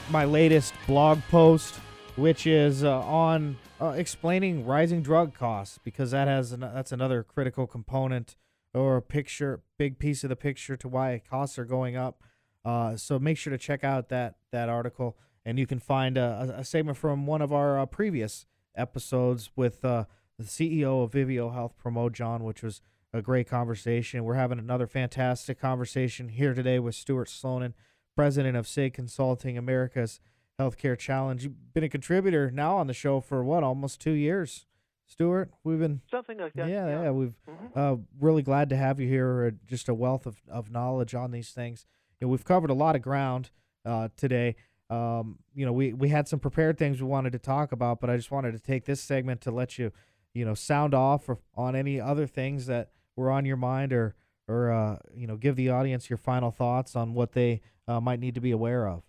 my 0.09 0.25
latest 0.25 0.73
blog 0.87 1.21
post, 1.29 1.75
which 2.15 2.47
is 2.47 2.83
uh, 2.83 3.01
on 3.01 3.55
uh, 3.79 3.89
explaining 3.89 4.65
rising 4.65 5.01
drug 5.01 5.33
costs 5.33 5.79
because 5.83 6.11
that 6.11 6.27
has 6.27 6.51
an, 6.51 6.61
that's 6.61 6.91
another 6.91 7.23
critical 7.23 7.67
component 7.67 8.35
or 8.73 8.97
a 8.97 9.01
picture, 9.01 9.61
big 9.77 9.99
piece 9.99 10.23
of 10.23 10.29
the 10.29 10.35
picture 10.35 10.75
to 10.77 10.87
why 10.87 11.21
costs 11.29 11.57
are 11.57 11.65
going 11.65 11.95
up. 11.95 12.23
Uh, 12.65 12.95
so 12.95 13.17
make 13.17 13.37
sure 13.37 13.51
to 13.51 13.57
check 13.57 13.83
out 13.83 14.09
that 14.09 14.35
that 14.51 14.67
article, 14.67 15.17
and 15.45 15.57
you 15.57 15.65
can 15.65 15.79
find 15.79 16.17
a, 16.17 16.55
a 16.57 16.63
statement 16.63 16.97
from 16.97 17.25
one 17.25 17.41
of 17.41 17.53
our 17.53 17.79
uh, 17.79 17.85
previous 17.85 18.45
episodes 18.75 19.51
with 19.55 19.85
uh, 19.85 20.05
the 20.37 20.43
CEO 20.43 21.03
of 21.03 21.11
Vivio 21.11 21.53
Health, 21.53 21.75
Pramod 21.83 22.13
John, 22.13 22.43
which 22.43 22.61
was 22.61 22.81
a 23.13 23.21
great 23.21 23.47
conversation. 23.47 24.23
We're 24.23 24.35
having 24.35 24.59
another 24.59 24.85
fantastic 24.85 25.59
conversation 25.59 26.29
here 26.29 26.53
today 26.53 26.77
with 26.79 26.95
Stuart 26.95 27.29
Slonin, 27.29 27.73
president 28.15 28.57
of 28.57 28.67
SIG 28.67 28.93
Consulting, 28.93 29.57
America's 29.57 30.19
Healthcare 30.59 30.97
Challenge. 30.97 31.43
You've 31.43 31.73
been 31.73 31.83
a 31.83 31.89
contributor 31.89 32.49
now 32.51 32.77
on 32.77 32.87
the 32.87 32.93
show 32.93 33.19
for 33.21 33.43
what, 33.43 33.63
almost 33.63 34.01
two 34.01 34.11
years, 34.11 34.65
Stuart? 35.05 35.51
We've 35.63 35.79
been 35.79 36.01
something 36.09 36.37
like 36.39 36.53
that. 36.53 36.67
Yeah, 36.67 36.87
yeah. 36.87 37.03
yeah 37.03 37.11
we've 37.11 37.35
Mhm. 37.47 37.71
uh, 37.75 37.97
really 38.19 38.41
glad 38.41 38.69
to 38.69 38.75
have 38.75 38.99
you 38.99 39.07
here. 39.07 39.45
Uh, 39.45 39.51
just 39.67 39.87
a 39.87 39.93
wealth 39.93 40.25
of, 40.25 40.41
of 40.47 40.71
knowledge 40.71 41.13
on 41.13 41.31
these 41.31 41.51
things. 41.51 41.85
You 42.19 42.25
know, 42.27 42.31
we've 42.31 42.43
covered 42.45 42.71
a 42.71 42.73
lot 42.75 42.95
of 42.95 43.01
ground 43.03 43.51
uh, 43.85 44.09
today. 44.17 44.55
Um, 44.89 45.39
you 45.53 45.65
know, 45.65 45.73
we 45.73 45.93
we 45.93 46.09
had 46.09 46.27
some 46.27 46.39
prepared 46.39 46.77
things 46.77 47.01
we 47.01 47.07
wanted 47.07 47.33
to 47.33 47.39
talk 47.39 47.71
about, 47.71 47.99
but 48.01 48.09
I 48.09 48.17
just 48.17 48.31
wanted 48.31 48.53
to 48.53 48.59
take 48.59 48.85
this 48.85 49.01
segment 49.01 49.41
to 49.41 49.51
let 49.51 49.77
you, 49.77 49.91
you 50.33 50.43
know, 50.43 50.55
sound 50.55 50.93
off 50.93 51.29
on 51.55 51.75
any 51.75 52.01
other 52.01 52.25
things 52.25 52.65
that 52.65 52.91
were 53.15 53.29
on 53.29 53.45
your 53.45 53.57
mind, 53.57 53.93
or 53.93 54.15
or 54.47 54.71
uh, 54.71 54.97
you 55.13 55.27
know, 55.27 55.37
give 55.37 55.55
the 55.55 55.69
audience 55.69 56.09
your 56.09 56.17
final 56.17 56.51
thoughts 56.51 56.95
on 56.95 57.13
what 57.13 57.33
they 57.33 57.61
uh, 57.87 57.99
might 58.01 58.19
need 58.19 58.33
to 58.35 58.41
be 58.41 58.51
aware 58.51 58.87
of. 58.87 59.03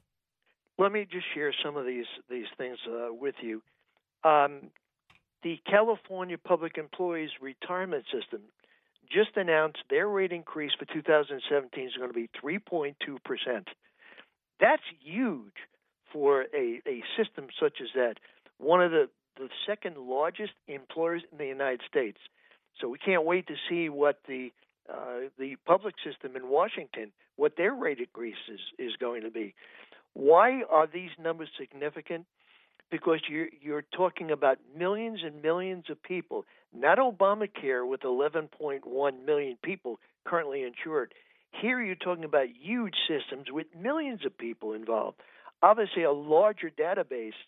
Let 0.79 0.93
me 0.93 1.07
just 1.11 1.27
share 1.35 1.53
some 1.65 1.77
of 1.77 1.87
these 1.87 2.07
these 2.31 2.47
things 2.57 2.79
uh, 2.89 3.13
with 3.13 3.35
you. 3.43 3.63
Um, 4.25 4.71
the 5.43 5.59
California 5.69 6.39
Public 6.39 6.79
Employees 6.79 7.31
Retirement 7.41 8.05
System 8.13 8.43
just 9.11 9.37
announced 9.37 9.79
their 9.91 10.09
rate 10.09 10.33
increase 10.33 10.73
for 10.79 10.85
2017 10.85 11.87
is 11.87 11.93
going 11.97 12.11
to 12.11 12.15
be 12.15 12.29
3.2 12.43 12.95
percent. 13.25 13.69
That's 14.61 14.83
huge 15.03 15.55
for 16.13 16.43
a, 16.55 16.81
a 16.87 17.03
system 17.17 17.47
such 17.61 17.81
as 17.81 17.89
that. 17.95 18.15
One 18.59 18.81
of 18.81 18.91
the 18.91 19.09
the 19.37 19.49
second 19.67 19.97
largest 19.97 20.53
employers 20.67 21.23
in 21.31 21.39
the 21.39 21.47
United 21.47 21.81
States. 21.89 22.19
So 22.81 22.89
we 22.89 22.99
can't 22.99 23.25
wait 23.25 23.47
to 23.49 23.55
see 23.69 23.89
what 23.89 24.21
the 24.29 24.53
uh, 24.89 25.29
the 25.39 25.57
public 25.67 25.95
system 26.05 26.35
in 26.37 26.49
Washington, 26.49 27.13
what 27.37 27.57
their 27.57 27.75
rate 27.75 27.99
increase 27.99 28.37
is, 28.49 28.61
is 28.79 28.97
going 28.97 29.23
to 29.23 29.31
be. 29.31 29.55
Why 30.19 30.63
are 30.69 30.89
these 30.89 31.11
numbers 31.17 31.49
significant? 31.57 32.27
Because 32.91 33.21
you're 33.31 33.51
you're 33.63 33.85
talking 33.97 34.33
about 34.33 34.59
millions 34.77 35.21
and 35.25 35.41
millions 35.41 35.85
of 35.91 36.03
people, 36.03 36.45
not 36.75 36.99
Obamacare 36.99 37.89
with 37.89 38.01
11.1 38.01 39.25
million 39.25 39.59
people 39.63 40.01
currently 40.27 40.65
insured. 40.65 41.15
Here 41.63 41.81
you're 41.81 41.95
talking 41.95 42.25
about 42.25 42.49
huge 42.61 42.97
systems 43.07 43.47
with 43.53 43.69
millions 43.81 44.27
of 44.27 44.37
people 44.37 44.73
involved. 44.73 45.19
Obviously, 45.63 46.03
a 46.03 46.11
larger 46.11 46.69
database 46.69 47.39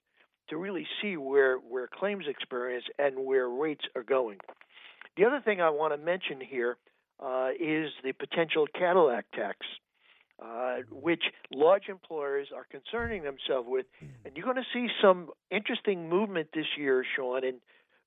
to 0.51 0.57
really 0.57 0.87
see 1.03 1.17
where 1.17 1.57
where 1.57 1.89
claims 1.89 2.27
experience 2.29 2.85
and 3.01 3.27
where 3.27 3.49
rates 3.49 3.85
are 3.97 4.05
going. 4.05 4.39
The 5.17 5.25
other 5.25 5.41
thing 5.45 5.61
I 5.61 5.71
want 5.71 5.93
to 5.93 5.99
mention 5.99 6.41
here 6.41 6.77
uh, 7.19 7.49
is 7.59 7.91
the 8.05 8.13
potential 8.13 8.69
Cadillac 8.73 9.25
tax 9.35 9.59
uh, 10.43 10.77
which 10.91 11.23
large 11.53 11.89
employers 11.89 12.49
are 12.55 12.67
concerning 12.71 13.23
themselves 13.23 13.69
with. 13.69 13.87
And 14.25 14.37
you're 14.37 14.45
going 14.45 14.57
to 14.57 14.63
see 14.73 14.89
some 15.03 15.31
interesting 15.51 16.09
movement 16.09 16.49
this 16.55 16.67
year, 16.79 17.05
Sean, 17.17 17.45
and 17.45 17.59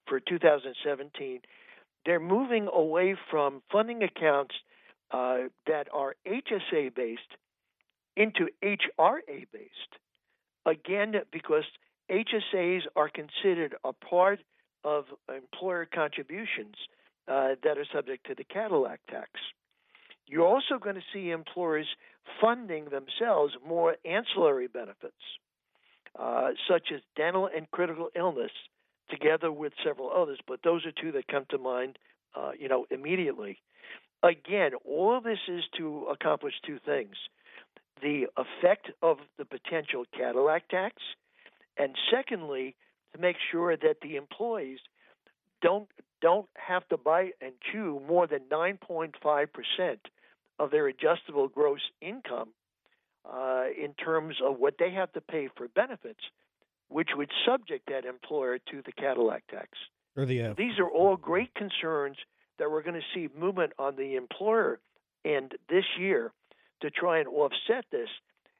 for 0.07 0.19
2017. 0.19 1.41
They're 2.05 2.19
moving 2.19 2.67
away 2.73 3.15
from 3.29 3.61
funding 3.71 4.03
accounts 4.03 4.55
uh, 5.11 5.49
that 5.67 5.88
are 5.93 6.15
HSA 6.27 6.93
based 6.95 7.21
into 8.15 8.47
HRA 8.63 9.47
based. 9.51 9.93
Again, 10.65 11.13
because 11.31 11.63
HSAs 12.09 12.81
are 12.95 13.09
considered 13.09 13.75
a 13.84 13.93
part 13.93 14.39
of 14.84 15.05
employer 15.34 15.86
contributions 15.86 16.75
uh, 17.27 17.55
that 17.63 17.77
are 17.77 17.86
subject 17.93 18.27
to 18.27 18.36
the 18.36 18.43
Cadillac 18.43 18.99
tax. 19.09 19.29
You're 20.28 20.47
also 20.47 20.80
going 20.80 20.95
to 20.95 21.01
see 21.13 21.32
employers 21.32 21.88
funding 22.39 22.86
themselves 22.86 23.53
more 23.65 23.97
ancillary 24.05 24.67
benefits, 24.67 25.13
uh, 26.17 26.51
such 26.67 26.91
as 26.93 27.01
dental 27.15 27.49
and 27.53 27.69
critical 27.71 28.09
illness, 28.15 28.51
together 29.09 29.51
with 29.51 29.74
several 29.86 30.11
others. 30.11 30.39
But 30.47 30.61
those 30.63 30.86
are 30.86 30.91
two 30.91 31.11
that 31.11 31.28
come 31.28 31.45
to 31.49 31.57
mind, 31.57 31.97
uh, 32.36 32.51
you 32.57 32.67
know, 32.69 32.86
immediately. 32.89 33.59
Again, 34.24 34.71
all 34.86 35.19
this 35.19 35.39
is 35.47 35.63
to 35.78 36.07
accomplish 36.09 36.53
two 36.65 36.80
things: 36.86 37.15
the 38.01 38.28
effect 38.38 38.89
of 39.01 39.17
the 39.38 39.45
potential 39.45 40.05
Cadillac 40.17 40.69
tax, 40.69 40.95
and 41.78 41.95
secondly, 42.09 42.76
to 43.13 43.21
make 43.21 43.36
sure 43.51 43.76
that 43.76 43.97
the 44.01 44.15
employees 44.15 44.80
don't 45.64 45.88
don't 46.22 46.47
have 46.55 46.88
to 46.89 46.97
buy 46.97 47.32
and 47.41 47.53
chew 47.72 47.99
more 48.07 48.28
than 48.28 48.41
9.5 48.51 49.14
percent 49.51 49.99
of 50.59 50.70
their 50.70 50.88
adjustable 50.88 51.47
gross 51.47 51.82
income 52.01 52.49
uh, 53.26 53.66
in 53.82 53.93
terms 53.93 54.36
of 54.45 54.59
what 54.59 54.76
they 54.78 54.91
have 54.91 55.11
to 55.14 55.22
pay 55.22 55.49
for 55.55 55.68
benefits, 55.70 56.20
which 56.89 57.09
would 57.16 57.32
subject 57.45 57.89
that 57.89 58.05
employer 58.05 58.59
to 58.59 58.82
the 58.86 58.91
Cadillac 58.91 59.47
tax. 59.47 59.70
Or 60.16 60.26
the 60.26 60.41
uh, 60.43 60.53
These 60.55 60.78
are 60.78 60.89
all 60.89 61.16
great 61.18 61.55
concerns 61.55 62.18
that 62.59 62.70
we're 62.70 62.84
going 62.84 62.99
to 62.99 63.07
see 63.14 63.28
movement 63.38 63.74
on 63.80 63.95
the 63.95 64.16
employer 64.16 64.80
end 65.26 65.53
this 65.70 65.86
year 65.97 66.32
to 66.82 66.91
try 66.91 67.20
and 67.20 67.28
offset 67.28 67.86
this 67.91 68.09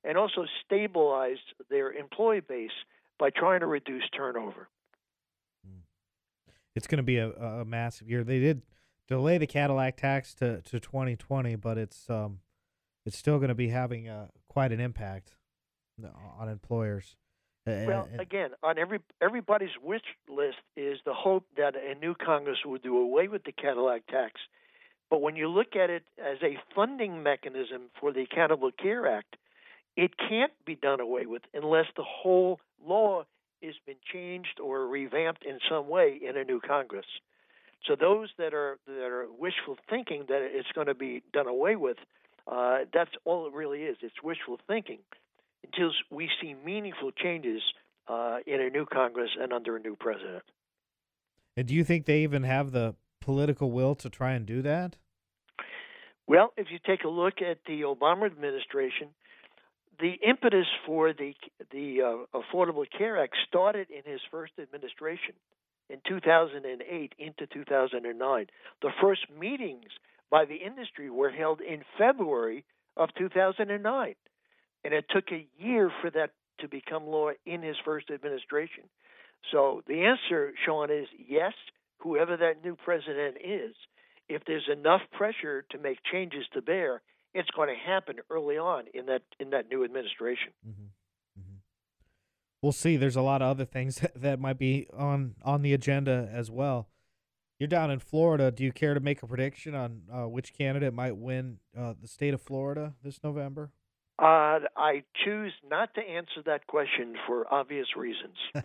and 0.04 0.18
also 0.18 0.46
stabilize 0.66 1.38
their 1.70 1.92
employee 1.92 2.42
base 2.42 2.72
by 3.20 3.30
trying 3.30 3.60
to 3.60 3.68
reduce 3.68 4.04
turnover. 4.16 4.68
It's 6.76 6.88
going 6.88 6.98
to 6.98 7.04
be 7.04 7.18
a, 7.18 7.30
a 7.32 7.66
massive 7.66 8.10
year. 8.10 8.24
They 8.24 8.40
did 8.40 8.62
delay 9.08 9.38
the 9.38 9.48
Cadillac 9.48 9.98
tax 9.98 10.34
to, 10.36 10.62
to 10.62 10.80
2020, 10.80 11.56
but 11.56 11.78
it's 11.78 12.10
um 12.10 12.40
it's 13.06 13.18
still 13.18 13.38
going 13.38 13.50
to 13.50 13.56
be 13.56 13.70
having 13.70 14.08
uh, 14.08 14.28
quite 14.48 14.72
an 14.72 14.80
impact 14.80 15.36
on 16.40 16.48
employers. 16.50 17.18
Well, 17.66 18.08
and- 18.12 18.20
again, 18.20 18.52
on 18.62 18.78
every 18.78 19.00
everybody's 19.22 19.78
wish 19.82 20.02
list 20.30 20.58
is 20.76 21.00
the 21.06 21.14
hope 21.14 21.46
that 21.58 21.76
a 21.76 21.96
new 21.96 22.14
Congress 22.16 22.60
will 22.66 22.80
do 22.80 22.98
away 22.98 23.28
with 23.28 23.44
the 23.44 23.52
Cadillac 23.52 24.08
tax. 24.08 24.34
But 25.10 25.22
when 25.22 25.36
you 25.36 25.48
look 25.48 25.76
at 25.76 25.90
it 25.90 26.04
as 26.18 26.38
a 26.42 26.58
funding 26.74 27.24
mechanism 27.24 27.84
for 28.00 28.12
the 28.12 28.22
Accountable 28.22 28.72
Care 28.72 29.08
Act, 29.08 29.36
it 29.96 30.12
can't 30.18 30.52
be 30.66 30.76
done 30.76 31.00
away 31.00 31.26
with 31.26 31.44
unless 31.54 31.86
the 31.96 32.04
whole 32.04 32.60
law 32.84 33.24
has 33.64 33.76
been 33.86 33.96
changed 34.12 34.60
or 34.62 34.88
revamped 34.88 35.44
in 35.46 35.60
some 35.70 35.88
way 35.88 36.20
in 36.22 36.38
a 36.38 36.44
new 36.44 36.60
Congress. 36.60 37.06
So 37.88 37.96
those 38.00 38.30
that 38.38 38.54
are 38.54 38.78
that 38.88 39.06
are 39.06 39.26
wishful 39.38 39.78
thinking 39.90 40.26
that 40.30 40.42
it's 40.42 40.72
going 40.74 40.88
to 40.88 40.96
be 40.96 41.22
done 41.34 41.48
away 41.48 41.76
with, 41.76 41.98
uh, 42.48 42.80
that's 42.94 43.12
all 43.26 43.48
it 43.48 43.54
really 43.54 43.84
is. 43.84 43.98
It's 44.02 44.24
wishful 44.24 44.58
thinking 44.68 45.00
until 45.66 45.92
we 46.10 46.30
see 46.42 46.56
meaningful 46.66 47.12
changes 47.12 47.62
uh, 48.08 48.38
in 48.46 48.62
a 48.62 48.70
new 48.70 48.86
Congress 48.86 49.32
and 49.40 49.52
under 49.54 49.76
a 49.76 49.80
new 49.80 49.96
president. 49.96 50.44
and 51.56 51.68
do 51.68 51.74
you 51.74 51.84
think 51.84 52.06
they 52.06 52.24
even 52.24 52.44
have 52.44 52.72
the 52.72 52.96
political 53.22 53.72
will 53.72 53.96
to 53.96 54.10
try 54.10 54.34
and 54.34 54.46
do 54.46 54.62
that? 54.62 54.98
Well, 56.28 56.54
if 56.58 56.68
you 56.72 56.80
take 56.86 57.04
a 57.04 57.10
look 57.10 57.42
at 57.42 57.60
the 57.66 57.82
Obama 57.82 58.26
administration, 58.26 59.10
the 60.04 60.20
impetus 60.28 60.68
for 60.86 61.14
the 61.14 61.34
the 61.72 62.02
uh, 62.02 62.38
Affordable 62.38 62.84
Care 62.98 63.24
Act 63.24 63.36
started 63.48 63.88
in 63.90 64.12
his 64.12 64.20
first 64.30 64.52
administration 64.62 65.34
in 65.90 66.00
2008 66.06 67.14
into 67.18 67.48
2009. 67.48 68.48
The 68.82 68.90
first 69.02 69.22
meetings 69.40 69.92
by 70.30 70.44
the 70.44 70.56
industry 70.56 71.10
were 71.10 71.30
held 71.32 71.62
in 71.62 71.84
February 71.98 72.66
of 72.98 73.10
2009, 73.18 74.16
and 74.84 74.94
it 74.94 75.06
took 75.10 75.32
a 75.32 75.48
year 75.58 75.90
for 76.02 76.10
that 76.12 76.32
to 76.60 76.68
become 76.68 77.08
law 77.08 77.30
in 77.46 77.62
his 77.62 77.78
first 77.86 78.12
administration. 78.12 78.84
So 79.54 79.84
the 79.88 80.04
answer, 80.04 80.52
Sean, 80.66 80.92
is 80.92 81.08
yes. 81.18 81.54
Whoever 82.00 82.36
that 82.36 82.62
new 82.62 82.76
president 82.76 83.38
is, 83.42 83.74
if 84.28 84.42
there's 84.46 84.68
enough 84.70 85.02
pressure 85.14 85.64
to 85.72 85.78
make 85.78 86.00
changes 86.12 86.44
to 86.54 86.62
bear, 86.62 87.02
it's 87.34 87.50
going 87.52 87.70
to 87.70 87.76
happen 87.76 88.18
early 88.30 88.58
on 88.58 88.86
in 88.94 89.08
that 89.08 89.22
in 89.40 89.52
that 89.52 89.70
new 89.70 89.84
administration. 89.84 90.52
We'll 92.62 92.72
see. 92.72 92.96
There's 92.96 93.18
a 93.18 93.22
lot 93.22 93.42
of 93.42 93.50
other 93.50 93.66
things 93.66 93.96
that, 94.02 94.22
that 94.22 94.40
might 94.40 94.58
be 94.58 94.88
on 94.98 95.36
on 95.44 95.62
the 95.62 95.74
agenda 95.74 96.30
as 96.32 96.50
well. 96.50 96.88
You're 97.60 97.68
down 97.68 97.92
in 97.92 98.00
Florida. 98.00 98.52
Do 98.52 98.64
you 98.64 98.72
care 98.72 98.94
to 98.94 99.00
make 99.00 99.22
a 99.22 99.28
prediction 99.28 99.76
on 99.76 100.02
uh, 100.12 100.28
which 100.28 100.54
candidate 100.54 100.94
might 100.94 101.16
win 101.16 101.60
uh, 101.78 101.94
the 102.02 102.08
state 102.08 102.34
of 102.34 102.42
Florida 102.42 102.94
this 103.04 103.20
November? 103.24 103.72
Uh, 104.20 104.60
I 104.76 105.04
choose 105.24 105.54
not 105.70 105.94
to 105.96 106.02
answer 106.02 106.42
that 106.46 106.68
question 106.68 107.16
for 107.28 107.52
obvious 107.54 107.88
reasons. 107.96 108.36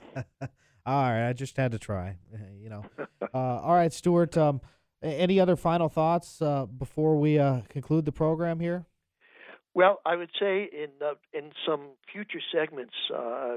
all 0.41 0.49
right, 0.87 1.29
I 1.29 1.33
just 1.33 1.57
had 1.57 1.73
to 1.73 1.79
try. 1.79 2.16
You 2.61 2.71
know. 2.71 2.85
Uh, 3.23 3.39
all 3.39 3.75
right, 3.75 3.93
Stuart. 3.93 4.37
Um, 4.37 4.61
any 5.03 5.40
other 5.40 5.57
final 5.57 5.88
thoughts 5.88 6.42
uh, 6.42 6.66
before 6.66 7.18
we 7.18 7.38
uh, 7.38 7.61
conclude 7.68 8.05
the 8.05 8.12
program 8.12 8.61
here? 8.61 8.86
Well, 9.74 10.01
I 10.05 10.16
would 10.16 10.30
say 10.40 10.68
in 10.72 10.88
uh, 11.01 11.14
in 11.32 11.53
some 11.66 11.90
future 12.12 12.40
segments, 12.53 12.94
uh, 13.14 13.57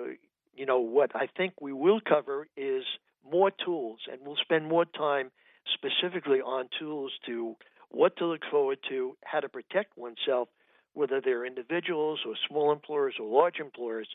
you 0.54 0.66
know, 0.66 0.80
what 0.80 1.16
I 1.16 1.28
think 1.36 1.54
we 1.60 1.74
will 1.74 2.00
cover 2.00 2.48
is 2.56 2.84
more 3.30 3.52
tools, 3.52 4.00
and 4.12 4.22
we'll 4.24 4.36
spend 4.42 4.68
more 4.68 4.86
time 4.86 5.32
specifically 5.74 6.40
on 6.42 6.68
tools 6.80 7.12
to 7.26 7.56
what 7.90 8.18
to 8.18 8.26
look 8.26 8.42
forward 8.50 8.80
to, 8.90 9.18
how 9.24 9.40
to 9.40 9.50
protect 9.50 9.98
oneself, 9.98 10.48
whether 10.94 11.22
they're 11.22 11.46
individuals 11.46 12.20
or 12.26 12.36
small 12.48 12.72
employers 12.72 13.16
or 13.20 13.28
large 13.28 13.60
employers. 13.60 14.08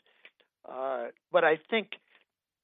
Uh, 0.67 1.07
but 1.31 1.43
I 1.43 1.59
think 1.69 1.89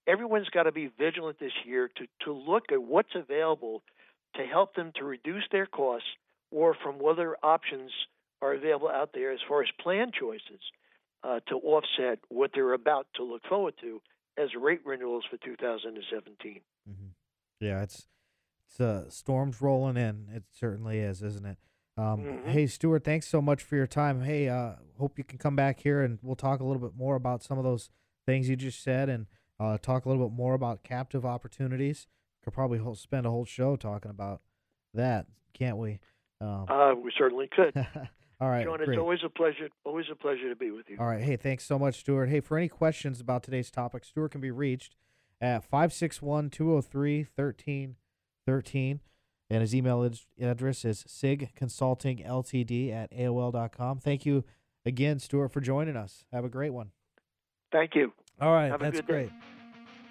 everyone's 0.08 0.50
got 0.50 0.64
to 0.64 0.72
be 0.72 0.90
vigilant 0.98 1.40
this 1.40 1.54
year 1.66 1.90
to, 1.98 2.06
to 2.26 2.34
look 2.34 2.72
at 2.72 2.82
what's 2.82 3.16
available 3.16 3.84
to 4.36 4.44
help 4.46 4.76
them 4.76 4.92
to 4.96 5.04
reduce 5.04 5.44
their 5.52 5.66
costs 5.66 6.08
or 6.52 6.76
from 6.84 7.00
whether 7.00 7.36
options 7.44 7.92
are 8.42 8.54
available 8.54 8.90
out 8.90 9.12
there 9.14 9.32
as 9.32 9.40
far 9.48 9.62
as 9.62 9.70
plan 9.82 10.12
choices 10.18 10.62
uh, 11.24 11.40
to 11.48 11.56
offset 11.56 12.20
what 12.30 12.52
they're 12.54 12.74
about 12.74 13.08
to 13.16 13.24
look 13.24 13.42
forward 13.48 13.74
to 13.82 14.02
as 14.38 14.50
rate 14.60 14.82
renewals 14.86 15.24
for 15.30 15.38
2017. 15.38 16.62
Mm-hmm. 16.90 17.06
Yeah, 17.60 17.84
it's 17.84 18.08
it's 18.68 18.80
uh, 18.80 19.10
storms 19.10 19.62
rolling 19.62 19.98
in. 19.98 20.28
It 20.34 20.44
certainly 20.52 21.00
is, 21.00 21.22
isn't 21.22 21.46
it? 21.46 21.58
Um, 21.96 22.24
mm-hmm. 22.24 22.50
Hey, 22.50 22.68
Stuart, 22.68 23.04
thanks 23.04 23.28
so 23.28 23.42
much 23.42 23.62
for 23.62 23.76
your 23.76 23.88
time. 23.88 24.24
Hey, 24.24 24.50
uh, 24.50 24.74
hope 24.98 25.18
you 25.18 25.24
can 25.24 25.38
come 25.38 25.56
back 25.56 25.82
here 25.82 26.02
and 26.02 26.18
we'll 26.22 26.36
talk 26.36 26.60
a 26.60 26.64
little 26.64 26.82
bit 26.82 26.98
more 26.98 27.16
about 27.16 27.44
some 27.44 27.58
of 27.58 27.64
those 27.64 27.90
things 28.26 28.50
you 28.50 28.56
just 28.56 28.82
said 28.82 29.10
and 29.10 29.28
uh, 29.60 29.78
talk 29.78 30.06
a 30.06 30.10
little 30.10 30.28
bit 30.28 30.36
more 30.36 30.56
about 30.56 30.84
captive 30.84 31.26
opportunities. 31.26 32.08
Could 32.44 32.54
probably 32.54 32.80
whole, 32.80 32.96
spend 32.96 33.26
a 33.26 33.30
whole 33.30 33.46
show 33.46 33.76
talking 33.76 34.12
about 34.12 34.42
that, 34.94 35.28
can't 35.54 35.78
we? 35.78 36.00
Um, 36.42 36.66
uh, 36.70 36.94
we 36.94 37.12
certainly 37.18 37.50
could. 37.52 37.74
All 38.42 38.50
right, 38.50 38.66
John, 38.66 38.78
great. 38.78 38.90
it's 38.90 38.98
always 38.98 39.20
a 39.24 39.30
pleasure. 39.30 39.70
Always 39.86 40.08
a 40.12 40.16
pleasure 40.16 40.50
to 40.50 40.56
be 40.56 40.72
with 40.72 40.90
you. 40.90 40.98
All 41.00 41.06
right, 41.06 41.22
hey, 41.22 41.38
thanks 41.38 41.64
so 41.64 41.80
much, 41.80 42.00
Stuart. 42.00 42.28
Hey, 42.28 42.42
for 42.42 42.58
any 42.58 42.68
questions 42.68 43.22
about 43.22 43.44
today's 43.44 43.72
topic, 43.72 44.04
Stuart 44.04 44.32
can 44.32 44.42
be 44.42 44.52
reached 44.52 44.96
at 45.40 45.64
561 45.64 46.50
203 46.50 47.28
1313. 47.36 49.00
And 49.50 49.62
his 49.62 49.76
email 49.76 50.10
address 50.42 50.84
is 50.84 51.04
sigconsultingltd 51.08 52.92
at 52.92 53.12
AOL.com. 53.12 54.00
Thank 54.00 54.26
you 54.26 54.44
again, 54.86 55.20
Stuart, 55.20 55.50
for 55.50 55.62
joining 55.62 55.96
us. 55.96 56.26
Have 56.32 56.44
a 56.44 56.50
great 56.50 56.72
one. 56.72 56.90
Thank 57.72 57.96
you. 57.96 58.14
All 58.42 58.52
right, 58.54 58.72
Have 58.72 58.80
that's 58.80 59.02
great. 59.02 59.30
Day. 59.30 59.36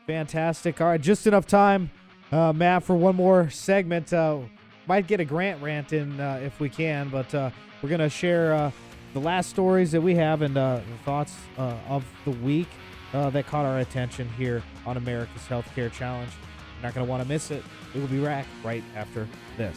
Fantastic. 0.07 0.81
All 0.81 0.87
right, 0.87 1.01
just 1.01 1.27
enough 1.27 1.47
time, 1.47 1.91
uh, 2.33 2.53
Matt, 2.53 2.83
for 2.83 2.97
one 2.97 3.15
more 3.15 3.51
segment. 3.51 4.13
Uh, 4.13 4.41
might 4.87 5.07
get 5.07 5.21
a 5.21 5.25
Grant 5.25 5.63
rant 5.63 5.93
in 5.93 6.19
uh, 6.19 6.41
if 6.43 6.59
we 6.59 6.69
can, 6.69 7.09
but 7.09 7.33
uh, 7.35 7.51
we're 7.83 7.89
going 7.89 8.01
to 8.01 8.09
share 8.09 8.55
uh, 8.55 8.71
the 9.13 9.21
last 9.21 9.51
stories 9.51 9.93
that 9.93 10.01
we 10.01 10.15
have 10.15 10.43
and 10.43 10.57
uh, 10.57 10.81
thoughts 11.05 11.37
of 11.57 12.05
the 12.25 12.31
week 12.31 12.69
that 13.13 13.47
caught 13.47 13.67
our 13.67 13.79
attention 13.79 14.29
here 14.31 14.63
on 14.87 14.97
America's 14.97 15.43
Healthcare 15.43 15.93
Challenge. 15.93 16.33
You're 16.75 16.83
not 16.85 16.95
going 16.95 17.07
to 17.07 17.11
want 17.11 17.23
to 17.23 17.29
miss 17.29 17.51
it. 17.51 17.63
We 17.95 18.01
will 18.01 18.09
be 18.09 18.21
back 18.21 18.47
right 18.65 18.83
after 18.97 19.29
this. 19.59 19.77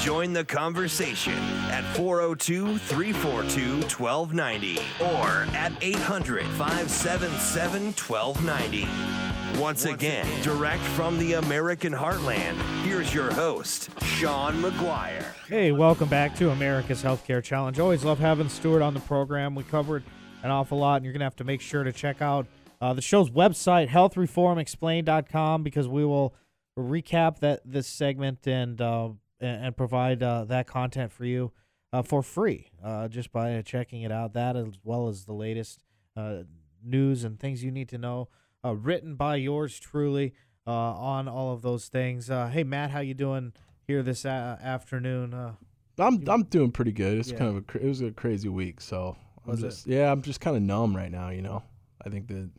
Join 0.01 0.32
the 0.32 0.45
conversation 0.45 1.38
at 1.70 1.84
402 1.95 2.76
342 2.76 3.82
1290 3.86 4.80
or 5.01 5.47
at 5.55 5.72
800 5.80 6.45
577 6.45 7.93
1290. 7.93 9.61
Once 9.61 9.84
again, 9.84 10.26
direct 10.43 10.82
from 10.82 11.20
the 11.20 11.34
American 11.34 11.93
heartland, 11.93 12.61
here's 12.82 13.14
your 13.14 13.30
host, 13.30 13.91
Sean 14.03 14.61
McGuire. 14.61 15.24
Hey, 15.47 15.70
welcome 15.70 16.09
back 16.09 16.34
to 16.38 16.51
America's 16.51 17.01
Healthcare 17.01 17.45
Challenge. 17.45 17.78
Always 17.78 18.03
love 18.03 18.18
having 18.18 18.49
Stuart 18.49 18.82
on 18.82 18.95
the 18.95 19.01
program. 19.01 19.55
We 19.55 19.62
covered 19.62 20.03
an 20.43 20.51
awful 20.51 20.78
lot, 20.78 20.97
and 20.97 21.05
you're 21.05 21.12
going 21.12 21.20
to 21.20 21.26
have 21.26 21.36
to 21.36 21.45
make 21.45 21.61
sure 21.61 21.84
to 21.84 21.93
check 21.93 22.20
out 22.20 22.49
uh, 22.80 22.94
the 22.94 23.02
show's 23.02 23.30
website, 23.30 23.88
healthreformexplained.com, 23.88 25.62
because 25.62 25.88
we 25.88 26.04
will 26.04 26.34
recap 26.78 27.40
that 27.40 27.60
this 27.64 27.86
segment 27.86 28.46
and 28.46 28.80
uh, 28.80 29.10
and, 29.40 29.76
provide 29.76 30.22
uh, 30.22 30.44
that 30.44 30.66
content 30.66 31.12
for 31.12 31.24
you 31.24 31.52
uh, 31.92 32.02
for 32.02 32.22
free 32.22 32.70
uh, 32.82 33.08
just 33.08 33.32
by 33.32 33.60
checking 33.62 34.02
it 34.02 34.12
out. 34.12 34.34
That 34.34 34.56
as 34.56 34.78
well 34.82 35.08
as 35.08 35.24
the 35.24 35.32
latest 35.32 35.82
uh, 36.16 36.42
news 36.82 37.24
and 37.24 37.38
things 37.38 37.62
you 37.62 37.70
need 37.70 37.88
to 37.90 37.98
know, 37.98 38.28
written 38.64 39.14
by 39.14 39.36
yours 39.36 39.78
truly 39.78 40.34
on 40.66 41.26
all 41.26 41.52
of 41.52 41.62
those 41.62 41.88
things. 41.88 42.28
hey, 42.28 42.62
Matt, 42.62 42.92
how 42.92 43.00
you 43.00 43.14
doing 43.14 43.52
here 43.86 44.02
this 44.02 44.24
afternoon? 44.24 45.56
I'm 45.98 46.26
I'm 46.28 46.44
doing 46.44 46.70
pretty 46.70 46.92
good. 46.92 47.18
It's 47.18 47.30
yeah. 47.30 47.38
kind 47.38 47.56
of 47.56 47.56
a 47.56 47.84
it 47.84 47.88
was 47.88 48.00
a 48.00 48.10
crazy 48.10 48.48
week, 48.48 48.80
so 48.80 49.16
I'm 49.44 49.50
was 49.50 49.60
just 49.60 49.86
it? 49.86 49.94
yeah, 49.94 50.10
I'm 50.10 50.22
just 50.22 50.40
kind 50.40 50.56
of 50.56 50.62
numb 50.62 50.96
right 50.96 51.10
now. 51.10 51.28
You 51.30 51.42
know, 51.42 51.62
I 52.04 52.08
think 52.08 52.28
that 52.28 52.50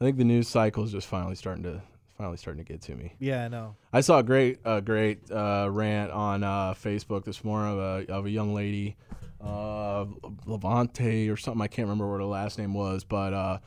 I 0.00 0.04
think 0.04 0.18
the 0.18 0.24
news 0.24 0.48
cycle 0.48 0.84
is 0.84 0.92
just 0.92 1.06
finally 1.06 1.34
starting 1.34 1.64
to 1.64 1.82
finally 2.16 2.36
starting 2.36 2.64
to 2.64 2.72
get 2.72 2.80
to 2.82 2.94
me. 2.94 3.14
Yeah, 3.18 3.44
I 3.44 3.48
know. 3.48 3.76
I 3.92 4.00
saw 4.00 4.18
a 4.18 4.22
great, 4.22 4.58
uh, 4.64 4.80
great 4.80 5.30
uh, 5.30 5.68
rant 5.70 6.10
on 6.12 6.42
uh, 6.42 6.72
Facebook 6.72 7.24
this 7.24 7.44
morning 7.44 7.72
of 7.72 7.78
a, 7.78 8.12
of 8.12 8.26
a 8.26 8.30
young 8.30 8.54
lady, 8.54 8.96
uh, 9.40 10.06
Levante 10.46 11.28
or 11.28 11.36
something. 11.36 11.60
I 11.60 11.66
can't 11.66 11.86
remember 11.86 12.10
what 12.10 12.20
her 12.20 12.24
last 12.24 12.58
name 12.58 12.72
was, 12.72 13.04
but 13.04 13.34
uh, 13.34 13.58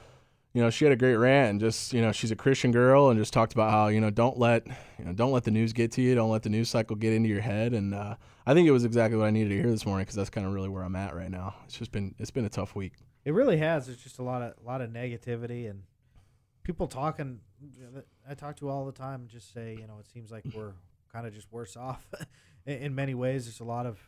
you 0.54 0.64
know, 0.64 0.72
she 0.72 0.84
had 0.84 0.92
a 0.92 0.96
great 0.96 1.16
rant 1.16 1.52
and 1.52 1.60
just, 1.60 1.94
you 1.94 2.02
know, 2.02 2.12
she's 2.12 2.32
a 2.32 2.36
Christian 2.36 2.72
girl 2.72 3.10
and 3.10 3.20
just 3.20 3.34
talked 3.34 3.54
about 3.54 3.70
how, 3.70 3.88
you 3.88 4.02
know, 4.02 4.10
don't 4.10 4.38
let, 4.40 4.66
you 4.98 5.06
know, 5.06 5.14
don't 5.14 5.32
let 5.32 5.44
the 5.44 5.52
news 5.52 5.74
get 5.74 5.92
to 5.94 6.02
you. 6.02 6.16
Don't 6.16 6.32
let 6.32 6.42
the 6.42 6.50
news 6.50 6.70
cycle 6.70 6.96
get 6.96 7.14
into 7.14 7.30
your 7.30 7.42
head. 7.42 7.74
And 7.74 7.94
uh, 7.94 8.16
I 8.48 8.56
think 8.56 8.68
it 8.68 8.72
was 8.72 8.84
exactly 8.84 9.18
what 9.18 9.28
I 9.28 9.30
needed 9.30 9.50
to 9.50 9.56
hear 9.56 9.70
this 9.70 9.86
morning 9.86 10.06
because 10.06 10.16
that's 10.16 10.32
kind 10.32 10.48
of 10.48 10.54
really 10.54 10.70
where 10.70 10.82
I'm 10.84 10.96
at 10.96 11.16
right 11.16 11.30
now. 11.30 11.54
It's 11.66 11.78
just 11.78 11.92
been, 11.92 12.16
it's 12.18 12.32
been 12.32 12.46
a 12.46 12.50
tough 12.50 12.76
week. 12.76 12.94
It 13.26 13.34
really 13.34 13.58
has. 13.58 13.90
It's 13.90 14.02
just 14.02 14.18
a 14.18 14.24
lot 14.24 14.42
of, 14.42 14.56
a 14.60 14.68
lot 14.68 14.82
of 14.82 14.90
negativity 14.90 15.70
and 15.70 15.84
people 16.64 16.88
talking. 16.88 17.40
I 18.30 18.34
talk 18.36 18.58
to 18.58 18.70
all 18.70 18.86
the 18.86 18.92
time 18.92 19.28
just 19.28 19.54
say, 19.54 19.78
you 19.80 19.88
know, 19.88 19.98
it 20.00 20.08
seems 20.08 20.32
like 20.32 20.44
we're 20.56 20.74
kind 21.12 21.28
of 21.28 21.34
just 21.34 21.52
worse 21.52 21.76
off 21.78 22.06
in, 22.66 22.78
in 22.78 22.96
many 22.96 23.14
ways. 23.14 23.46
There's 23.46 23.60
a 23.60 23.66
lot 23.66 23.86
of 23.86 24.00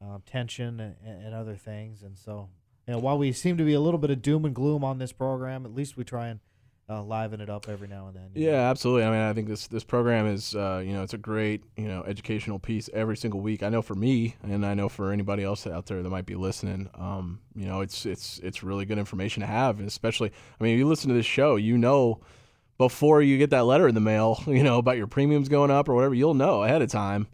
um, 0.00 0.22
tension 0.26 0.80
and, 0.80 0.96
and 1.04 1.34
other 1.34 1.56
things. 1.56 2.02
And 2.02 2.16
so 2.16 2.48
you 2.86 2.94
know, 2.94 3.00
while 3.00 3.18
we 3.18 3.32
seem 3.32 3.56
to 3.58 3.64
be 3.64 3.74
a 3.74 3.80
little 3.80 3.98
bit 3.98 4.10
of 4.10 4.22
doom 4.22 4.44
and 4.44 4.54
gloom 4.54 4.82
on 4.84 4.98
this 4.98 5.12
program, 5.12 5.66
at 5.66 5.74
least 5.74 5.96
we 5.96 6.04
try 6.04 6.28
and 6.28 6.40
uh, 6.90 7.02
liven 7.02 7.40
it 7.40 7.50
up 7.50 7.68
every 7.68 7.86
now 7.86 8.06
and 8.06 8.16
then. 8.16 8.30
Yeah, 8.34 8.52
know? 8.52 8.70
absolutely. 8.70 9.04
I 9.04 9.10
mean, 9.10 9.20
I 9.20 9.32
think 9.32 9.48
this 9.48 9.66
this 9.66 9.84
program 9.84 10.26
is, 10.26 10.54
uh, 10.54 10.82
you 10.84 10.92
know, 10.92 11.02
it's 11.02 11.14
a 11.14 11.18
great, 11.18 11.62
you 11.76 11.86
know, 11.86 12.02
educational 12.04 12.58
piece 12.58 12.88
every 12.94 13.16
single 13.16 13.40
week. 13.40 13.62
I 13.62 13.68
know 13.68 13.82
for 13.82 13.94
me, 13.94 14.36
and 14.42 14.64
I 14.64 14.74
know 14.74 14.88
for 14.88 15.12
anybody 15.12 15.44
else 15.44 15.66
out 15.66 15.86
there 15.86 16.02
that 16.02 16.08
might 16.08 16.26
be 16.26 16.34
listening, 16.34 16.88
um, 16.94 17.40
you 17.54 17.66
know, 17.66 17.80
it's 17.80 18.06
it's 18.06 18.38
it's 18.42 18.62
really 18.62 18.86
good 18.86 18.98
information 18.98 19.42
to 19.42 19.46
have, 19.46 19.78
and 19.78 19.88
especially, 19.88 20.32
I 20.58 20.64
mean, 20.64 20.74
if 20.74 20.78
you 20.78 20.86
listen 20.86 21.08
to 21.08 21.14
this 21.14 21.26
show, 21.26 21.56
you 21.56 21.76
know, 21.76 22.20
before 22.78 23.20
you 23.20 23.36
get 23.38 23.50
that 23.50 23.64
letter 23.64 23.86
in 23.86 23.94
the 23.94 24.00
mail, 24.00 24.42
you 24.46 24.62
know, 24.62 24.78
about 24.78 24.96
your 24.96 25.06
premiums 25.06 25.48
going 25.48 25.70
up 25.70 25.88
or 25.88 25.94
whatever, 25.94 26.14
you'll 26.14 26.34
know 26.34 26.62
ahead 26.62 26.82
of 26.82 26.90
time 26.90 27.28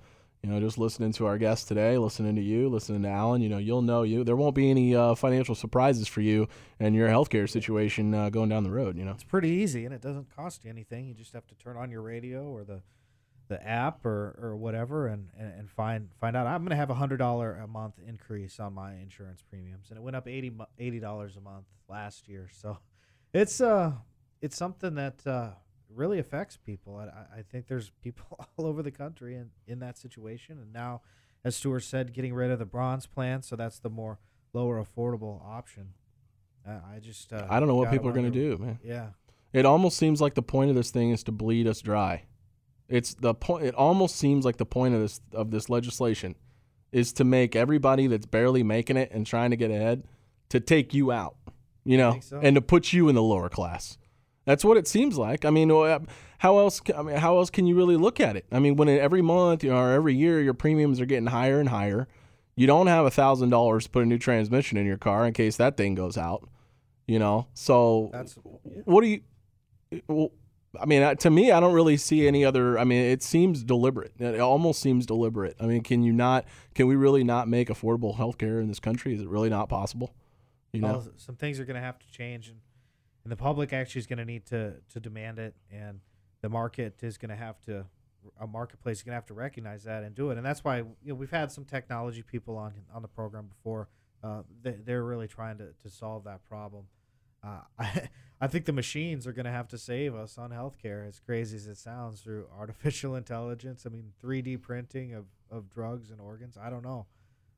you 0.44 0.50
know, 0.50 0.60
just 0.60 0.76
listening 0.76 1.10
to 1.12 1.24
our 1.24 1.38
guests 1.38 1.64
today, 1.64 1.96
listening 1.96 2.36
to 2.36 2.42
you, 2.42 2.68
listening 2.68 3.02
to 3.04 3.08
Alan, 3.08 3.40
you 3.40 3.48
know, 3.48 3.56
you'll 3.56 3.80
know 3.80 4.02
you. 4.02 4.24
There 4.24 4.36
won't 4.36 4.54
be 4.54 4.70
any 4.70 4.94
uh, 4.94 5.14
financial 5.14 5.54
surprises 5.54 6.06
for 6.06 6.20
you 6.20 6.48
and 6.78 6.94
your 6.94 7.08
healthcare 7.08 7.48
situation 7.48 8.12
uh, 8.12 8.28
going 8.28 8.50
down 8.50 8.62
the 8.62 8.70
road. 8.70 8.98
You 8.98 9.06
know, 9.06 9.12
it's 9.12 9.24
pretty 9.24 9.48
easy 9.48 9.86
and 9.86 9.94
it 9.94 10.02
doesn't 10.02 10.36
cost 10.36 10.64
you 10.64 10.68
anything. 10.68 11.06
You 11.06 11.14
just 11.14 11.32
have 11.32 11.46
to 11.46 11.54
turn 11.54 11.78
on 11.78 11.90
your 11.90 12.02
radio 12.02 12.42
or 12.50 12.62
the 12.62 12.82
the 13.48 13.66
app 13.66 14.04
or, 14.04 14.38
or 14.38 14.54
whatever 14.56 15.06
and, 15.06 15.30
and, 15.38 15.50
and 15.60 15.70
find 15.70 16.10
find 16.20 16.36
out. 16.36 16.46
I'm 16.46 16.60
going 16.60 16.70
to 16.70 16.76
have 16.76 16.90
a 16.90 16.94
hundred 16.94 17.18
dollar 17.18 17.54
a 17.54 17.66
month 17.66 17.94
increase 18.06 18.60
on 18.60 18.74
my 18.74 18.96
insurance 18.96 19.42
premiums, 19.48 19.88
and 19.88 19.96
it 19.96 20.02
went 20.02 20.14
up 20.14 20.28
80 20.28 21.00
dollars 21.00 21.38
a 21.38 21.40
month 21.40 21.64
last 21.88 22.28
year. 22.28 22.50
So 22.52 22.76
it's 23.32 23.62
uh 23.62 23.92
it's 24.42 24.58
something 24.58 24.96
that. 24.96 25.26
Uh, 25.26 25.52
really 25.94 26.18
affects 26.18 26.56
people. 26.56 26.96
I, 26.96 27.38
I 27.38 27.42
think 27.42 27.68
there's 27.68 27.90
people 28.02 28.46
all 28.56 28.66
over 28.66 28.82
the 28.82 28.90
country 28.90 29.34
in, 29.36 29.50
in 29.66 29.78
that 29.80 29.96
situation. 29.98 30.58
And 30.58 30.72
now, 30.72 31.02
as 31.44 31.56
Stuart 31.56 31.80
said, 31.80 32.12
getting 32.12 32.34
rid 32.34 32.50
of 32.50 32.58
the 32.58 32.64
bronze 32.64 33.06
plan, 33.06 33.42
so 33.42 33.56
that's 33.56 33.78
the 33.78 33.90
more 33.90 34.18
lower 34.52 34.82
affordable 34.82 35.44
option. 35.44 35.94
Uh, 36.66 36.78
I 36.94 36.98
just 36.98 37.32
uh, 37.32 37.46
I 37.50 37.60
don't 37.60 37.68
know 37.68 37.74
what 37.74 37.90
people 37.90 38.08
are 38.08 38.12
going 38.12 38.30
to 38.30 38.38
do, 38.38 38.56
man. 38.56 38.78
Yeah, 38.82 39.08
it 39.52 39.66
almost 39.66 39.98
seems 39.98 40.20
like 40.20 40.34
the 40.34 40.42
point 40.42 40.70
of 40.70 40.76
this 40.76 40.90
thing 40.90 41.10
is 41.10 41.22
to 41.24 41.32
bleed 41.32 41.66
us 41.66 41.82
dry. 41.82 42.24
It's 42.88 43.14
the 43.14 43.34
point. 43.34 43.66
It 43.66 43.74
almost 43.74 44.16
seems 44.16 44.46
like 44.46 44.56
the 44.56 44.64
point 44.64 44.94
of 44.94 45.00
this 45.00 45.20
of 45.32 45.50
this 45.50 45.68
legislation 45.68 46.36
is 46.90 47.12
to 47.14 47.24
make 47.24 47.54
everybody 47.54 48.06
that's 48.06 48.24
barely 48.24 48.62
making 48.62 48.96
it 48.96 49.10
and 49.12 49.26
trying 49.26 49.50
to 49.50 49.56
get 49.56 49.70
ahead 49.70 50.04
to 50.48 50.60
take 50.60 50.94
you 50.94 51.10
out, 51.10 51.36
you 51.84 51.98
know, 51.98 52.18
so? 52.20 52.40
and 52.42 52.54
to 52.54 52.62
put 52.62 52.92
you 52.92 53.08
in 53.08 53.14
the 53.14 53.22
lower 53.22 53.48
class. 53.48 53.98
That's 54.44 54.64
what 54.64 54.76
it 54.76 54.86
seems 54.86 55.16
like. 55.16 55.44
I 55.44 55.50
mean, 55.50 55.70
uh, 55.70 56.00
how 56.38 56.58
else? 56.58 56.80
I 56.96 57.02
mean, 57.02 57.16
how 57.16 57.38
else 57.38 57.50
can 57.50 57.66
you 57.66 57.76
really 57.76 57.96
look 57.96 58.20
at 58.20 58.36
it? 58.36 58.44
I 58.52 58.58
mean, 58.58 58.76
when 58.76 58.88
every 58.88 59.22
month 59.22 59.64
you 59.64 59.70
know, 59.70 59.78
or 59.78 59.92
every 59.92 60.14
year 60.14 60.40
your 60.40 60.54
premiums 60.54 61.00
are 61.00 61.06
getting 61.06 61.26
higher 61.26 61.60
and 61.60 61.68
higher, 61.68 62.06
you 62.56 62.66
don't 62.66 62.86
have 62.86 63.06
a 63.06 63.10
thousand 63.10 63.50
dollars 63.50 63.84
to 63.84 63.90
put 63.90 64.02
a 64.02 64.06
new 64.06 64.18
transmission 64.18 64.76
in 64.76 64.86
your 64.86 64.98
car 64.98 65.26
in 65.26 65.32
case 65.32 65.56
that 65.56 65.76
thing 65.76 65.94
goes 65.94 66.18
out. 66.18 66.48
You 67.06 67.18
know, 67.18 67.48
so 67.52 68.10
That's, 68.12 68.38
yeah. 68.64 68.82
what 68.84 69.02
do 69.02 69.08
you? 69.08 69.20
Well, 70.08 70.32
I 70.80 70.86
mean, 70.86 71.02
uh, 71.02 71.14
to 71.16 71.30
me, 71.30 71.52
I 71.52 71.60
don't 71.60 71.74
really 71.74 71.96
see 71.96 72.26
any 72.26 72.44
other. 72.44 72.78
I 72.78 72.84
mean, 72.84 73.04
it 73.04 73.22
seems 73.22 73.62
deliberate. 73.62 74.12
It 74.18 74.40
almost 74.40 74.80
seems 74.80 75.06
deliberate. 75.06 75.56
I 75.60 75.66
mean, 75.66 75.82
can 75.82 76.02
you 76.02 76.12
not? 76.12 76.46
Can 76.74 76.86
we 76.86 76.96
really 76.96 77.24
not 77.24 77.48
make 77.48 77.68
affordable 77.68 78.16
health 78.16 78.38
care 78.38 78.60
in 78.60 78.68
this 78.68 78.80
country? 78.80 79.14
Is 79.14 79.20
it 79.20 79.28
really 79.28 79.50
not 79.50 79.68
possible? 79.68 80.14
You 80.72 80.80
know, 80.80 80.88
well, 80.88 81.08
some 81.16 81.36
things 81.36 81.60
are 81.60 81.64
going 81.64 81.76
to 81.76 81.82
have 81.82 81.98
to 81.98 82.10
change, 82.10 82.48
and 82.48 82.58
and 83.24 83.32
the 83.32 83.36
public 83.36 83.72
actually 83.72 84.00
is 84.00 84.06
going 84.06 84.18
to 84.18 84.24
need 84.24 84.46
to 84.46 84.74
to 84.90 85.00
demand 85.00 85.38
it, 85.38 85.54
and 85.70 86.00
the 86.42 86.48
market 86.48 87.02
is 87.02 87.18
going 87.18 87.30
to 87.30 87.36
have 87.36 87.60
to 87.62 87.86
a 88.40 88.46
marketplace 88.46 88.98
is 88.98 89.02
going 89.02 89.12
to 89.12 89.16
have 89.16 89.26
to 89.26 89.34
recognize 89.34 89.84
that 89.84 90.02
and 90.02 90.14
do 90.14 90.30
it, 90.30 90.36
and 90.36 90.46
that's 90.46 90.64
why 90.64 90.78
you 90.78 90.86
know 91.04 91.14
we've 91.14 91.30
had 91.30 91.50
some 91.50 91.64
technology 91.64 92.22
people 92.22 92.56
on 92.56 92.72
on 92.92 93.02
the 93.02 93.08
program 93.08 93.46
before. 93.46 93.88
Uh, 94.22 94.40
they, 94.62 94.94
are 94.94 95.04
really 95.04 95.28
trying 95.28 95.58
to, 95.58 95.74
to 95.82 95.90
solve 95.90 96.24
that 96.24 96.42
problem. 96.44 96.86
Uh, 97.46 97.58
I 97.78 98.08
I 98.40 98.46
think 98.46 98.64
the 98.64 98.72
machines 98.72 99.26
are 99.26 99.32
going 99.32 99.46
to 99.46 99.50
have 99.50 99.68
to 99.68 99.78
save 99.78 100.14
us 100.14 100.38
on 100.38 100.50
healthcare, 100.50 101.08
as 101.08 101.20
crazy 101.20 101.56
as 101.56 101.66
it 101.66 101.78
sounds, 101.78 102.20
through 102.20 102.46
artificial 102.58 103.16
intelligence. 103.16 103.86
I 103.86 103.90
mean, 103.90 104.12
3D 104.22 104.60
printing 104.60 105.14
of, 105.14 105.26
of 105.50 105.70
drugs 105.70 106.10
and 106.10 106.20
organs. 106.20 106.58
I 106.60 106.68
don't 106.68 106.82
know. 106.82 107.06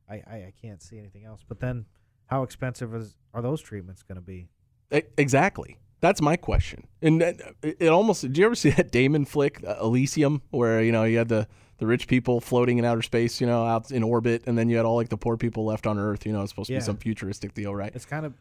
I, 0.09 0.15
I, 0.15 0.37
I 0.37 0.53
can't 0.61 0.83
see 0.83 0.99
anything 0.99 1.25
else. 1.25 1.45
But 1.47 1.61
then, 1.61 1.87
how 2.27 2.43
expensive 2.43 2.95
is, 2.95 3.17
are 3.35 3.43
those 3.43 3.61
treatments 3.61 4.03
going 4.03 4.17
to 4.17 4.23
be? 4.23 4.49
Exactly. 4.91 5.79
That's 6.01 6.21
my 6.21 6.37
question. 6.37 6.87
And 7.03 7.23
it 7.63 7.89
almost 7.89 8.23
did 8.23 8.39
you 8.39 8.47
ever 8.47 8.55
see 8.55 8.71
that 8.77 8.91
Damon 8.91 9.25
flick 9.25 9.63
uh, 9.67 9.77
Elysium 9.81 10.43
where 10.51 10.83
you 10.83 10.93
know 10.93 11.05
you 11.05 11.19
had 11.19 11.29
the 11.29 11.49
the 11.79 11.87
rich 11.87 12.07
people 12.09 12.41
floating 12.41 12.79
in 12.79 12.85
outer 12.85 13.03
space, 13.03 13.41
you 13.41 13.47
know, 13.47 13.67
out 13.67 13.91
in 13.91 14.03
orbit, 14.03 14.45
and 14.47 14.57
then 14.57 14.69
you 14.69 14.77
had 14.77 14.87
all 14.87 14.97
like 14.97 15.11
the 15.11 15.17
poor 15.17 15.37
people 15.37 15.65
left 15.65 15.87
on 15.87 15.99
Earth. 15.99 16.25
You 16.25 16.33
know, 16.33 16.43
it's 16.43 16.51
supposed 16.51 16.69
to 16.69 16.75
be 16.75 16.81
some 16.81 16.97
futuristic 16.97 17.55
deal, 17.55 17.75
right? 17.75 17.93
It's 17.95 18.07
kind 18.07 18.27
of. 18.27 18.35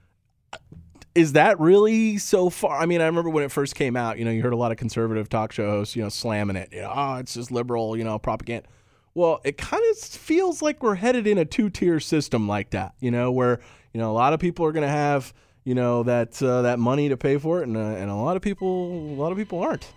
Is 1.14 1.34
that 1.34 1.60
really 1.60 2.18
so 2.18 2.50
far? 2.50 2.78
I 2.78 2.86
mean, 2.86 3.00
I 3.00 3.06
remember 3.06 3.30
when 3.30 3.44
it 3.44 3.52
first 3.52 3.76
came 3.76 3.96
out. 3.96 4.20
You 4.20 4.26
know, 4.26 4.32
you 4.32 4.42
heard 4.42 4.54
a 4.54 4.58
lot 4.58 4.72
of 4.72 4.78
conservative 4.78 5.30
talk 5.30 5.52
show 5.54 5.70
hosts, 5.70 5.96
you 5.96 6.04
know, 6.04 6.10
slamming 6.10 6.56
it. 6.58 6.70
You 6.74 6.82
know, 6.82 6.94
oh, 6.94 7.16
it's 7.16 7.34
just 7.34 7.52
liberal, 7.52 7.98
you 7.98 8.04
know, 8.04 8.20
propaganda. 8.20 8.68
Well, 9.14 9.40
it 9.46 9.58
kind 9.58 9.84
of 9.92 9.98
feels 9.98 10.62
like 10.62 10.84
we're 10.84 10.96
headed 10.96 11.26
in 11.26 11.38
a 11.38 11.46
two 11.46 11.70
tier 11.70 12.02
system 12.02 12.48
like 12.50 12.72
that. 12.72 12.96
You 13.00 13.12
know, 13.12 13.32
where 13.32 13.60
you 13.94 14.00
know 14.00 14.12
a 14.12 14.14
lot 14.14 14.34
of 14.34 14.40
people 14.40 14.66
are 14.66 14.72
going 14.72 14.88
to 14.88 14.90
have 14.90 15.34
you 15.66 15.74
know 15.76 16.04
that 16.04 16.42
uh, 16.42 16.62
that 16.62 16.80
money 16.80 17.10
to 17.10 17.18
pay 17.18 17.38
for 17.38 17.60
it, 17.60 17.68
and 17.68 17.76
uh, 17.76 17.80
and 17.80 18.10
a 18.10 18.16
lot 18.16 18.38
of 18.38 18.42
people 18.42 18.92
a 18.94 19.18
lot 19.20 19.32
of 19.32 19.38
people 19.38 19.60
aren't. 19.60 19.92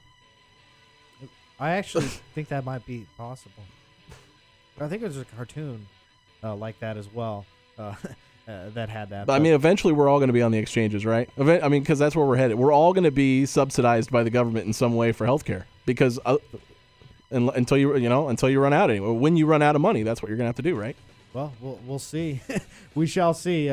I 1.61 1.73
actually 1.73 2.07
think 2.35 2.49
that 2.49 2.65
might 2.65 2.85
be 2.87 3.07
possible. 3.17 3.63
I 4.81 4.89
think 4.89 5.03
there's 5.03 5.19
a 5.19 5.25
cartoon 5.25 5.87
uh, 6.43 6.55
like 6.55 6.79
that 6.81 6.97
as 6.97 7.13
well 7.13 7.45
uh, 7.79 7.95
uh, 8.49 8.71
that 8.71 8.89
had 8.89 9.11
that. 9.11 9.27
But, 9.27 9.35
I 9.35 9.39
mean, 9.41 9.53
eventually 9.53 9.93
we're 9.93 10.09
all 10.09 10.19
going 10.19 10.29
to 10.29 10.35
be 10.35 10.43
on 10.43 10.53
the 10.53 10.59
exchanges, 10.59 11.05
right? 11.05 11.29
I 11.37 11.69
mean, 11.69 11.83
because 11.83 11.99
that's 11.99 12.15
where 12.15 12.25
we're 12.25 12.37
headed. 12.37 12.57
We're 12.57 12.73
all 12.73 12.93
going 12.93 13.05
to 13.05 13.11
be 13.11 13.45
subsidized 13.45 14.13
by 14.13 14.23
the 14.23 14.31
government 14.31 14.67
in 14.67 14.73
some 14.73 14.95
way 14.95 15.11
for 15.11 15.27
healthcare 15.27 15.65
because 15.85 16.21
uh, 16.25 16.37
until 17.31 17.77
you 17.77 17.97
you 17.97 18.09
know 18.09 18.29
until 18.29 18.49
you 18.49 18.61
run 18.61 18.73
out 18.73 18.91
anyway. 18.91 19.11
When 19.11 19.37
you 19.37 19.47
run 19.47 19.63
out 19.63 19.75
of 19.75 19.83
money, 19.83 20.03
that's 20.03 20.23
what 20.23 20.29
you're 20.29 20.39
going 20.39 20.47
to 20.47 20.51
have 20.51 20.57
to 20.57 20.63
do, 20.63 20.77
right? 20.77 20.97
Well, 21.35 21.53
we'll 21.61 21.81
we'll 21.85 21.99
see. 21.99 22.41
we 22.95 23.07
shall 23.07 23.35
see 23.35 23.69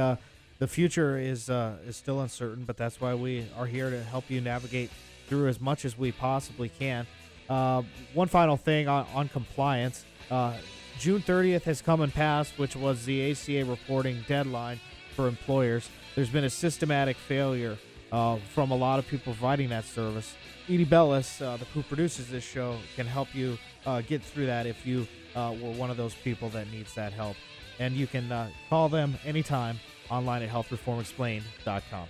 the 0.59 0.67
future 0.67 1.17
is 1.17 1.49
uh, 1.49 1.75
is 1.87 1.97
still 1.97 2.21
uncertain, 2.21 2.63
but 2.63 2.77
that's 2.77 3.01
why 3.01 3.13
we 3.13 3.47
are 3.57 3.65
here 3.65 3.89
to 3.89 4.01
help 4.03 4.29
you 4.29 4.41
navigate 4.41 4.89
through 5.27 5.47
as 5.47 5.59
much 5.59 5.85
as 5.85 5.97
we 5.97 6.11
possibly 6.11 6.69
can. 6.69 7.05
Uh, 7.49 7.83
one 8.13 8.27
final 8.27 8.57
thing 8.57 8.87
on, 8.87 9.05
on 9.13 9.27
compliance: 9.27 10.05
uh, 10.31 10.53
June 10.97 11.21
30th 11.21 11.63
has 11.63 11.81
come 11.81 12.01
and 12.01 12.13
passed, 12.13 12.57
which 12.57 12.75
was 12.75 13.05
the 13.05 13.31
ACA 13.31 13.65
reporting 13.65 14.23
deadline 14.27 14.79
for 15.15 15.27
employers. 15.27 15.89
There's 16.15 16.29
been 16.29 16.45
a 16.45 16.49
systematic 16.49 17.17
failure 17.17 17.77
uh, 18.11 18.37
from 18.53 18.71
a 18.71 18.75
lot 18.75 18.99
of 18.99 19.07
people 19.07 19.33
providing 19.33 19.69
that 19.69 19.83
service. 19.83 20.35
ED 20.69 20.89
Bellis, 20.89 21.41
uh, 21.41 21.57
who 21.73 21.83
produces 21.83 22.29
this 22.29 22.43
show, 22.43 22.77
can 22.95 23.05
help 23.05 23.35
you 23.35 23.57
uh, 23.85 24.01
get 24.01 24.23
through 24.23 24.45
that 24.45 24.65
if 24.65 24.85
you 24.85 25.05
were 25.35 25.73
one 25.73 25.91
of 25.91 25.97
those 25.97 26.15
people 26.15 26.47
that 26.49 26.71
needs 26.71 26.93
that 26.95 27.11
help. 27.11 27.35
And 27.77 27.93
you 27.93 28.07
can 28.07 28.31
call 28.69 28.87
them 28.87 29.15
anytime 29.25 29.79
online 30.09 30.43
at 30.43 30.49
healthreformexplained.com. 30.49 32.07